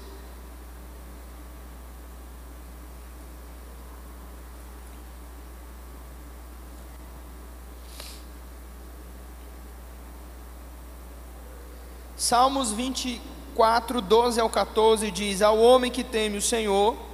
Salmos 12.17 12.73
24, 12.73 14.01
12 14.01 14.41
ao 14.41 14.51
14 14.51 15.13
diz: 15.13 15.43
Ao 15.43 15.57
homem 15.57 15.93
que 15.93 16.03
teme 16.03 16.39
o 16.39 16.43
Senhor, 16.43 17.06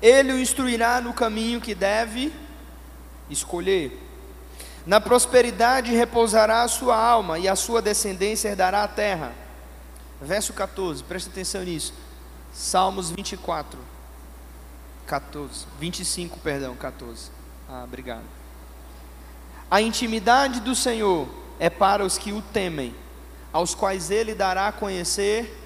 ele 0.00 0.32
o 0.32 0.38
instruirá 0.38 1.00
no 1.00 1.12
caminho 1.12 1.60
que 1.60 1.74
deve 1.74 2.32
escolher. 3.30 4.02
Na 4.86 5.00
prosperidade 5.00 5.92
repousará 5.92 6.62
a 6.62 6.68
sua 6.68 6.96
alma, 6.96 7.38
e 7.38 7.48
a 7.48 7.56
sua 7.56 7.82
descendência 7.82 8.48
herdará 8.48 8.84
a 8.84 8.88
terra. 8.88 9.32
Verso 10.20 10.52
14, 10.52 11.02
preste 11.02 11.28
atenção 11.28 11.62
nisso. 11.62 11.92
Salmos 12.52 13.10
24, 13.10 13.78
14, 15.06 15.66
25, 15.78 16.38
perdão, 16.38 16.74
14. 16.76 17.30
Ah, 17.68 17.82
obrigado. 17.84 18.24
A 19.70 19.82
intimidade 19.82 20.60
do 20.60 20.74
Senhor 20.74 21.28
é 21.58 21.68
para 21.68 22.04
os 22.04 22.16
que 22.16 22.32
o 22.32 22.40
temem 22.40 22.94
aos 23.52 23.74
quais 23.74 24.10
ele 24.10 24.34
dará 24.34 24.68
a 24.68 24.72
conhecer. 24.72 25.65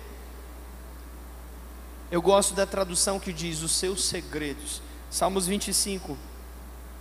Eu 2.11 2.21
gosto 2.21 2.55
da 2.55 2.67
tradução 2.67 3.21
que 3.21 3.33
diz 3.33 3.63
os 3.63 3.73
seus 3.73 4.05
segredos. 4.05 4.83
Salmos 5.11 5.47
25, 5.47 6.19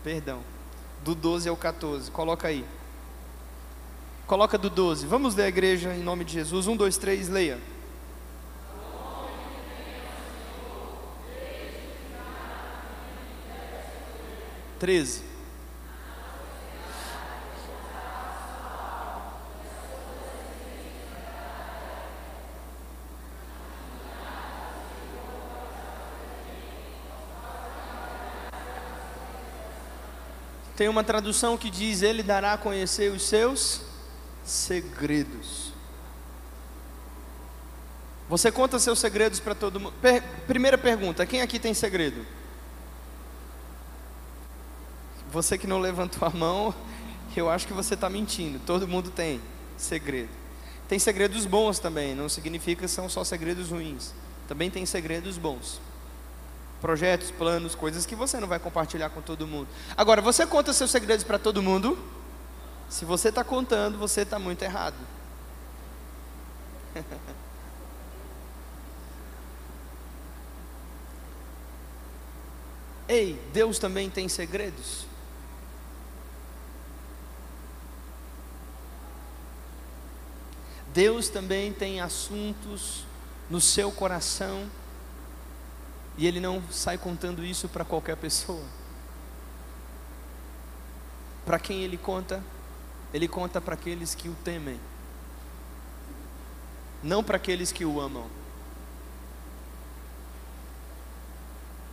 perdão, 0.03 0.41
do 1.03 1.15
12 1.15 1.49
ao 1.49 1.57
14. 1.57 2.11
Coloca 2.11 2.47
aí. 2.47 2.65
Coloca 4.27 4.57
do 4.57 4.69
12. 4.69 5.07
Vamos 5.07 5.33
ler 5.33 5.45
a 5.45 5.47
igreja 5.47 5.95
em 5.95 6.03
nome 6.03 6.23
de 6.23 6.33
Jesus. 6.33 6.67
1, 6.67 6.77
2, 6.77 6.97
3, 6.97 7.29
leia. 7.29 7.59
Treze. 14.79 15.28
Tem 30.79 30.87
uma 30.87 31.03
tradução 31.03 31.57
que 31.57 31.69
diz: 31.69 32.01
Ele 32.01 32.23
dará 32.23 32.53
a 32.53 32.57
conhecer 32.57 33.11
os 33.11 33.23
seus 33.23 33.81
segredos. 34.45 35.73
Você 38.29 38.49
conta 38.49 38.79
seus 38.79 38.97
segredos 38.97 39.41
para 39.41 39.53
todo 39.53 39.77
mundo? 39.77 39.93
Per 40.01 40.23
primeira 40.47 40.77
pergunta: 40.77 41.25
quem 41.25 41.41
aqui 41.41 41.59
tem 41.59 41.73
segredo? 41.73 42.25
Você 45.33 45.57
que 45.57 45.67
não 45.67 45.79
levantou 45.79 46.25
a 46.25 46.31
mão, 46.31 46.73
eu 47.35 47.49
acho 47.49 47.67
que 47.67 47.73
você 47.73 47.95
está 47.95 48.09
mentindo. 48.09 48.57
Todo 48.65 48.87
mundo 48.87 49.11
tem 49.11 49.41
segredo. 49.75 50.29
Tem 50.87 50.97
segredos 50.97 51.45
bons 51.45 51.77
também, 51.79 52.15
não 52.15 52.29
significa 52.29 52.83
que 52.83 52.87
são 52.87 53.09
só 53.09 53.25
segredos 53.25 53.69
ruins. 53.69 54.13
Também 54.47 54.71
tem 54.71 54.85
segredos 54.85 55.37
bons 55.37 55.81
projetos, 56.81 57.31
planos, 57.31 57.75
coisas 57.75 58.05
que 58.05 58.15
você 58.15 58.39
não 58.39 58.47
vai 58.47 58.59
compartilhar 58.59 59.09
com 59.09 59.21
todo 59.21 59.45
mundo. 59.45 59.67
Agora, 59.95 60.21
você 60.21 60.45
conta 60.45 60.71
seus 60.73 60.91
segredos 60.91 61.23
para 61.23 61.37
todo 61.37 61.61
mundo? 61.61 61.97
Se 62.89 63.05
você 63.05 63.29
está 63.29 63.43
contando, 63.43 63.97
você 63.97 64.21
está 64.21 64.39
muito 64.39 64.63
errado. 64.63 64.95
Ei, 73.07 73.39
Deus 73.51 73.79
também 73.79 74.09
tem 74.09 74.27
segredos? 74.29 75.05
Deus 80.93 81.29
também 81.29 81.71
tem 81.71 82.01
assuntos 82.01 83.05
no 83.49 83.61
seu 83.61 83.91
coração 83.91 84.69
e 86.19 86.27
ele 86.27 86.41
não 86.41 86.61
sai 86.69 86.97
contando 86.97 87.45
isso 87.45 87.69
para 87.69 87.85
qualquer 87.85 88.17
pessoa. 88.17 88.65
Para 91.45 91.57
quem 91.57 91.81
ele 91.81 91.95
conta? 91.95 92.43
Ele 93.13 93.25
conta 93.25 93.61
para 93.61 93.75
aqueles 93.75 94.13
que 94.13 94.27
o 94.27 94.35
temem, 94.43 94.77
não 97.01 97.23
para 97.23 97.37
aqueles 97.37 97.71
que 97.71 97.85
o 97.85 98.01
amam, 98.01 98.29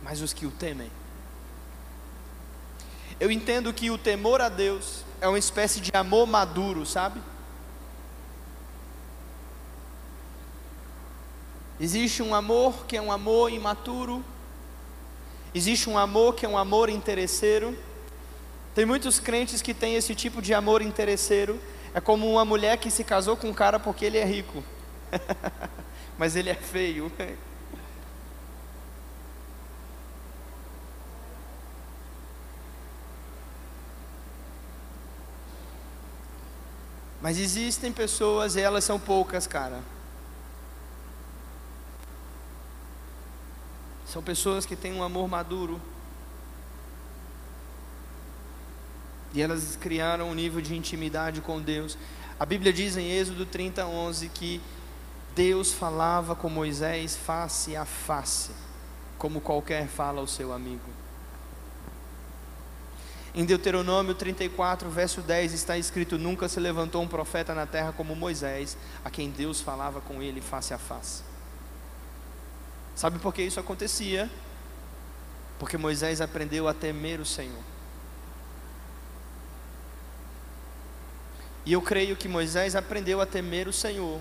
mas 0.03 0.21
os 0.21 0.33
que 0.33 0.45
o 0.45 0.51
temem. 0.51 0.91
Eu 3.21 3.31
entendo 3.31 3.73
que 3.73 3.89
o 3.89 3.97
temor 3.97 4.41
a 4.41 4.49
Deus 4.49 5.05
é 5.21 5.27
uma 5.29 5.39
espécie 5.39 5.79
de 5.79 5.89
amor 5.93 6.27
maduro, 6.27 6.85
sabe? 6.85 7.21
Existe 11.79 12.23
um 12.23 12.33
amor 12.33 12.87
que 12.87 12.97
é 12.97 13.01
um 13.01 13.11
amor 13.11 13.51
imaturo. 13.51 14.23
Existe 15.53 15.89
um 15.89 15.97
amor 15.97 16.33
que 16.33 16.45
é 16.45 16.49
um 16.49 16.57
amor 16.57 16.89
interesseiro. 16.89 17.77
Tem 18.73 18.85
muitos 18.85 19.19
crentes 19.19 19.61
que 19.61 19.73
têm 19.73 19.95
esse 19.95 20.15
tipo 20.15 20.41
de 20.41 20.53
amor 20.53 20.81
interesseiro. 20.81 21.59
É 21.93 22.01
como 22.01 22.29
uma 22.29 22.43
mulher 22.43 22.77
que 22.77 22.89
se 22.89 23.03
casou 23.03 23.37
com 23.37 23.49
um 23.49 23.53
cara 23.53 23.79
porque 23.79 24.05
ele 24.05 24.17
é 24.17 24.25
rico, 24.25 24.63
mas 26.17 26.35
ele 26.35 26.49
é 26.49 26.55
feio. 26.55 27.11
Mas 37.19 37.39
existem 37.39 37.91
pessoas, 37.91 38.55
e 38.55 38.61
elas 38.61 38.83
são 38.83 38.99
poucas, 38.99 39.47
cara 39.47 39.81
São 44.07 44.23
pessoas 44.23 44.65
que 44.65 44.75
têm 44.75 44.93
um 44.93 45.03
amor 45.03 45.27
maduro. 45.27 45.81
E 49.33 49.41
elas 49.41 49.75
criaram 49.75 50.29
um 50.29 50.33
nível 50.33 50.61
de 50.61 50.75
intimidade 50.75 51.41
com 51.41 51.61
Deus. 51.61 51.97
A 52.39 52.45
Bíblia 52.45 52.71
diz 52.71 52.95
em 52.95 53.11
Êxodo 53.11 53.45
30, 53.45 53.85
11 53.85 54.29
que 54.29 54.61
Deus 55.35 55.73
falava 55.73 56.35
com 56.35 56.49
Moisés 56.49 57.15
face 57.15 57.75
a 57.75 57.85
face, 57.85 58.51
como 59.17 59.41
qualquer 59.41 59.87
fala 59.87 60.21
ao 60.21 60.27
seu 60.27 60.53
amigo. 60.53 60.89
Em 63.35 63.45
Deuteronômio 63.45 64.15
34, 64.15 64.89
verso 64.89 65.21
10 65.21 65.53
está 65.53 65.77
escrito: 65.77 66.17
Nunca 66.17 66.47
se 66.47 66.59
levantou 66.59 67.03
um 67.03 67.07
profeta 67.07 67.53
na 67.53 67.67
terra 67.67 67.91
como 67.91 68.15
Moisés, 68.15 68.77
a 69.03 69.11
quem 69.11 69.29
Deus 69.29 69.61
falava 69.61 69.99
com 70.01 70.23
ele 70.23 70.41
face 70.41 70.73
a 70.73 70.77
face. 70.77 71.26
Sabe 72.97 73.19
por 73.19 73.31
que 73.31 73.43
isso 73.43 73.59
acontecia? 73.59 74.27
Porque 75.59 75.77
Moisés 75.77 76.19
aprendeu 76.19 76.67
a 76.67 76.73
temer 76.73 77.19
o 77.19 77.25
Senhor. 77.25 77.61
E 81.63 81.73
eu 81.73 81.79
creio 81.79 82.15
que 82.15 82.27
Moisés 82.27 82.75
aprendeu 82.75 83.21
a 83.21 83.25
temer 83.27 83.67
o 83.67 83.73
Senhor, 83.73 84.19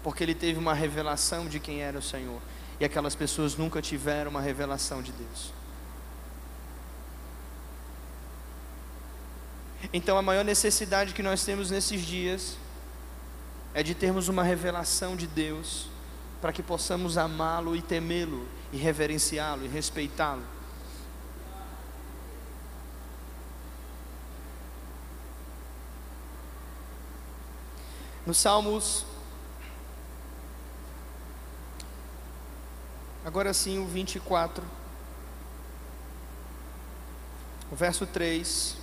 porque 0.00 0.22
ele 0.22 0.32
teve 0.32 0.60
uma 0.60 0.72
revelação 0.72 1.48
de 1.48 1.58
quem 1.58 1.82
era 1.82 1.98
o 1.98 2.02
Senhor. 2.02 2.40
E 2.78 2.84
aquelas 2.84 3.16
pessoas 3.16 3.56
nunca 3.56 3.82
tiveram 3.82 4.30
uma 4.30 4.40
revelação 4.40 5.02
de 5.02 5.10
Deus. 5.10 5.52
Então 9.92 10.16
a 10.16 10.22
maior 10.22 10.44
necessidade 10.44 11.14
que 11.14 11.22
nós 11.22 11.44
temos 11.44 11.68
nesses 11.68 12.02
dias 12.02 12.56
é 13.74 13.82
de 13.82 13.92
termos 13.92 14.28
uma 14.28 14.44
revelação 14.44 15.16
de 15.16 15.26
Deus 15.26 15.92
para 16.44 16.52
que 16.52 16.62
possamos 16.62 17.16
amá-lo 17.16 17.74
e 17.74 17.80
temê-lo, 17.80 18.46
e 18.70 18.76
reverenciá-lo 18.76 19.64
e 19.64 19.66
respeitá-lo. 19.66 20.42
No 28.26 28.34
Salmos, 28.34 29.06
agora 33.24 33.54
sim 33.54 33.78
o 33.78 33.86
24, 33.86 34.62
o 37.72 37.74
verso 37.74 38.06
3 38.06 38.76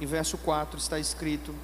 e 0.00 0.06
verso 0.06 0.38
4 0.38 0.78
está 0.78 0.98
escrito: 0.98 1.54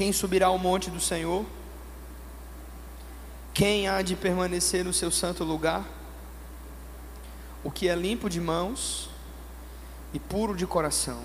Quem 0.00 0.14
subirá 0.14 0.46
ao 0.46 0.56
monte 0.56 0.88
do 0.88 0.98
Senhor? 0.98 1.44
Quem 3.52 3.86
há 3.86 4.00
de 4.00 4.16
permanecer 4.16 4.82
no 4.82 4.94
seu 4.94 5.10
santo 5.10 5.44
lugar? 5.44 5.86
O 7.62 7.70
que 7.70 7.86
é 7.86 7.94
limpo 7.94 8.30
de 8.30 8.40
mãos 8.40 9.10
e 10.14 10.18
puro 10.18 10.56
de 10.56 10.66
coração, 10.66 11.22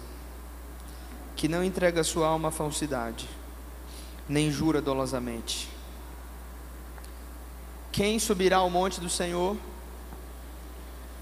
que 1.38 1.48
não 1.48 1.64
entrega 1.64 2.04
sua 2.04 2.28
alma 2.28 2.50
à 2.50 2.52
falsidade, 2.52 3.30
nem 4.28 4.52
jura 4.52 4.82
dolosamente. 4.82 5.70
Quem 7.94 8.20
subirá 8.20 8.58
ao 8.58 8.70
monte 8.70 9.00
do 9.00 9.08
Senhor? 9.08 9.56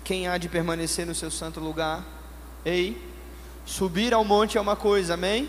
Quem 0.04 0.28
há 0.28 0.40
de 0.40 0.50
permanecer 0.50 1.06
no 1.06 1.14
seu 1.14 1.30
santo 1.30 1.60
lugar? 1.60 2.04
Ei, 2.66 3.00
subir 3.64 4.12
ao 4.12 4.26
monte 4.26 4.58
é 4.58 4.62
uma 4.62 4.76
coisa, 4.76 5.14
amém? 5.14 5.48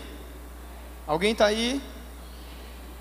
Alguém 1.07 1.31
está 1.31 1.47
aí? 1.47 1.81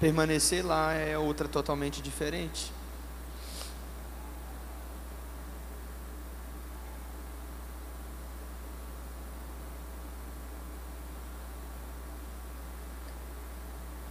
Permanecer 0.05 0.63
lá 0.63 0.93
é 0.93 1.17
outra 1.17 1.49
totalmente 1.49 2.03
diferente. 2.03 2.71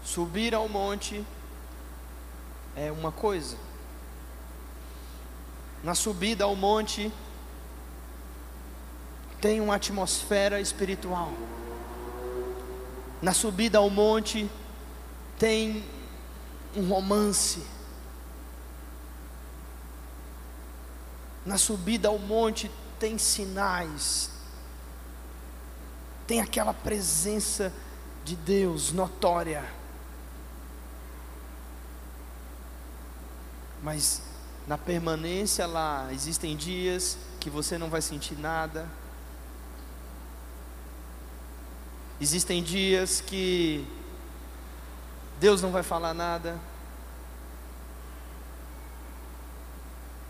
Subir 0.03 0.55
ao 0.55 0.67
monte 0.67 1.23
é 2.75 2.91
uma 2.91 3.11
coisa. 3.11 3.55
Na 5.83 5.93
subida 5.93 6.43
ao 6.43 6.55
monte 6.55 7.13
tem 9.39 9.61
uma 9.61 9.75
atmosfera 9.75 10.59
espiritual. 10.59 11.31
Na 13.21 13.31
subida 13.31 13.77
ao 13.77 13.91
monte 13.91 14.39
tem 14.39 14.62
um 16.75 16.87
romance. 16.87 17.61
Na 21.45 21.57
subida 21.57 22.07
ao 22.07 22.17
monte 22.17 22.71
tem 22.99 23.17
sinais. 23.17 24.29
Tem 26.25 26.39
aquela 26.39 26.73
presença 26.73 27.73
de 28.23 28.35
Deus 28.35 28.93
notória. 28.93 29.65
Mas 33.81 34.21
na 34.65 34.77
permanência 34.77 35.67
lá, 35.67 36.07
existem 36.13 36.55
dias 36.55 37.17
que 37.39 37.49
você 37.49 37.77
não 37.77 37.89
vai 37.89 38.01
sentir 38.01 38.39
nada. 38.39 38.87
Existem 42.21 42.63
dias 42.63 43.19
que 43.19 43.85
Deus 45.43 45.61
não 45.61 45.71
vai 45.71 45.83
falar 45.83 46.13
nada. 46.13 46.57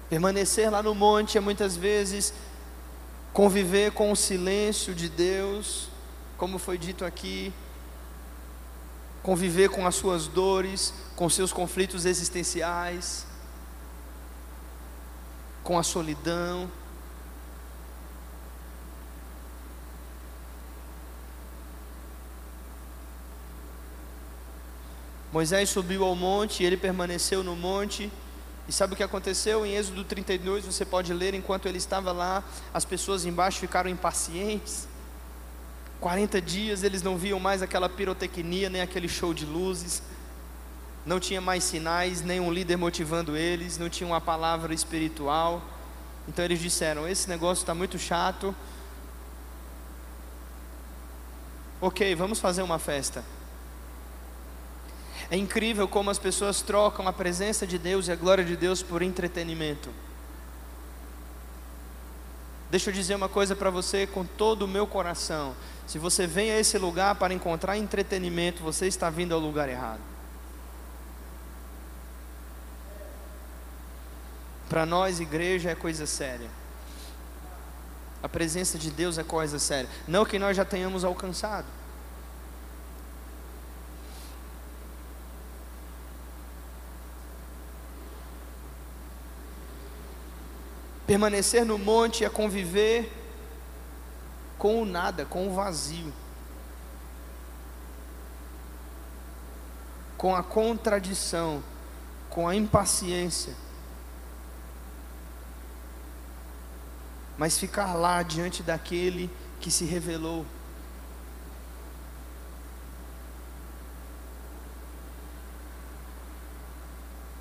Permanecer 0.09 0.71
lá 0.71 0.81
no 0.81 0.95
monte 0.95 1.37
é 1.37 1.39
muitas 1.39 1.77
vezes 1.77 2.33
conviver 3.31 3.91
com 3.91 4.11
o 4.11 4.15
silêncio 4.15 4.91
de 4.95 5.07
Deus, 5.07 5.87
como 6.35 6.57
foi 6.57 6.79
dito 6.79 7.05
aqui, 7.05 7.53
conviver 9.21 9.69
com 9.69 9.85
as 9.85 9.93
suas 9.93 10.25
dores, 10.25 10.91
com 11.15 11.29
seus 11.29 11.53
conflitos 11.53 12.05
existenciais 12.05 13.27
com 15.63 15.77
a 15.77 15.83
solidão. 15.83 16.67
Moisés 25.33 25.69
subiu 25.69 26.05
ao 26.05 26.15
monte 26.15 26.63
e 26.63 26.65
ele 26.65 26.77
permaneceu 26.77 27.43
no 27.43 27.57
monte. 27.57 28.09
E 28.69 28.71
sabe 28.71 28.93
o 28.93 28.95
que 28.95 29.03
aconteceu? 29.03 29.65
Em 29.65 29.75
Êxodo 29.75 30.05
32, 30.05 30.65
você 30.65 30.85
pode 30.85 31.13
ler, 31.13 31.33
enquanto 31.33 31.65
ele 31.65 31.77
estava 31.77 32.13
lá, 32.13 32.41
as 32.73 32.85
pessoas 32.85 33.25
embaixo 33.25 33.59
ficaram 33.59 33.89
impacientes. 33.89 34.87
40 35.99 36.41
dias 36.41 36.83
eles 36.83 37.01
não 37.01 37.17
viam 37.17 37.39
mais 37.39 37.61
aquela 37.61 37.89
pirotecnia, 37.89 38.69
nem 38.69 38.81
aquele 38.81 39.09
show 39.09 39.33
de 39.33 39.45
luzes 39.45 40.01
não 41.05 41.19
tinha 41.19 41.41
mais 41.41 41.63
sinais, 41.63 42.21
nenhum 42.21 42.51
líder 42.51 42.77
motivando 42.77 43.35
eles, 43.35 43.77
não 43.77 43.89
tinha 43.89 44.07
uma 44.07 44.21
palavra 44.21 44.73
espiritual. 44.73 45.61
Então 46.27 46.43
eles 46.45 46.59
disseram: 46.59 47.07
Esse 47.07 47.29
negócio 47.29 47.61
está 47.61 47.75
muito 47.75 47.99
chato. 47.99 48.55
Ok, 51.81 52.15
vamos 52.15 52.39
fazer 52.39 52.61
uma 52.61 52.79
festa. 52.79 53.23
É 55.33 55.35
incrível 55.35 55.87
como 55.87 56.11
as 56.11 56.19
pessoas 56.19 56.61
trocam 56.61 57.07
a 57.07 57.11
presença 57.11 57.65
de 57.65 57.79
Deus 57.79 58.07
e 58.07 58.11
a 58.11 58.15
glória 58.15 58.45
de 58.45 58.55
Deus 58.55 58.83
por 58.83 59.01
entretenimento. 59.01 59.89
Deixa 62.69 62.91
eu 62.91 62.93
dizer 62.93 63.15
uma 63.15 63.27
coisa 63.27 63.55
para 63.55 63.71
você 63.71 64.05
com 64.05 64.23
todo 64.23 64.61
o 64.61 64.67
meu 64.67 64.85
coração: 64.85 65.55
se 65.87 65.97
você 65.97 66.27
vem 66.27 66.51
a 66.51 66.59
esse 66.59 66.77
lugar 66.77 67.15
para 67.15 67.33
encontrar 67.33 67.75
entretenimento, 67.79 68.61
você 68.61 68.85
está 68.85 69.09
vindo 69.09 69.33
ao 69.33 69.39
lugar 69.39 69.67
errado. 69.67 70.01
Para 74.69 74.85
nós, 74.85 75.19
igreja 75.19 75.71
é 75.71 75.75
coisa 75.75 76.05
séria. 76.05 76.49
A 78.21 78.29
presença 78.29 78.77
de 78.77 78.91
Deus 78.91 79.17
é 79.17 79.23
coisa 79.23 79.57
séria. 79.57 79.89
Não 80.07 80.25
que 80.25 80.37
nós 80.37 80.55
já 80.55 80.63
tenhamos 80.63 81.03
alcançado. 81.03 81.65
Permanecer 91.05 91.65
no 91.65 91.77
monte 91.77 92.23
é 92.23 92.29
conviver 92.29 93.11
com 94.57 94.81
o 94.81 94.85
nada, 94.85 95.25
com 95.25 95.47
o 95.47 95.53
vazio, 95.53 96.13
com 100.17 100.33
a 100.33 100.41
contradição, 100.41 101.61
com 102.29 102.47
a 102.47 102.55
impaciência, 102.55 103.53
mas 107.37 107.57
ficar 107.57 107.93
lá 107.93 108.23
diante 108.23 108.63
daquele 108.63 109.29
que 109.59 109.69
se 109.69 109.83
revelou. 109.83 110.45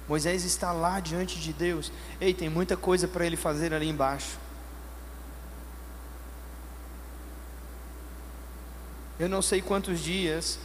Moisés 0.09 0.44
está 0.44 0.72
lá 0.72 1.00
diante 1.00 1.38
de 1.40 1.53
Deus. 1.53 1.92
Ei, 2.20 2.34
tem 2.34 2.48
muita 2.48 2.76
coisa 2.76 3.07
para 3.07 3.24
ele 3.24 3.36
fazer 3.36 3.72
ali 3.72 3.88
embaixo. 3.88 4.38
Eu 9.18 9.28
não 9.28 9.40
sei 9.40 9.62
quantos 9.62 10.00
dias 10.00 10.59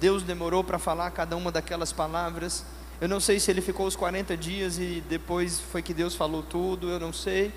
Deus 0.00 0.22
demorou 0.22 0.62
para 0.62 0.78
falar 0.78 1.10
cada 1.10 1.36
uma 1.36 1.50
daquelas 1.50 1.92
palavras. 1.92 2.64
Eu 3.00 3.08
não 3.08 3.20
sei 3.20 3.38
se 3.38 3.50
ele 3.50 3.60
ficou 3.60 3.86
os 3.86 3.94
40 3.94 4.36
dias 4.36 4.78
e 4.78 5.02
depois 5.08 5.60
foi 5.60 5.82
que 5.82 5.92
Deus 5.92 6.14
falou 6.14 6.42
tudo, 6.42 6.88
eu 6.88 6.98
não 6.98 7.12
sei. 7.12 7.52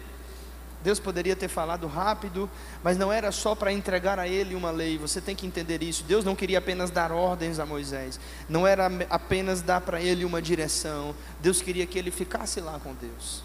Deus 0.83 0.99
poderia 0.99 1.35
ter 1.35 1.47
falado 1.47 1.87
rápido, 1.87 2.49
mas 2.83 2.97
não 2.97 3.11
era 3.11 3.31
só 3.31 3.53
para 3.53 3.71
entregar 3.71 4.17
a 4.17 4.27
ele 4.27 4.55
uma 4.55 4.71
lei, 4.71 4.97
você 4.97 5.21
tem 5.21 5.35
que 5.35 5.45
entender 5.45 5.83
isso. 5.83 6.03
Deus 6.03 6.25
não 6.25 6.35
queria 6.35 6.57
apenas 6.57 6.89
dar 6.89 7.11
ordens 7.11 7.59
a 7.59 7.65
Moisés, 7.65 8.19
não 8.49 8.65
era 8.65 8.89
apenas 9.09 9.61
dar 9.61 9.81
para 9.81 10.01
ele 10.01 10.25
uma 10.25 10.41
direção, 10.41 11.15
Deus 11.39 11.61
queria 11.61 11.85
que 11.85 11.99
ele 11.99 12.11
ficasse 12.11 12.59
lá 12.59 12.79
com 12.79 12.93
Deus. 12.93 13.43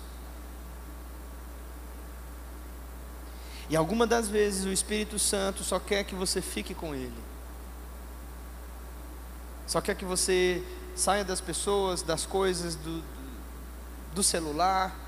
E 3.68 3.76
algumas 3.76 4.08
das 4.08 4.28
vezes 4.28 4.64
o 4.64 4.72
Espírito 4.72 5.18
Santo 5.18 5.64
só 5.64 5.78
quer 5.78 6.04
que 6.04 6.14
você 6.14 6.40
fique 6.40 6.72
com 6.72 6.94
ele, 6.94 7.12
só 9.66 9.80
quer 9.80 9.94
que 9.94 10.04
você 10.04 10.62
saia 10.94 11.24
das 11.24 11.40
pessoas, 11.40 12.00
das 12.00 12.24
coisas, 12.24 12.76
do, 12.76 13.02
do 14.14 14.22
celular 14.22 15.05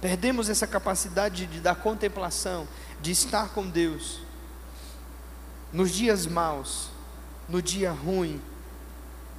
Perdemos 0.00 0.48
essa 0.48 0.66
capacidade 0.66 1.46
de, 1.46 1.60
dar 1.60 1.76
contemplação, 1.76 2.68
de 3.00 3.10
estar 3.10 3.48
com 3.50 3.66
Deus. 3.66 4.20
Nos 5.72 5.90
dias 5.90 6.26
maus, 6.26 6.90
no 7.48 7.62
dia 7.62 7.92
ruim, 7.92 8.40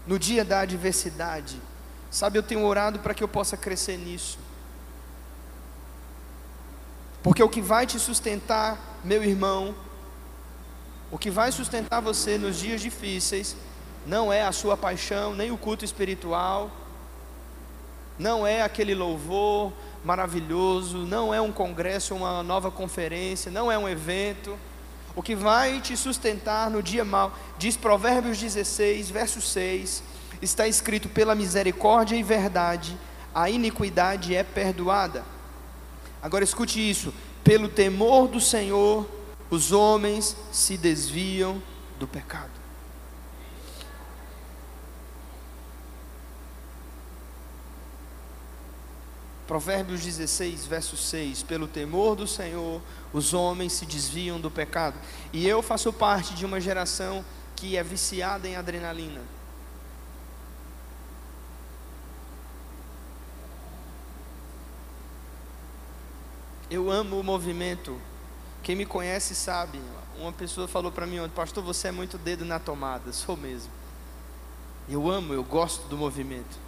no 0.05 0.17
dia 0.17 0.43
da 0.43 0.61
adversidade. 0.61 1.61
Sabe, 2.09 2.39
eu 2.39 2.43
tenho 2.43 2.65
orado 2.65 2.99
para 2.99 3.13
que 3.13 3.23
eu 3.23 3.27
possa 3.27 3.55
crescer 3.55 3.97
nisso. 3.97 4.39
Porque 7.21 7.43
o 7.43 7.49
que 7.49 7.61
vai 7.61 7.85
te 7.85 7.99
sustentar, 7.99 8.99
meu 9.03 9.23
irmão, 9.23 9.75
o 11.11 11.17
que 11.17 11.29
vai 11.29 11.51
sustentar 11.51 12.01
você 12.01 12.37
nos 12.37 12.57
dias 12.57 12.81
difíceis, 12.81 13.55
não 14.05 14.31
é 14.31 14.43
a 14.43 14.51
sua 14.51 14.77
paixão, 14.77 15.35
nem 15.35 15.51
o 15.51 15.57
culto 15.57 15.83
espiritual, 15.83 16.71
não 18.17 18.47
é 18.47 18.61
aquele 18.61 18.95
louvor, 18.95 19.73
maravilhoso, 20.07 20.99
não 20.99 21.33
é 21.33 21.41
um 21.41 21.51
congresso, 21.51 22.15
uma 22.15 22.41
nova 22.41 22.71
conferência, 22.71 23.51
não 23.51 23.69
é 23.69 23.77
um 23.77 23.89
evento. 23.89 24.57
o 25.13 25.21
que 25.21 25.35
vai 25.35 25.81
te 25.81 25.97
sustentar 25.97 26.69
no 26.69 26.81
dia 26.81 27.03
mau. 27.03 27.33
Diz 27.57 27.75
Provérbios 27.75 28.37
16, 28.37 29.09
verso 29.09 29.41
6, 29.41 30.01
está 30.41 30.65
escrito: 30.65 31.09
pela 31.09 31.35
misericórdia 31.35 32.15
e 32.15 32.23
verdade, 32.23 32.97
a 33.35 33.49
iniquidade 33.49 34.33
é 34.33 34.43
perdoada. 34.43 35.25
Agora 36.21 36.43
escute 36.43 36.79
isso: 36.79 37.13
pelo 37.43 37.67
temor 37.67 38.29
do 38.29 38.39
Senhor, 38.39 39.05
os 39.49 39.73
homens 39.73 40.37
se 40.53 40.77
desviam 40.77 41.61
do 41.99 42.07
pecado. 42.07 42.56
Provérbios 49.47 50.03
16, 50.03 50.65
verso 50.65 50.97
6: 50.97 51.43
Pelo 51.43 51.67
temor 51.67 52.15
do 52.15 52.27
Senhor, 52.27 52.81
os 53.13 53.33
homens 53.33 53.73
se 53.73 53.85
desviam 53.85 54.39
do 54.39 54.51
pecado. 54.51 54.99
E 55.31 55.47
eu 55.47 55.63
faço 55.63 55.93
parte 55.93 56.33
de 56.33 56.45
uma 56.45 56.59
geração 56.59 57.23
que 57.55 57.77
é 57.77 57.83
viciada 57.83 58.47
em 58.47 58.57
adrenalina. 58.57 59.21
Eu 66.69 66.91
amo 66.91 67.17
o 67.17 67.23
movimento. 67.23 67.99
Quem 68.61 68.75
me 68.75 68.85
conhece 68.85 69.33
sabe. 69.33 69.79
Uma 70.19 70.33
pessoa 70.33 70.67
falou 70.67 70.91
para 70.91 71.07
mim, 71.07 71.17
pastor, 71.33 71.63
você 71.63 71.87
é 71.87 71.91
muito 71.91 72.17
dedo 72.17 72.43
na 72.43 72.59
tomada. 72.59 73.13
Sou 73.13 73.37
mesmo. 73.37 73.71
Eu 74.89 75.09
amo, 75.09 75.33
eu 75.33 75.43
gosto 75.43 75.87
do 75.87 75.95
movimento. 75.95 76.66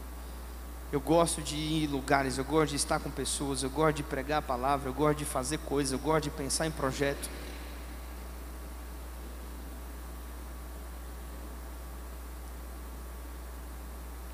Eu 0.92 1.00
gosto 1.00 1.42
de 1.42 1.56
ir 1.56 1.84
em 1.84 1.88
lugares, 1.88 2.38
eu 2.38 2.44
gosto 2.44 2.72
de 2.72 2.76
estar 2.76 3.00
com 3.00 3.12
pessoas, 3.12 3.62
eu 3.62 3.70
gosto 3.70 3.98
de 3.98 4.04
pregar 4.04 4.40
a 4.40 4.42
palavra, 4.42 4.90
eu 4.90 4.94
gosto 4.94 5.20
de 5.20 5.26
fazer 5.26 5.60
coisas, 5.60 5.92
eu 5.92 6.00
gosto 6.00 6.24
de 6.24 6.30
pensar 6.32 6.66
em 6.66 6.72
projeto. 6.72 7.30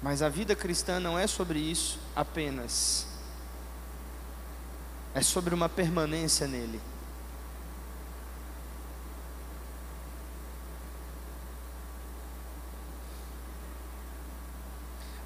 Mas 0.01 0.21
a 0.21 0.29
vida 0.29 0.55
cristã 0.55 0.99
não 0.99 1.19
é 1.19 1.27
sobre 1.27 1.59
isso 1.59 1.99
apenas. 2.15 3.07
É 5.13 5.21
sobre 5.21 5.53
uma 5.53 5.67
permanência 5.67 6.47
nele. 6.47 6.79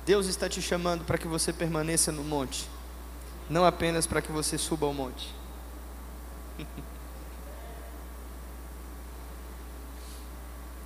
Deus 0.09 0.25
está 0.25 0.49
te 0.49 0.59
chamando 0.59 1.05
para 1.05 1.19
que 1.19 1.27
você 1.27 1.53
permaneça 1.53 2.11
no 2.11 2.23
monte, 2.23 2.67
não 3.47 3.63
apenas 3.63 4.07
para 4.07 4.23
que 4.23 4.31
você 4.31 4.57
suba 4.57 4.87
ao 4.87 4.93
monte. 4.93 5.31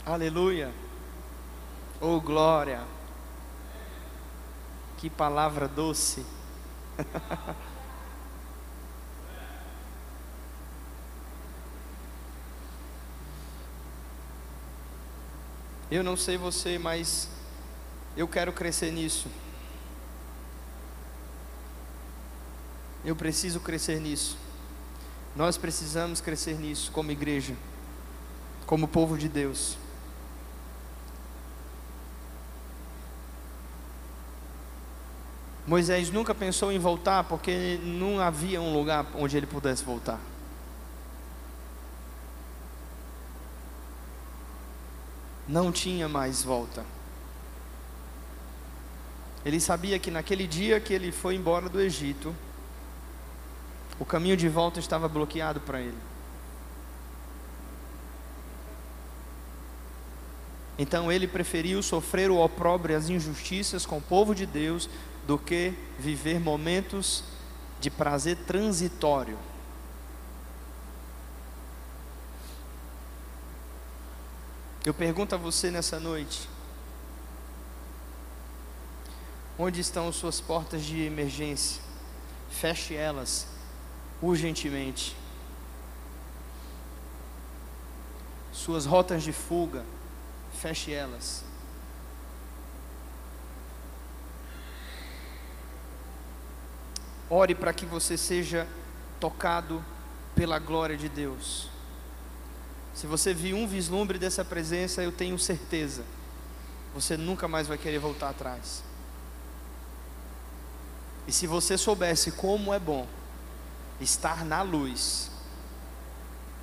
Aleluia. 0.05 0.73
Oh 2.01 2.19
glória. 2.19 2.81
Que 4.97 5.09
palavra 5.09 5.69
doce. 5.69 6.25
Eu 15.89 16.03
não 16.03 16.17
sei 16.17 16.35
você, 16.35 16.77
mas 16.77 17.32
eu 18.15 18.27
quero 18.27 18.53
crescer 18.53 18.91
nisso. 18.91 19.27
Eu 23.03 23.15
preciso 23.15 23.59
crescer 23.59 23.99
nisso. 23.99 24.37
Nós 25.35 25.57
precisamos 25.57 26.21
crescer 26.21 26.53
nisso 26.59 26.91
como 26.91 27.11
igreja, 27.11 27.55
como 28.65 28.87
povo 28.87 29.17
de 29.17 29.27
Deus. 29.27 29.77
Moisés 35.65 36.11
nunca 36.11 36.35
pensou 36.35 36.71
em 36.71 36.77
voltar 36.77 37.23
porque 37.23 37.79
não 37.83 38.19
havia 38.19 38.61
um 38.61 38.73
lugar 38.73 39.07
onde 39.15 39.37
ele 39.37 39.47
pudesse 39.47 39.83
voltar. 39.83 40.19
Não 45.47 45.71
tinha 45.71 46.07
mais 46.07 46.43
volta. 46.43 46.85
Ele 49.45 49.59
sabia 49.59 49.99
que 49.99 50.09
naquele 50.09 50.47
dia 50.47 50.79
que 50.79 50.93
ele 50.93 51.11
foi 51.11 51.35
embora 51.35 51.67
do 51.67 51.81
Egito, 51.81 52.33
o 53.99 54.05
caminho 54.05 54.37
de 54.37 54.47
volta 54.47 54.79
estava 54.79 55.07
bloqueado 55.07 55.59
para 55.59 55.81
ele. 55.81 55.97
Então 60.77 61.11
ele 61.11 61.27
preferiu 61.27 61.83
sofrer 61.83 62.31
o 62.31 62.37
opróbrio 62.37 62.93
e 62.93 62.97
as 62.97 63.09
injustiças 63.09 63.85
com 63.85 63.97
o 63.97 64.01
povo 64.01 64.33
de 64.33 64.45
Deus 64.45 64.89
do 65.27 65.37
que 65.37 65.73
viver 65.99 66.39
momentos 66.39 67.23
de 67.79 67.89
prazer 67.89 68.37
transitório. 68.47 69.37
Eu 74.85 74.93
pergunto 74.93 75.35
a 75.35 75.37
você 75.37 75.69
nessa 75.69 75.99
noite: 75.99 76.49
Onde 79.57 79.81
estão 79.81 80.11
suas 80.11 80.41
portas 80.41 80.83
de 80.83 81.01
emergência? 81.01 81.81
Feche 82.49 82.95
elas 82.95 83.47
urgentemente. 84.21 85.15
Suas 88.51 88.85
rotas 88.85 89.23
de 89.23 89.31
fuga, 89.31 89.83
feche 90.53 90.91
elas. 90.91 91.43
Ore 97.29 97.53
para 97.53 97.73
que 97.73 97.85
você 97.85 98.17
seja 98.17 98.67
tocado 99.19 99.83
pela 100.35 100.59
glória 100.59 100.97
de 100.97 101.09
Deus. 101.09 101.69
Se 102.93 103.07
você 103.07 103.33
viu 103.33 103.57
um 103.57 103.67
vislumbre 103.67 104.19
dessa 104.19 104.45
presença, 104.45 105.01
eu 105.01 105.11
tenho 105.11 105.37
certeza, 105.37 106.03
você 106.93 107.17
nunca 107.17 107.47
mais 107.47 107.67
vai 107.67 107.77
querer 107.77 107.97
voltar 107.97 108.29
atrás. 108.29 108.83
E 111.27 111.31
se 111.31 111.47
você 111.47 111.77
soubesse 111.77 112.31
como 112.31 112.73
é 112.73 112.79
bom 112.79 113.07
estar 113.99 114.43
na 114.43 114.61
luz, 114.61 115.31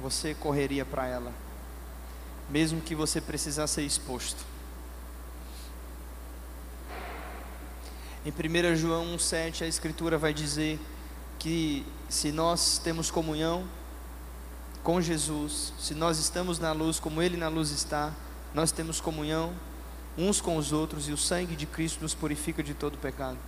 você 0.01 0.35
correria 0.35 0.85
para 0.85 1.07
ela, 1.07 1.33
mesmo 2.49 2.81
que 2.81 2.95
você 2.95 3.21
precisasse 3.21 3.75
ser 3.75 3.83
exposto. 3.83 4.45
Em 8.25 8.31
1 8.31 8.77
João 8.77 9.17
1,7 9.17 9.63
a 9.63 9.67
Escritura 9.67 10.19
vai 10.19 10.35
dizer 10.35 10.79
que 11.39 11.87
se 12.09 12.31
nós 12.31 12.79
temos 12.79 13.11
comunhão 13.11 13.67
com 14.83 15.01
Jesus, 15.01 15.73
se 15.79 15.95
nós 15.95 16.19
estamos 16.19 16.59
na 16.59 16.73
luz 16.73 17.01
como 17.01 17.23
Ele 17.23 17.37
na 17.37 17.49
luz 17.49 17.71
está, 17.71 18.13
nós 18.55 18.71
temos 18.73 19.01
comunhão 19.01 19.55
uns 20.19 20.41
com 20.41 20.57
os 20.57 20.73
outros 20.73 21.09
e 21.09 21.13
o 21.13 21.17
sangue 21.17 21.57
de 21.57 21.65
Cristo 21.65 22.03
nos 22.03 22.15
purifica 22.15 22.63
de 22.63 22.75
todo 22.75 22.99
pecado. 22.99 23.39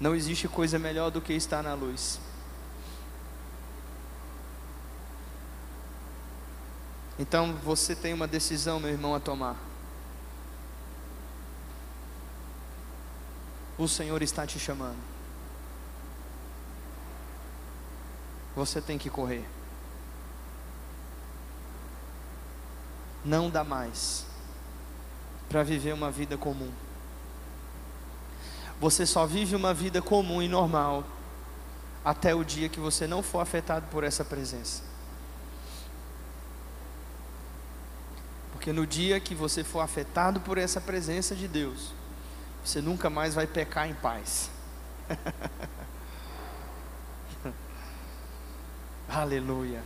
Não 0.00 0.14
existe 0.14 0.46
coisa 0.46 0.78
melhor 0.78 1.10
do 1.10 1.20
que 1.20 1.32
estar 1.32 1.62
na 1.62 1.74
luz. 1.74 2.20
Então 7.18 7.54
você 7.54 7.96
tem 7.96 8.12
uma 8.12 8.26
decisão, 8.26 8.78
meu 8.78 8.90
irmão, 8.90 9.14
a 9.14 9.20
tomar. 9.20 9.56
O 13.78 13.88
Senhor 13.88 14.22
está 14.22 14.46
te 14.46 14.58
chamando. 14.58 14.98
Você 18.54 18.80
tem 18.80 18.96
que 18.98 19.10
correr. 19.10 19.46
Não 23.24 23.50
dá 23.50 23.64
mais 23.64 24.24
para 25.48 25.62
viver 25.62 25.92
uma 25.92 26.10
vida 26.10 26.36
comum. 26.38 26.72
Você 28.80 29.06
só 29.06 29.26
vive 29.26 29.56
uma 29.56 29.72
vida 29.72 30.02
comum 30.02 30.42
e 30.42 30.48
normal 30.48 31.04
até 32.04 32.34
o 32.34 32.44
dia 32.44 32.68
que 32.68 32.78
você 32.78 33.06
não 33.06 33.22
for 33.22 33.40
afetado 33.40 33.86
por 33.90 34.04
essa 34.04 34.24
presença. 34.24 34.82
Porque 38.52 38.72
no 38.72 38.86
dia 38.86 39.20
que 39.20 39.34
você 39.34 39.64
for 39.64 39.80
afetado 39.80 40.40
por 40.40 40.58
essa 40.58 40.80
presença 40.80 41.34
de 41.34 41.48
Deus, 41.48 41.92
você 42.64 42.80
nunca 42.80 43.08
mais 43.08 43.34
vai 43.34 43.46
pecar 43.46 43.88
em 43.88 43.94
paz. 43.94 44.50
Aleluia. 49.08 49.82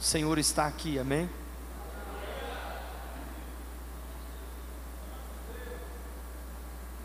O 0.00 0.02
Senhor 0.02 0.38
está 0.38 0.66
aqui, 0.66 0.98
amém? 0.98 1.28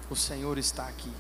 O 0.10 0.16
Senhor 0.16 0.58
está 0.58 0.88
aqui. 0.88 1.12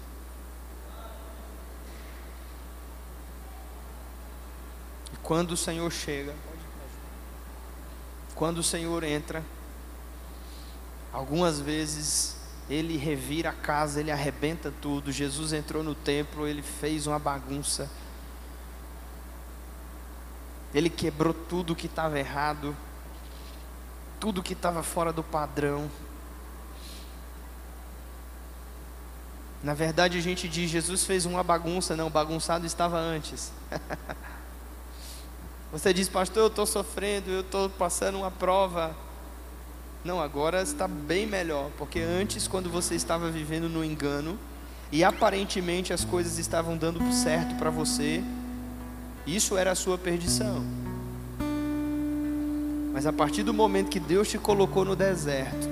E 5.13 5.17
quando 5.17 5.51
o 5.51 5.57
Senhor 5.57 5.91
chega, 5.91 6.33
quando 8.35 8.59
o 8.59 8.63
Senhor 8.63 9.03
entra, 9.03 9.43
algumas 11.11 11.59
vezes 11.59 12.37
ele 12.69 12.97
revira 12.97 13.49
a 13.49 13.53
casa, 13.53 13.99
ele 13.99 14.11
arrebenta 14.11 14.73
tudo. 14.81 15.11
Jesus 15.11 15.53
entrou 15.53 15.83
no 15.83 15.95
templo, 15.95 16.47
ele 16.47 16.61
fez 16.61 17.07
uma 17.07 17.17
bagunça. 17.17 17.89
Ele 20.73 20.89
quebrou 20.89 21.33
tudo 21.33 21.75
que 21.75 21.87
estava 21.87 22.19
errado, 22.19 22.75
tudo 24.19 24.43
que 24.43 24.53
estava 24.53 24.83
fora 24.83 25.13
do 25.13 25.23
padrão. 25.23 25.89
Na 29.67 29.73
verdade, 29.73 30.17
a 30.17 30.21
gente 30.21 30.47
diz: 30.47 30.71
Jesus 30.71 31.03
fez 31.03 31.25
uma 31.25 31.43
bagunça, 31.43 31.93
não, 31.93 32.09
bagunçado 32.09 32.65
estava 32.65 32.97
antes. 32.97 33.51
Você 35.73 35.93
diz, 35.93 36.07
pastor, 36.07 36.43
eu 36.43 36.47
estou 36.47 36.65
sofrendo, 36.65 37.29
eu 37.29 37.41
estou 37.41 37.69
passando 37.71 38.17
uma 38.17 38.31
prova. 38.31 38.95
Não, 40.05 40.21
agora 40.21 40.61
está 40.61 40.87
bem 40.87 41.27
melhor, 41.27 41.69
porque 41.77 41.99
antes, 41.99 42.47
quando 42.47 42.69
você 42.69 42.95
estava 42.95 43.29
vivendo 43.29 43.67
no 43.67 43.83
engano, 43.83 44.39
e 44.89 45.03
aparentemente 45.03 45.91
as 45.91 46.05
coisas 46.05 46.37
estavam 46.37 46.77
dando 46.77 47.11
certo 47.11 47.55
para 47.55 47.69
você, 47.69 48.23
isso 49.25 49.57
era 49.57 49.73
a 49.73 49.75
sua 49.75 49.97
perdição. 49.97 50.63
Mas 52.93 53.05
a 53.05 53.11
partir 53.11 53.43
do 53.43 53.53
momento 53.53 53.89
que 53.89 53.99
Deus 53.99 54.29
te 54.29 54.37
colocou 54.37 54.85
no 54.85 54.95
deserto, 54.95 55.67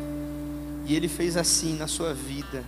e 0.86 0.94
Ele 0.94 1.08
fez 1.08 1.38
assim 1.38 1.78
na 1.78 1.88
sua 1.88 2.14
vida, 2.14 2.62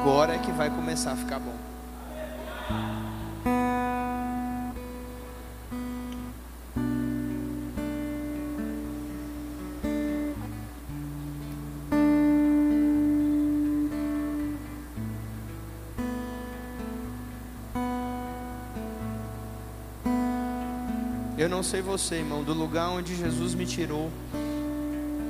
agora 0.00 0.34
é 0.34 0.38
que 0.38 0.50
vai 0.50 0.70
começar 0.70 1.12
a 1.12 1.16
ficar 1.16 1.38
bom. 1.38 1.54
Eu 21.36 21.48
não 21.48 21.62
sei 21.62 21.82
você, 21.82 22.16
irmão, 22.16 22.42
do 22.42 22.54
lugar 22.54 22.88
onde 22.88 23.14
Jesus 23.14 23.54
me 23.54 23.66
tirou, 23.66 24.10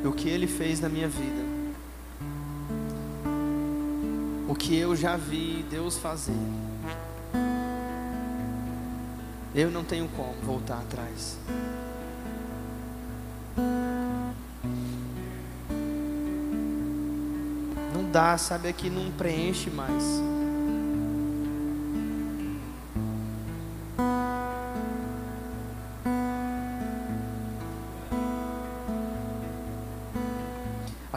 o 0.05 0.13
que 0.13 0.29
Ele 0.29 0.47
fez 0.47 0.81
na 0.81 0.89
minha 0.89 1.09
vida, 1.09 1.60
o 4.51 4.55
que 4.57 4.77
eu 4.77 4.97
já 4.97 5.17
vi 5.17 5.65
Deus 5.71 5.97
fazer. 5.97 6.35
Eu 9.55 9.71
não 9.71 9.85
tenho 9.85 10.09
como 10.09 10.35
voltar 10.43 10.79
atrás. 10.79 11.39
Não 17.95 18.11
dá, 18.11 18.37
sabe, 18.37 18.67
aqui 18.67 18.91
não 18.91 19.13
preenche 19.13 19.71
mais. 19.71 20.03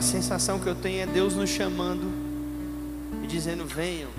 sensação 0.03 0.59
que 0.59 0.67
eu 0.67 0.75
tenho 0.75 1.01
é 1.01 1.05
Deus 1.07 1.33
nos 1.35 1.49
chamando 1.49 2.22
dizendo: 3.43 3.65
venham. 3.65 4.09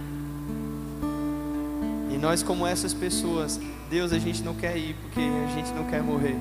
E 2.11 2.19
nós, 2.19 2.43
como 2.43 2.67
essas 2.67 2.93
pessoas, 2.93 3.59
Deus, 3.89 4.13
a 4.13 4.19
gente 4.19 4.43
não 4.43 4.55
quer 4.55 4.77
ir 4.77 4.95
porque 5.03 5.21
a 5.21 5.55
gente 5.55 5.73
não 5.73 5.85
quer 5.85 6.03
morrer. 6.03 6.37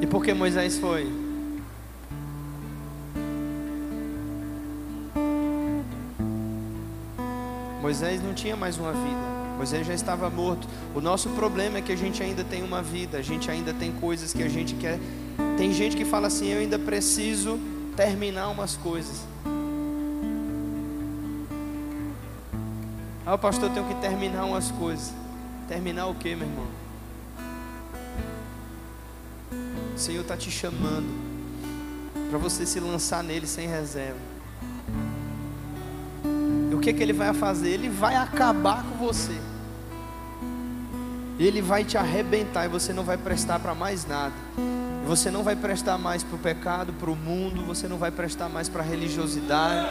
E 0.00 0.06
por 0.06 0.24
que 0.24 0.32
Moisés 0.32 0.78
foi? 0.78 1.12
Moisés 7.82 8.22
não 8.22 8.32
tinha 8.32 8.56
mais 8.56 8.78
uma 8.78 8.92
vida. 8.92 9.33
Moisés 9.56 9.86
já 9.86 9.94
estava 9.94 10.28
morto. 10.28 10.66
O 10.94 11.00
nosso 11.00 11.30
problema 11.30 11.78
é 11.78 11.82
que 11.82 11.92
a 11.92 11.96
gente 11.96 12.22
ainda 12.22 12.42
tem 12.42 12.62
uma 12.62 12.82
vida, 12.82 13.18
a 13.18 13.22
gente 13.22 13.50
ainda 13.50 13.72
tem 13.72 13.92
coisas 13.92 14.32
que 14.32 14.42
a 14.42 14.48
gente 14.48 14.74
quer. 14.74 14.98
Tem 15.56 15.72
gente 15.72 15.96
que 15.96 16.04
fala 16.04 16.26
assim: 16.26 16.48
eu 16.48 16.58
ainda 16.58 16.78
preciso 16.78 17.58
terminar 17.96 18.48
umas 18.48 18.76
coisas. 18.76 19.22
Ah, 23.26 23.38
pastor, 23.38 23.70
eu 23.70 23.74
tenho 23.74 23.86
que 23.86 23.94
terminar 23.94 24.44
umas 24.44 24.70
coisas. 24.70 25.12
Terminar 25.66 26.08
o 26.08 26.14
que, 26.14 26.34
meu 26.34 26.46
irmão? 26.46 26.66
O 29.94 29.98
Senhor 29.98 30.20
está 30.20 30.36
te 30.36 30.50
chamando 30.50 31.08
para 32.28 32.38
você 32.38 32.66
se 32.66 32.80
lançar 32.80 33.22
nele 33.22 33.46
sem 33.46 33.68
reserva 33.68 34.33
que, 36.84 36.92
que 36.92 37.02
ele 37.02 37.14
vai 37.14 37.32
fazer? 37.32 37.70
Ele 37.70 37.88
vai 37.88 38.14
acabar 38.14 38.84
com 38.84 38.96
você. 38.96 39.32
Ele 41.38 41.62
vai 41.62 41.82
te 41.82 41.96
arrebentar 41.96 42.66
e 42.66 42.68
você 42.68 42.92
não 42.92 43.02
vai 43.02 43.16
prestar 43.16 43.58
para 43.58 43.74
mais 43.74 44.06
nada. 44.06 44.34
Você 45.06 45.30
não 45.30 45.42
vai 45.42 45.56
prestar 45.56 45.96
mais 45.96 46.22
para 46.22 46.36
o 46.36 46.38
pecado, 46.38 46.92
para 46.92 47.10
o 47.10 47.16
mundo, 47.16 47.64
você 47.64 47.88
não 47.88 47.96
vai 47.96 48.10
prestar 48.10 48.48
mais 48.48 48.68
para 48.68 48.82
a 48.82 48.84
religiosidade. 48.84 49.88